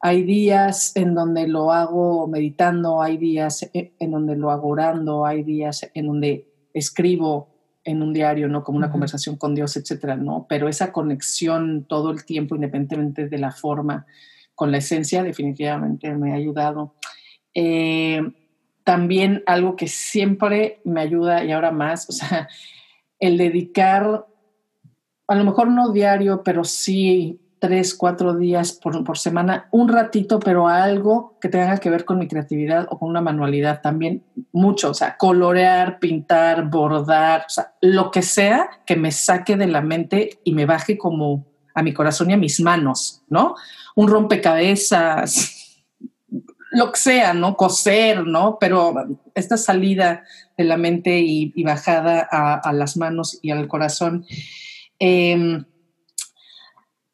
hay 0.00 0.22
días 0.22 0.92
en 0.94 1.16
donde 1.16 1.48
lo 1.48 1.72
hago 1.72 2.28
meditando, 2.28 3.02
hay 3.02 3.16
días 3.16 3.68
en 3.74 4.10
donde 4.12 4.36
lo 4.36 4.52
hago 4.52 4.68
orando, 4.68 5.26
hay 5.26 5.42
días 5.42 5.90
en 5.94 6.06
donde 6.06 6.46
escribo 6.74 7.48
en 7.82 8.04
un 8.04 8.12
diario, 8.12 8.46
¿no? 8.46 8.62
Como 8.62 8.78
una 8.78 8.92
conversación 8.92 9.34
con 9.34 9.56
Dios, 9.56 9.76
etcétera, 9.76 10.14
¿no? 10.14 10.46
Pero 10.48 10.68
esa 10.68 10.92
conexión 10.92 11.86
todo 11.88 12.12
el 12.12 12.24
tiempo, 12.24 12.54
independientemente 12.54 13.28
de 13.28 13.38
la 13.38 13.50
forma, 13.50 14.06
con 14.54 14.70
la 14.70 14.78
esencia, 14.78 15.24
definitivamente 15.24 16.14
me 16.14 16.30
ha 16.30 16.36
ayudado. 16.36 16.94
Eh, 17.52 18.22
también 18.84 19.42
algo 19.46 19.74
que 19.74 19.88
siempre 19.88 20.80
me 20.84 21.00
ayuda 21.00 21.42
y 21.42 21.50
ahora 21.50 21.72
más, 21.72 22.08
o 22.08 22.12
sea, 22.12 22.48
el 23.20 23.38
dedicar, 23.38 24.26
a 25.28 25.34
lo 25.34 25.44
mejor 25.44 25.68
no 25.68 25.92
diario, 25.92 26.42
pero 26.42 26.64
sí 26.64 27.40
tres, 27.60 27.94
cuatro 27.94 28.34
días 28.34 28.72
por, 28.72 29.04
por, 29.04 29.18
semana, 29.18 29.68
un 29.70 29.88
ratito, 29.88 30.40
pero 30.40 30.66
algo 30.66 31.36
que 31.40 31.50
tenga 31.50 31.76
que 31.76 31.90
ver 31.90 32.06
con 32.06 32.18
mi 32.18 32.26
creatividad 32.26 32.88
o 32.90 32.98
con 32.98 33.10
una 33.10 33.20
manualidad 33.20 33.82
también, 33.82 34.24
mucho, 34.50 34.90
o 34.90 34.94
sea, 34.94 35.16
colorear, 35.18 36.00
pintar, 36.00 36.70
bordar, 36.70 37.44
o 37.46 37.50
sea, 37.50 37.74
lo 37.82 38.10
que 38.10 38.22
sea 38.22 38.70
que 38.86 38.96
me 38.96 39.12
saque 39.12 39.56
de 39.56 39.66
la 39.66 39.82
mente 39.82 40.40
y 40.42 40.54
me 40.54 40.64
baje 40.66 40.96
como 40.96 41.46
a 41.74 41.82
mi 41.82 41.92
corazón 41.92 42.30
y 42.30 42.32
a 42.32 42.38
mis 42.38 42.60
manos, 42.60 43.22
¿no? 43.28 43.54
Un 43.94 44.08
rompecabezas, 44.08 45.59
lo 46.70 46.92
que 46.92 46.98
sea, 46.98 47.34
¿no? 47.34 47.56
Coser, 47.56 48.26
¿no? 48.26 48.58
Pero 48.60 48.94
esta 49.34 49.56
salida 49.56 50.24
de 50.56 50.64
la 50.64 50.76
mente 50.76 51.20
y, 51.20 51.62
bajada 51.62 52.20
a, 52.20 52.72
las 52.72 52.96
manos 52.96 53.38
y 53.42 53.50
al 53.50 53.68
corazón. 53.68 54.24
Eh, 54.98 55.64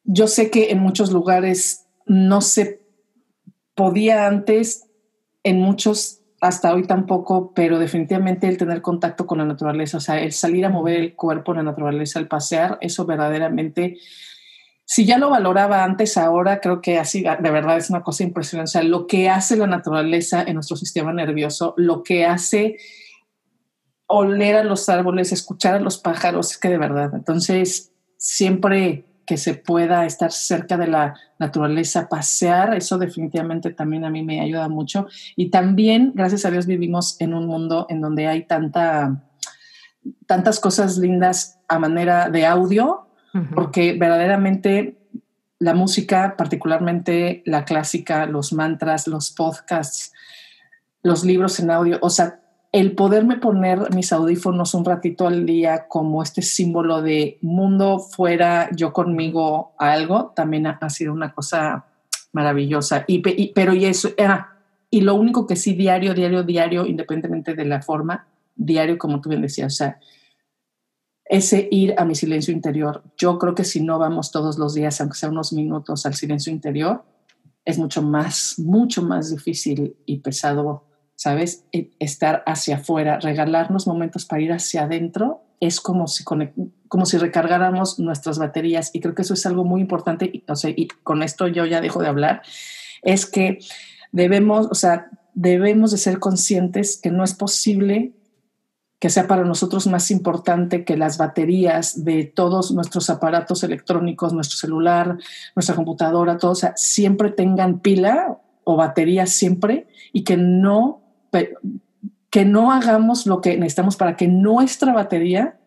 yo 0.05 0.29
sé 0.29 0.51
que 0.51 0.71
en 0.71 0.79
muchos 0.79 1.11
lugares 1.11 1.87
no 2.07 2.41
se 2.41 2.81
podía 3.75 4.27
antes, 4.27 4.89
en 5.43 5.61
muchos 5.61 6.23
hasta 6.41 6.73
hoy 6.73 6.87
tampoco, 6.87 7.53
pero 7.55 7.79
definitivamente 7.79 8.47
el 8.49 8.59
tener 8.59 8.83
contacto 8.83 9.27
con 9.27 9.39
la 9.39 9.45
naturaleza, 9.45 9.97
o 9.97 10.01
sea, 10.01 10.21
el 10.21 10.33
salir 10.33 10.65
a 10.65 10.71
mover 10.71 10.97
el 10.97 11.15
cuerpo 11.15 11.53
en 11.53 11.59
la 11.59 11.63
naturaleza, 11.65 12.19
el 12.19 12.29
pasear, 12.29 12.79
eso 12.81 13.05
verdaderamente, 13.05 13.99
si 14.89 15.05
ya 15.05 15.18
lo 15.18 15.30
valoraba 15.30 15.82
antes, 15.82 16.16
ahora 16.16 16.61
creo 16.61 16.80
que 16.80 16.97
así 16.97 17.22
de 17.22 17.51
verdad 17.51 17.76
es 17.76 17.91
una 17.91 18.05
cosa 18.05 18.22
impresionante. 18.22 18.68
O 18.68 18.72
sea, 18.72 18.82
lo 18.84 19.09
que 19.09 19.28
hace 19.28 19.57
la 19.57 19.66
naturaleza 19.66 20.43
en 20.43 20.55
nuestro 20.55 20.76
sistema 20.76 21.12
nervioso, 21.12 21.74
lo 21.76 22.05
que 22.05 22.24
hace 22.24 22.76
oler 24.07 24.55
a 24.55 24.62
los 24.62 24.89
árboles, 24.89 25.32
escuchar 25.32 25.74
a 25.74 25.80
los 25.80 25.99
pájaros, 25.99 26.53
es 26.53 26.59
que 26.59 26.68
de 26.68 26.78
verdad, 26.78 27.11
entonces 27.14 27.93
siempre 28.16 29.05
que 29.26 29.37
se 29.37 29.55
pueda 29.55 30.07
estar 30.07 30.30
cerca 30.30 30.76
de 30.76 30.87
la 30.87 31.16
naturaleza, 31.41 32.09
pasear, 32.09 32.76
eso 32.76 32.97
definitivamente 32.97 33.72
también 33.72 34.05
a 34.05 34.11
mí 34.11 34.22
me 34.22 34.41
ayuda 34.41 34.68
mucho. 34.68 35.09
Y 35.34 35.51
también, 35.51 36.12
gracias 36.14 36.45
a 36.45 36.53
Dios, 36.53 36.66
vivimos 36.66 37.20
en 37.20 37.34
un 37.34 37.47
mundo 37.47 37.87
en 37.91 38.01
donde 38.01 38.28
hay 38.28 38.45
tanta, 38.45 39.24
tantas 40.26 40.61
cosas 40.61 40.97
lindas 40.97 41.59
a 41.66 41.80
manera 41.80 42.30
de 42.30 42.47
audio, 42.47 43.06
porque 43.55 43.95
verdaderamente 43.99 44.97
la 45.59 45.74
música, 45.74 46.34
particularmente 46.37 47.43
la 47.47 47.64
clásica, 47.64 48.26
los 48.26 48.53
mantras, 48.53 49.07
los 49.07 49.30
podcasts, 49.30 50.12
los 51.03 51.24
libros 51.24 51.61
en 51.61 51.70
audio, 51.70 51.99
o 52.03 52.11
sea, 52.11 52.41
el 52.72 52.93
poderme 52.93 53.37
poner 53.37 53.95
mis 53.95 54.12
audífonos 54.12 54.74
un 54.74 54.84
ratito 54.84 55.26
al 55.26 55.47
día 55.47 55.87
como 55.89 56.22
este 56.22 56.43
símbolo 56.43 57.01
de 57.01 57.39
mundo 57.41 57.99
fuera, 58.01 58.68
yo 58.74 58.93
conmigo, 58.93 59.72
algo, 59.78 60.32
también 60.37 60.66
ha, 60.66 60.91
sido 60.91 61.12
una 61.12 61.32
cosa 61.32 61.87
maravillosa. 62.32 63.05
Y, 63.07 63.53
pero 63.55 63.72
y 63.72 63.87
eso, 63.87 64.11
era 64.18 64.57
y 64.91 65.01
lo 65.01 65.14
único 65.14 65.47
que 65.47 65.57
sí, 65.57 65.74
diario, 65.74 66.14
diario, 66.14 66.43
diario, 66.43 66.87
independientemente 66.87 67.55
de 67.55 67.64
la 67.64 67.82
forma, 67.82 68.26
diario, 68.55 68.99
como 68.99 69.20
tú 69.20 69.28
bien 69.28 69.43
decías, 69.43 69.72
o 69.72 69.76
sea, 69.76 69.99
ese 71.29 71.68
ir 71.70 71.95
a 71.99 72.05
mi 72.05 72.14
silencio 72.14 72.53
interior. 72.53 73.03
Yo 73.16 73.39
creo 73.39 73.55
que 73.55 73.64
si 73.64 73.81
no 73.81 73.99
vamos 73.99 74.31
todos 74.31 74.59
los 74.59 74.74
días, 74.74 75.01
aunque 75.01 75.16
sea 75.16 75.29
unos 75.29 75.53
minutos, 75.53 76.07
al 76.07 76.14
silencio 76.14 76.53
interior, 76.53 77.05
es 77.64 77.79
mucho 77.79 78.03
más, 78.03 78.55
mucho 78.59 79.03
más 79.03 79.31
difícil 79.31 79.97
y 80.07 80.18
pesado 80.18 80.87
¿sabes? 81.16 81.64
E, 81.72 81.91
estar 81.99 82.45
hacia 82.47 82.77
afuera, 82.77 83.18
regalarnos 83.18 83.87
momentos 83.87 84.27
para 84.27 84.43
ir 84.43 84.53
hacia 84.53 84.85
adentro, 84.85 85.43
es 85.59 85.81
como 85.81 86.07
si, 86.07 86.22
como 86.24 87.07
si 87.07 87.16
recargáramos 87.16 87.99
nuestras 87.99 88.39
baterías. 88.39 88.91
Y 88.93 89.01
creo 89.01 89.14
que 89.14 89.22
eso 89.22 89.35
es 89.35 89.47
algo 89.47 89.64
muy 89.64 89.81
importante, 89.81 90.31
y, 90.33 90.45
o 90.47 90.55
y 90.68 90.89
con 91.03 91.22
esto 91.22 91.49
yo 91.49 91.64
ya 91.64 91.81
dejo 91.81 92.01
de 92.03 92.09
hablar, 92.09 92.43
es 93.03 93.27
que 93.27 93.59
debemos, 94.12 94.68
o 94.70 94.74
sea, 94.74 95.11
debemos 95.35 95.91
de 95.91 95.99
ser 95.99 96.18
conscientes 96.18 97.01
que 97.03 97.11
no 97.11 97.24
es 97.24 97.35
posible 97.35 98.12
que 98.99 99.11
sea 99.11 99.26
para 99.26 99.44
nosotros 99.44 99.86
más 99.86 100.11
importante 100.11 100.84
que 100.84 100.97
las 100.97 101.18
baterías 101.18 102.05
de 102.05 102.24
todos 102.24 102.72
nuestros 102.72 103.11
aparatos 103.11 103.62
electrónicos, 103.62 104.32
nuestro 104.32 104.57
celular, 104.57 105.18
nuestra 105.55 105.74
computadora, 105.74 106.38
todos, 106.38 106.59
o 106.59 106.61
sea, 106.61 106.72
siempre 106.76 107.30
tengan 107.30 107.80
pila 107.80 108.38
o 108.64 108.76
batería 108.76 109.26
siempre 109.26 109.86
y 110.12 110.24
que 110.24 110.36
no 110.36 111.03
que 112.30 112.44
no 112.44 112.72
hagamos 112.72 113.26
lo 113.26 113.40
que 113.40 113.57
necesitamos 113.57 113.97
para 113.97 114.16
que 114.16 114.28
nuestra 114.28 114.92
batería 114.92 115.59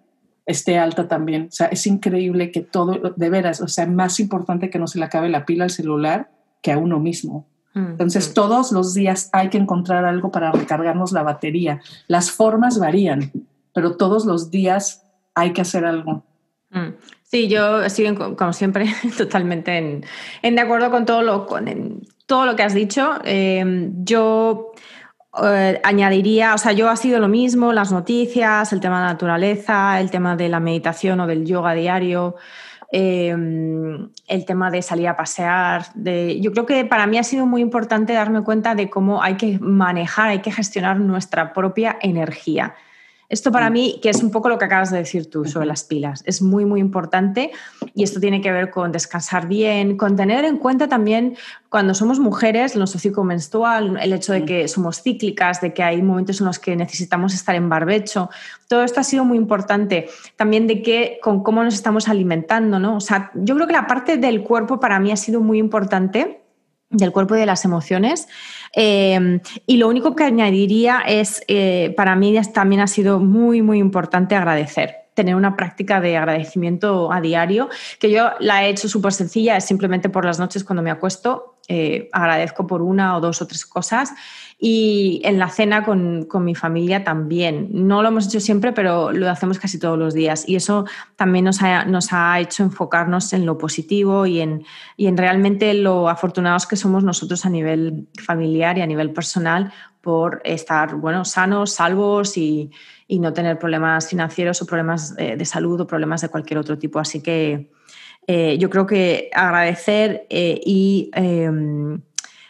esté 0.45 0.77
alta 0.77 1.07
también. 1.07 1.47
O 1.47 1.51
sea, 1.51 1.67
es 1.67 1.85
increíble 1.87 2.51
que 2.51 2.61
todo, 2.61 3.13
de 3.15 3.29
veras, 3.29 3.61
o 3.61 3.67
sea, 3.67 3.85
más 3.85 4.19
importante 4.19 4.69
que 4.69 4.79
no 4.79 4.87
se 4.87 4.99
le 4.99 5.05
acabe 5.05 5.29
la 5.29 5.45
pila 5.45 5.65
al 5.65 5.69
celular 5.69 6.31
que 6.61 6.71
a 6.71 6.77
uno 6.77 6.99
mismo. 6.99 7.47
Entonces, 7.91 8.33
todos 8.33 8.71
los 8.71 8.93
días 8.93 9.29
hay 9.31 9.49
que 9.49 9.57
encontrar 9.57 10.05
algo 10.05 10.31
para 10.31 10.51
recargarnos 10.51 11.11
la 11.11 11.23
batería. 11.23 11.81
Las 12.07 12.31
formas 12.31 12.79
varían, 12.79 13.31
pero 13.73 13.95
todos 13.95 14.25
los 14.25 14.51
días 14.51 15.03
hay 15.35 15.53
que 15.53 15.61
hacer 15.61 15.85
algo. 15.85 16.23
Mm. 16.69 16.93
Sí, 17.23 17.47
yo 17.47 17.83
estoy, 17.83 18.15
como 18.15 18.53
siempre, 18.53 18.87
totalmente 19.17 20.03
en, 20.41 20.55
de 20.55 20.61
acuerdo 20.61 20.89
con 20.89 21.05
todo 21.05 21.21
lo, 21.21 21.45
con 21.45 22.01
todo 22.25 22.45
lo 22.45 22.55
que 22.55 22.63
has 22.63 22.73
dicho. 22.73 23.19
Eh, 23.23 23.91
yo 24.03 24.71
eh, 25.43 25.79
añadiría, 25.83 26.55
o 26.55 26.57
sea, 26.57 26.71
yo 26.71 26.89
ha 26.89 26.95
sido 26.95 27.19
lo 27.19 27.27
mismo, 27.27 27.71
las 27.71 27.91
noticias, 27.91 28.73
el 28.73 28.79
tema 28.79 28.97
de 28.97 29.05
la 29.05 29.11
naturaleza, 29.13 29.99
el 29.99 30.09
tema 30.09 30.35
de 30.35 30.49
la 30.49 30.59
meditación 30.59 31.19
o 31.19 31.27
del 31.27 31.45
yoga 31.45 31.73
diario, 31.73 32.35
em, 32.91 34.09
el 34.27 34.45
tema 34.45 34.71
de 34.71 34.81
salir 34.81 35.07
a 35.07 35.15
pasear. 35.15 35.85
De, 35.93 36.39
yo 36.41 36.51
creo 36.51 36.65
que 36.65 36.85
para 36.85 37.07
mí 37.07 37.17
ha 37.17 37.23
sido 37.23 37.45
muy 37.45 37.61
importante 37.61 38.13
darme 38.13 38.43
cuenta 38.43 38.75
de 38.75 38.89
cómo 38.89 39.21
hay 39.21 39.35
que 39.35 39.59
manejar, 39.59 40.29
hay 40.29 40.39
que 40.39 40.51
gestionar 40.51 40.99
nuestra 40.99 41.53
propia 41.53 41.97
energía. 42.01 42.75
Esto 43.29 43.51
para 43.51 43.69
mm. 43.69 43.73
mí, 43.73 43.99
que 44.01 44.09
es 44.09 44.23
un 44.23 44.31
poco 44.31 44.49
lo 44.49 44.57
que 44.57 44.65
acabas 44.65 44.91
de 44.91 44.97
decir 44.97 45.29
tú 45.29 45.45
sobre 45.45 45.67
las 45.67 45.83
pilas, 45.83 46.23
es 46.25 46.41
muy, 46.41 46.65
muy 46.65 46.79
importante 46.81 47.51
y 47.93 48.03
esto 48.03 48.19
tiene 48.19 48.41
que 48.41 48.51
ver 48.51 48.71
con 48.71 48.91
descansar 48.91 49.47
bien, 49.47 49.97
con 49.97 50.15
tener 50.15 50.45
en 50.45 50.57
cuenta 50.57 50.89
también 50.89 51.37
cuando 51.69 51.93
somos 51.93 52.19
mujeres, 52.19 52.75
nuestro 52.75 52.99
ciclo 52.99 53.23
menstrual, 53.23 53.99
el 54.01 54.13
hecho 54.13 54.33
de 54.33 54.41
mm. 54.41 54.45
que 54.45 54.67
somos 54.67 55.03
cíclicas, 55.03 55.61
de 55.61 55.73
que 55.73 55.83
hay 55.83 56.01
momentos 56.01 56.41
en 56.41 56.47
los 56.47 56.57
que 56.57 56.75
necesitamos 56.75 57.35
estar 57.35 57.53
en 57.55 57.69
barbecho. 57.69 58.29
Todo 58.67 58.83
esto 58.83 58.99
ha 58.99 59.03
sido 59.03 59.23
muy 59.23 59.37
importante. 59.37 60.09
También 60.35 60.65
de 60.65 60.81
que, 60.81 61.19
con 61.21 61.43
cómo 61.43 61.63
nos 61.63 61.75
estamos 61.75 62.09
alimentando, 62.09 62.79
¿no? 62.79 62.95
O 62.95 63.01
sea, 63.01 63.31
yo 63.35 63.53
creo 63.55 63.67
que 63.67 63.73
la 63.73 63.85
parte 63.85 64.17
del 64.17 64.43
cuerpo 64.43 64.79
para 64.79 64.99
mí 64.99 65.11
ha 65.11 65.17
sido 65.17 65.39
muy 65.39 65.59
importante 65.59 66.41
del 66.89 67.11
cuerpo 67.11 67.35
y 67.35 67.39
de 67.39 67.45
las 67.45 67.65
emociones. 67.65 68.27
Em, 68.73 69.39
y 69.65 69.77
lo 69.77 69.87
único 69.87 70.15
que 70.15 70.23
añadiría 70.23 71.01
es, 71.07 71.43
eh, 71.47 71.93
para 71.97 72.15
mí 72.15 72.39
también 72.53 72.81
ha 72.81 72.87
sido 72.87 73.19
muy, 73.19 73.61
muy 73.61 73.79
importante 73.79 74.35
agradecer 74.35 74.95
tener 75.13 75.35
una 75.35 75.57
práctica 75.57 75.99
de 75.99 76.15
agradecimiento 76.15 77.11
a 77.11 77.19
diario, 77.19 77.67
que 77.99 78.09
yo 78.09 78.29
la 78.39 78.63
he 78.63 78.69
hecho 78.69 78.87
súper 78.87 79.11
sencilla, 79.11 79.57
es 79.57 79.65
simplemente 79.65 80.07
por 80.07 80.23
las 80.23 80.39
noches 80.39 80.63
cuando 80.63 80.81
me 80.81 80.91
acuesto, 80.91 81.58
eh, 81.71 82.09
agradezco 82.11 82.65
por 82.65 82.81
una 82.81 83.15
o 83.15 83.21
dos 83.21 83.43
o 83.43 83.47
tres 83.47 83.63
cosas 83.63 84.13
y 84.57 85.21
en 85.23 85.37
la 85.37 85.49
cena 85.49 85.85
con, 85.85 86.27
mi 86.43 86.55
familia 86.55 87.03
también. 87.03 87.69
No 87.71 88.01
lo 88.01 88.09
hemos 88.09 88.25
hecho 88.25 88.39
siempre, 88.39 88.73
pero 88.73 89.11
lo 89.11 89.29
hacemos 89.29 89.59
casi 89.59 89.77
todos 89.77 89.97
los 89.97 90.15
días. 90.15 90.49
Y 90.49 90.55
eso 90.55 90.85
también 91.15 91.45
nos 91.45 91.61
ha, 91.61 91.85
nos 91.85 92.11
ha 92.11 92.39
hecho 92.39 92.63
enfocarnos 92.63 93.31
en 93.33 93.45
lo 93.45 93.57
positivo 93.57 94.25
y 94.25 94.41
en, 94.41 94.65
y 94.97 95.05
en 95.05 95.15
realmente 95.15 95.73
lo 95.75 96.09
afortunados 96.09 96.65
que 96.65 96.75
somos 96.75 97.03
nosotros 97.03 97.45
a 97.45 97.49
nivel 97.49 98.07
familiar 98.21 98.77
y 98.79 98.81
a 98.81 98.87
nivel 98.87 99.13
personal 99.13 99.71
por 100.01 100.41
estar 100.43 100.95
bueno, 100.95 101.23
sanos, 101.23 101.73
salvos 101.73 102.35
y, 102.35 102.71
no 103.07 103.31
tener 103.31 103.57
problemas 103.59 104.09
financieros 104.09 104.61
o 104.61 104.65
problemas 104.65 105.15
eh, 105.17 105.35
de 105.35 105.45
salud 105.45 105.79
o 105.81 105.87
problemas 105.87 106.21
de 106.21 106.29
cualquier 106.29 106.59
otro 106.59 106.77
tipo. 106.77 106.99
Así 106.99 107.21
que 107.21 107.71
eh, 108.31 108.59
yo 108.59 108.69
creo 108.69 108.85
que 108.85 109.31
agradecer 109.33 110.27
eh, 110.29 110.61
y 110.63 111.09
em, 111.15 111.99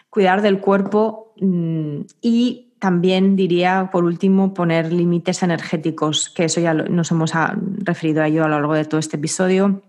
cuidar 0.10 0.42
del 0.42 0.60
cuerpo 0.60 1.34
mm, 1.40 2.02
y 2.22 2.74
también 2.80 3.38
diría, 3.38 3.88
por 3.90 4.04
último, 4.04 4.54
poner 4.54 4.92
límites 4.92 5.42
energéticos, 5.42 6.30
que 6.32 6.44
eso 6.44 6.60
ya 6.60 6.74
nos 6.74 7.12
hemos 7.12 7.34
ah, 7.34 7.58
referido 7.78 8.22
a 8.22 8.28
ello 8.28 8.44
a 8.44 8.50
lo 8.50 8.56
largo 8.56 8.74
de 8.74 8.84
todo 8.84 9.00
este 9.00 9.16
episodio 9.16 9.82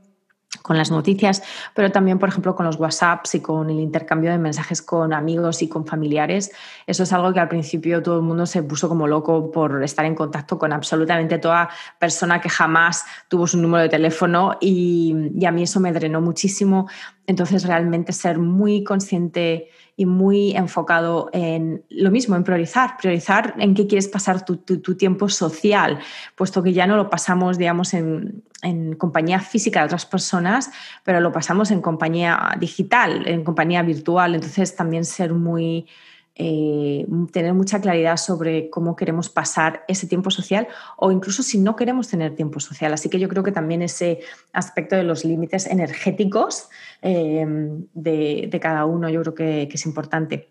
con 0.63 0.77
las 0.77 0.91
noticias, 0.91 1.43
pero 1.75 1.93
también, 1.93 2.19
por 2.19 2.29
ejemplo, 2.29 2.57
con 2.57 2.67
los 2.67 2.77
WhatsApps 2.77 3.37
y 3.37 3.41
con 3.41 3.71
el 3.71 3.79
intercambio 3.79 4.31
de 4.31 4.39
mensajes 4.39 4.83
con 4.83 5.13
amigos 5.13 5.63
y 5.63 5.69
con 5.69 5.87
familiares. 5.87 6.51
Eso 6.87 7.05
es 7.05 7.13
algo 7.13 7.33
que 7.33 7.41
al 7.41 7.49
principio 7.49 8.03
todo 8.03 8.17
el 8.17 8.23
mundo 8.23 8.47
se 8.47 8.63
puso 8.63 8.89
como 8.89 9.07
loco 9.07 9.53
por 9.53 9.83
estar 9.85 10.05
en 10.05 10.15
contacto 10.15 10.59
con 10.59 10.73
absolutamente 10.73 11.39
toda 11.39 11.71
persona 11.99 12.41
que 12.41 12.49
jamás 12.49 13.05
tuvo 13.29 13.47
su 13.47 13.59
número 13.59 13.83
de 13.83 13.89
teléfono 13.89 14.57
y, 14.61 15.31
y 15.39 15.45
a 15.45 15.53
mí 15.53 15.63
eso 15.63 15.79
me 15.79 15.93
drenó 15.93 16.21
muchísimo. 16.21 16.89
Entonces, 17.27 17.65
realmente 17.65 18.13
ser 18.13 18.39
muy 18.39 18.83
consciente 18.83 19.69
y 20.01 20.07
muy 20.07 20.53
enfocado 20.53 21.29
en 21.35 21.85
lo 21.91 22.11
mismo, 22.11 22.35
en 22.35 22.43
priorizar, 22.43 22.97
priorizar 22.97 23.55
en 23.59 23.75
qué 23.75 23.87
quieres 23.87 24.09
pasar 24.09 24.47
tu, 24.47 24.57
tiempo 24.97 25.29
social, 25.29 25.99
puesto 26.37 26.63
que 26.63 26.73
ya 26.73 26.87
no 26.87 26.97
lo 26.97 27.11
pasamos, 27.11 27.59
digamos, 27.59 27.93
en, 27.93 28.43
en, 28.63 28.95
compañía 28.95 29.41
física 29.41 29.81
de 29.81 29.85
otras 29.85 30.07
personas, 30.07 30.71
pero 31.05 31.21
lo 31.21 31.33
pasamos 31.33 31.71
en 31.71 31.83
compañía 31.83 32.57
digital, 32.59 33.29
en 33.29 33.45
compañía 33.45 33.83
virtual. 33.83 34.37
Entonces, 34.37 34.75
también 34.75 35.05
ser 35.05 35.35
muy 35.35 35.87
eh, 36.43 37.05
tener 37.33 37.53
mucha 37.53 37.83
claridad 37.83 38.17
sobre 38.17 38.71
cómo 38.71 38.97
queremos 38.97 39.29
pasar 39.29 39.85
ese 39.89 40.07
tiempo 40.07 40.31
social 40.31 40.69
o 40.97 41.13
incluso 41.13 41.43
si 41.43 41.59
no 41.59 41.77
queremos 41.77 42.09
tener 42.09 42.35
tiempo 42.35 42.61
social. 42.61 42.95
Así 42.95 43.11
que 43.11 43.19
yo 43.19 43.29
creo 43.29 43.43
que 43.43 43.53
también 43.53 43.83
ese 43.83 44.21
aspecto 44.55 44.97
de 44.97 45.03
los 45.03 45.23
límites 45.23 45.67
energéticos 45.67 46.71
eh, 47.03 47.45
de, 47.93 48.59
cada 48.59 48.87
uno 48.87 49.11
yo 49.11 49.21
creo 49.21 49.35
que, 49.35 49.69
es 49.71 49.85
importante. 49.85 50.49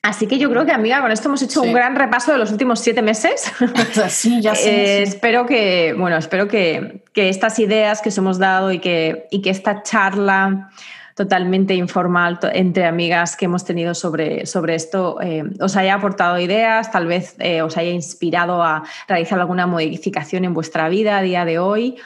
Así 0.00 0.28
que 0.28 0.38
yo 0.38 0.48
creo 0.48 0.64
que, 0.64 0.70
amiga, 0.70 1.00
con 1.00 1.10
esto 1.10 1.26
hemos 1.26 1.42
hecho 1.42 1.60
un 1.62 1.72
gran 1.72 1.96
repaso 1.96 2.30
de 2.30 2.38
los 2.38 2.52
últimos 2.52 2.78
siete 2.78 3.02
meses. 3.02 3.50
Sí, 4.08 4.40
ya 4.40 4.54
sé. 4.54 4.70
Eh, 4.70 5.02
espero 5.02 5.44
que, 5.44 5.92
bueno, 5.98 6.16
espero 6.18 6.46
que, 6.46 7.02
que, 7.12 7.30
estas 7.30 7.58
ideas 7.58 8.00
que 8.00 8.10
os 8.10 8.18
hemos 8.18 8.38
dado 8.38 8.70
y 8.70 8.78
que, 8.78 9.26
y 9.32 9.42
que 9.42 9.50
esta 9.50 9.82
charla 9.82 10.70
totalmente 11.16 11.74
informal 11.74 12.38
entre 12.52 12.84
amigas 12.84 13.36
que 13.36 13.46
hemos 13.46 13.64
tenido 13.64 13.94
sobre, 13.94 14.44
sobre 14.44 14.74
esto 14.74 15.18
eh, 15.22 15.44
os 15.60 15.74
haya 15.74 15.94
aportado 15.94 16.38
ideas, 16.38 16.92
tal 16.92 17.06
vez 17.06 17.34
eh, 17.38 17.62
os 17.62 17.74
haya 17.78 17.90
inspirado 17.90 18.62
a 18.62 18.84
realizar 19.08 19.40
alguna 19.40 19.66
modificación 19.66 20.44
en 20.44 20.52
vuestra 20.52 20.90
vida 20.90 21.16
a 21.16 21.22
día 21.22 21.46
de 21.46 21.58
hoy 21.58 21.96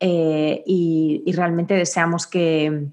eh, 0.00 0.62
y, 0.66 1.24
realmente 1.32 1.74
deseamos 1.74 2.26
que 2.26 2.88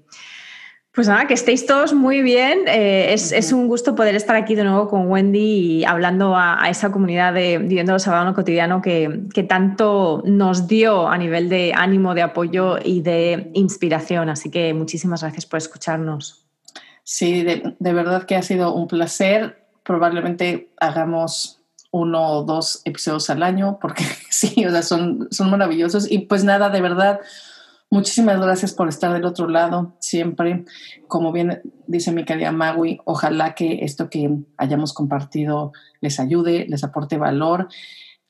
pues 0.96 1.08
nada, 1.08 1.26
que 1.26 1.34
estéis 1.34 1.66
todos 1.66 1.92
muy 1.92 2.22
bien. 2.22 2.60
Eh, 2.68 3.12
es, 3.12 3.52
un 3.52 3.68
gusto 3.68 3.94
poder 3.94 4.16
estar 4.16 4.34
aquí 4.34 4.54
de 4.54 4.64
nuevo 4.64 4.88
con 4.88 5.10
Wendy 5.10 5.38
y 5.38 5.84
hablando 5.84 6.34
a, 6.34 6.70
esa 6.70 6.90
comunidad 6.90 7.34
de 7.34 7.58
Viviendo 7.58 7.92
lo 7.92 7.98
Sagrado 7.98 8.32
Cotidiano 8.34 8.80
que, 8.80 9.24
que, 9.34 9.42
tanto 9.42 10.22
nos 10.24 10.66
dio 10.66 11.06
a 11.06 11.18
nivel 11.18 11.50
de 11.50 11.74
ánimo, 11.76 12.14
de 12.14 12.22
apoyo 12.22 12.78
y 12.82 13.02
de 13.02 13.50
inspiración. 13.52 14.30
Así 14.30 14.50
que 14.50 14.72
muchísimas 14.72 15.20
gracias 15.20 15.44
por 15.44 15.58
escucharnos. 15.58 16.46
Sí, 17.04 17.42
de, 17.42 17.92
verdad 17.92 18.22
que 18.22 18.36
ha 18.36 18.42
sido 18.42 18.72
un 18.72 18.88
placer. 18.88 19.66
Probablemente 19.82 20.70
hagamos 20.80 21.60
uno 21.90 22.38
o 22.38 22.42
dos 22.42 22.80
episodios 22.86 23.28
al 23.28 23.42
año 23.42 23.78
porque 23.82 24.04
sí, 24.30 24.64
o 24.64 24.70
sea, 24.70 24.80
son, 24.80 25.28
son 25.30 25.50
maravillosos. 25.50 26.10
Y 26.10 26.20
pues 26.20 26.42
nada, 26.42 26.70
de 26.70 26.80
verdad 26.80 27.20
Muchísimas 27.88 28.40
gracias 28.40 28.74
por 28.74 28.88
estar 28.88 29.12
del 29.12 29.24
otro 29.24 29.48
lado 29.48 29.96
siempre. 30.00 30.64
Como 31.06 31.30
bien 31.30 31.62
dice 31.86 32.10
mi 32.12 32.24
querida 32.24 32.50
Magui, 32.50 32.98
ojalá 33.04 33.54
que 33.54 33.84
esto 33.84 34.10
que 34.10 34.28
hayamos 34.56 34.92
compartido 34.92 35.72
les 36.00 36.18
ayude, 36.18 36.66
les 36.68 36.82
aporte 36.82 37.16
valor. 37.16 37.68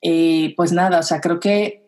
Eh, 0.01 0.53
pues 0.55 0.73
nada, 0.73 0.99
o 0.99 1.03
sea, 1.03 1.21
creo 1.21 1.39
que 1.39 1.86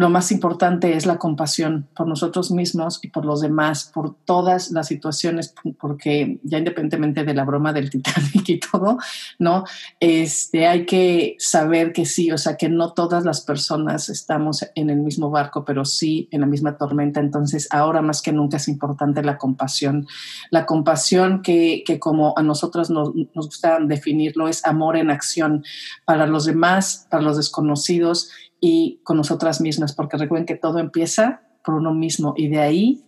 lo 0.00 0.08
más 0.08 0.32
importante 0.32 0.96
es 0.96 1.04
la 1.04 1.18
compasión 1.18 1.86
por 1.94 2.08
nosotros 2.08 2.50
mismos 2.50 3.00
y 3.02 3.08
por 3.08 3.26
los 3.26 3.42
demás, 3.42 3.90
por 3.92 4.14
todas 4.24 4.70
las 4.70 4.86
situaciones, 4.86 5.54
porque 5.78 6.40
ya 6.42 6.56
independientemente 6.56 7.22
de 7.22 7.34
la 7.34 7.44
broma 7.44 7.74
del 7.74 7.90
Titanic 7.90 8.48
y 8.48 8.60
todo, 8.60 8.96
¿no? 9.38 9.64
Este, 10.00 10.66
hay 10.66 10.86
que 10.86 11.36
saber 11.38 11.92
que 11.92 12.06
sí, 12.06 12.32
o 12.32 12.38
sea, 12.38 12.56
que 12.56 12.70
no 12.70 12.94
todas 12.94 13.26
las 13.26 13.42
personas 13.42 14.08
estamos 14.08 14.64
en 14.74 14.88
el 14.88 15.00
mismo 15.00 15.28
barco, 15.28 15.66
pero 15.66 15.84
sí 15.84 16.28
en 16.30 16.40
la 16.40 16.46
misma 16.46 16.78
tormenta. 16.78 17.20
Entonces, 17.20 17.68
ahora 17.70 18.00
más 18.00 18.22
que 18.22 18.32
nunca 18.32 18.56
es 18.56 18.68
importante 18.68 19.22
la 19.22 19.36
compasión. 19.36 20.06
La 20.50 20.64
compasión 20.64 21.42
que, 21.42 21.82
que 21.84 21.98
como 21.98 22.32
a 22.38 22.42
nosotros 22.42 22.88
nos, 22.88 23.14
nos 23.34 23.46
gusta 23.48 23.78
definirlo 23.80 24.48
es 24.48 24.64
amor 24.64 24.96
en 24.96 25.10
acción 25.10 25.62
para 26.06 26.26
los 26.26 26.46
demás, 26.46 27.06
para 27.10 27.22
los 27.22 27.36
desconocidos 27.36 28.30
y 28.60 29.00
con 29.02 29.16
nosotras 29.16 29.60
mismas, 29.60 29.94
porque 29.94 30.16
recuerden 30.16 30.46
que 30.46 30.54
todo 30.54 30.78
empieza 30.78 31.42
por 31.64 31.74
uno 31.74 31.94
mismo 31.94 32.34
y 32.36 32.48
de 32.48 32.60
ahí 32.60 33.04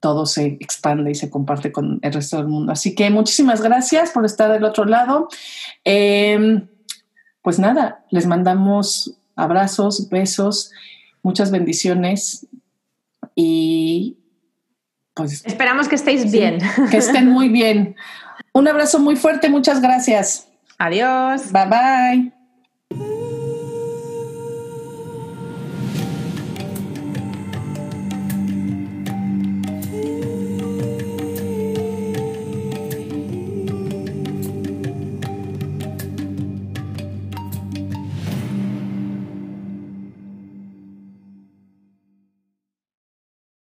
todo 0.00 0.26
se 0.26 0.58
expande 0.60 1.12
y 1.12 1.14
se 1.14 1.30
comparte 1.30 1.70
con 1.70 2.00
el 2.02 2.12
resto 2.12 2.36
del 2.38 2.48
mundo. 2.48 2.72
Así 2.72 2.94
que 2.94 3.08
muchísimas 3.10 3.62
gracias 3.62 4.10
por 4.10 4.24
estar 4.24 4.50
del 4.50 4.64
otro 4.64 4.84
lado. 4.84 5.28
Em, 5.84 6.66
pues 7.40 7.60
nada, 7.60 8.04
les 8.10 8.26
mandamos 8.26 9.16
abrazos, 9.36 10.08
besos, 10.08 10.72
muchas 11.22 11.52
bendiciones 11.52 12.48
y 13.36 14.18
pues... 15.14 15.44
Esperamos 15.46 15.88
que 15.88 15.94
estéis 15.94 16.32
bien. 16.32 16.58
Que 16.90 16.96
estén 16.96 17.28
muy 17.28 17.48
bien. 17.48 17.94
Un 18.52 18.66
abrazo 18.66 18.98
muy 18.98 19.14
fuerte, 19.14 19.48
muchas 19.48 19.80
gracias. 19.80 20.48
Adiós. 20.78 21.52
Bye 21.52 21.66
bye. 21.66 22.41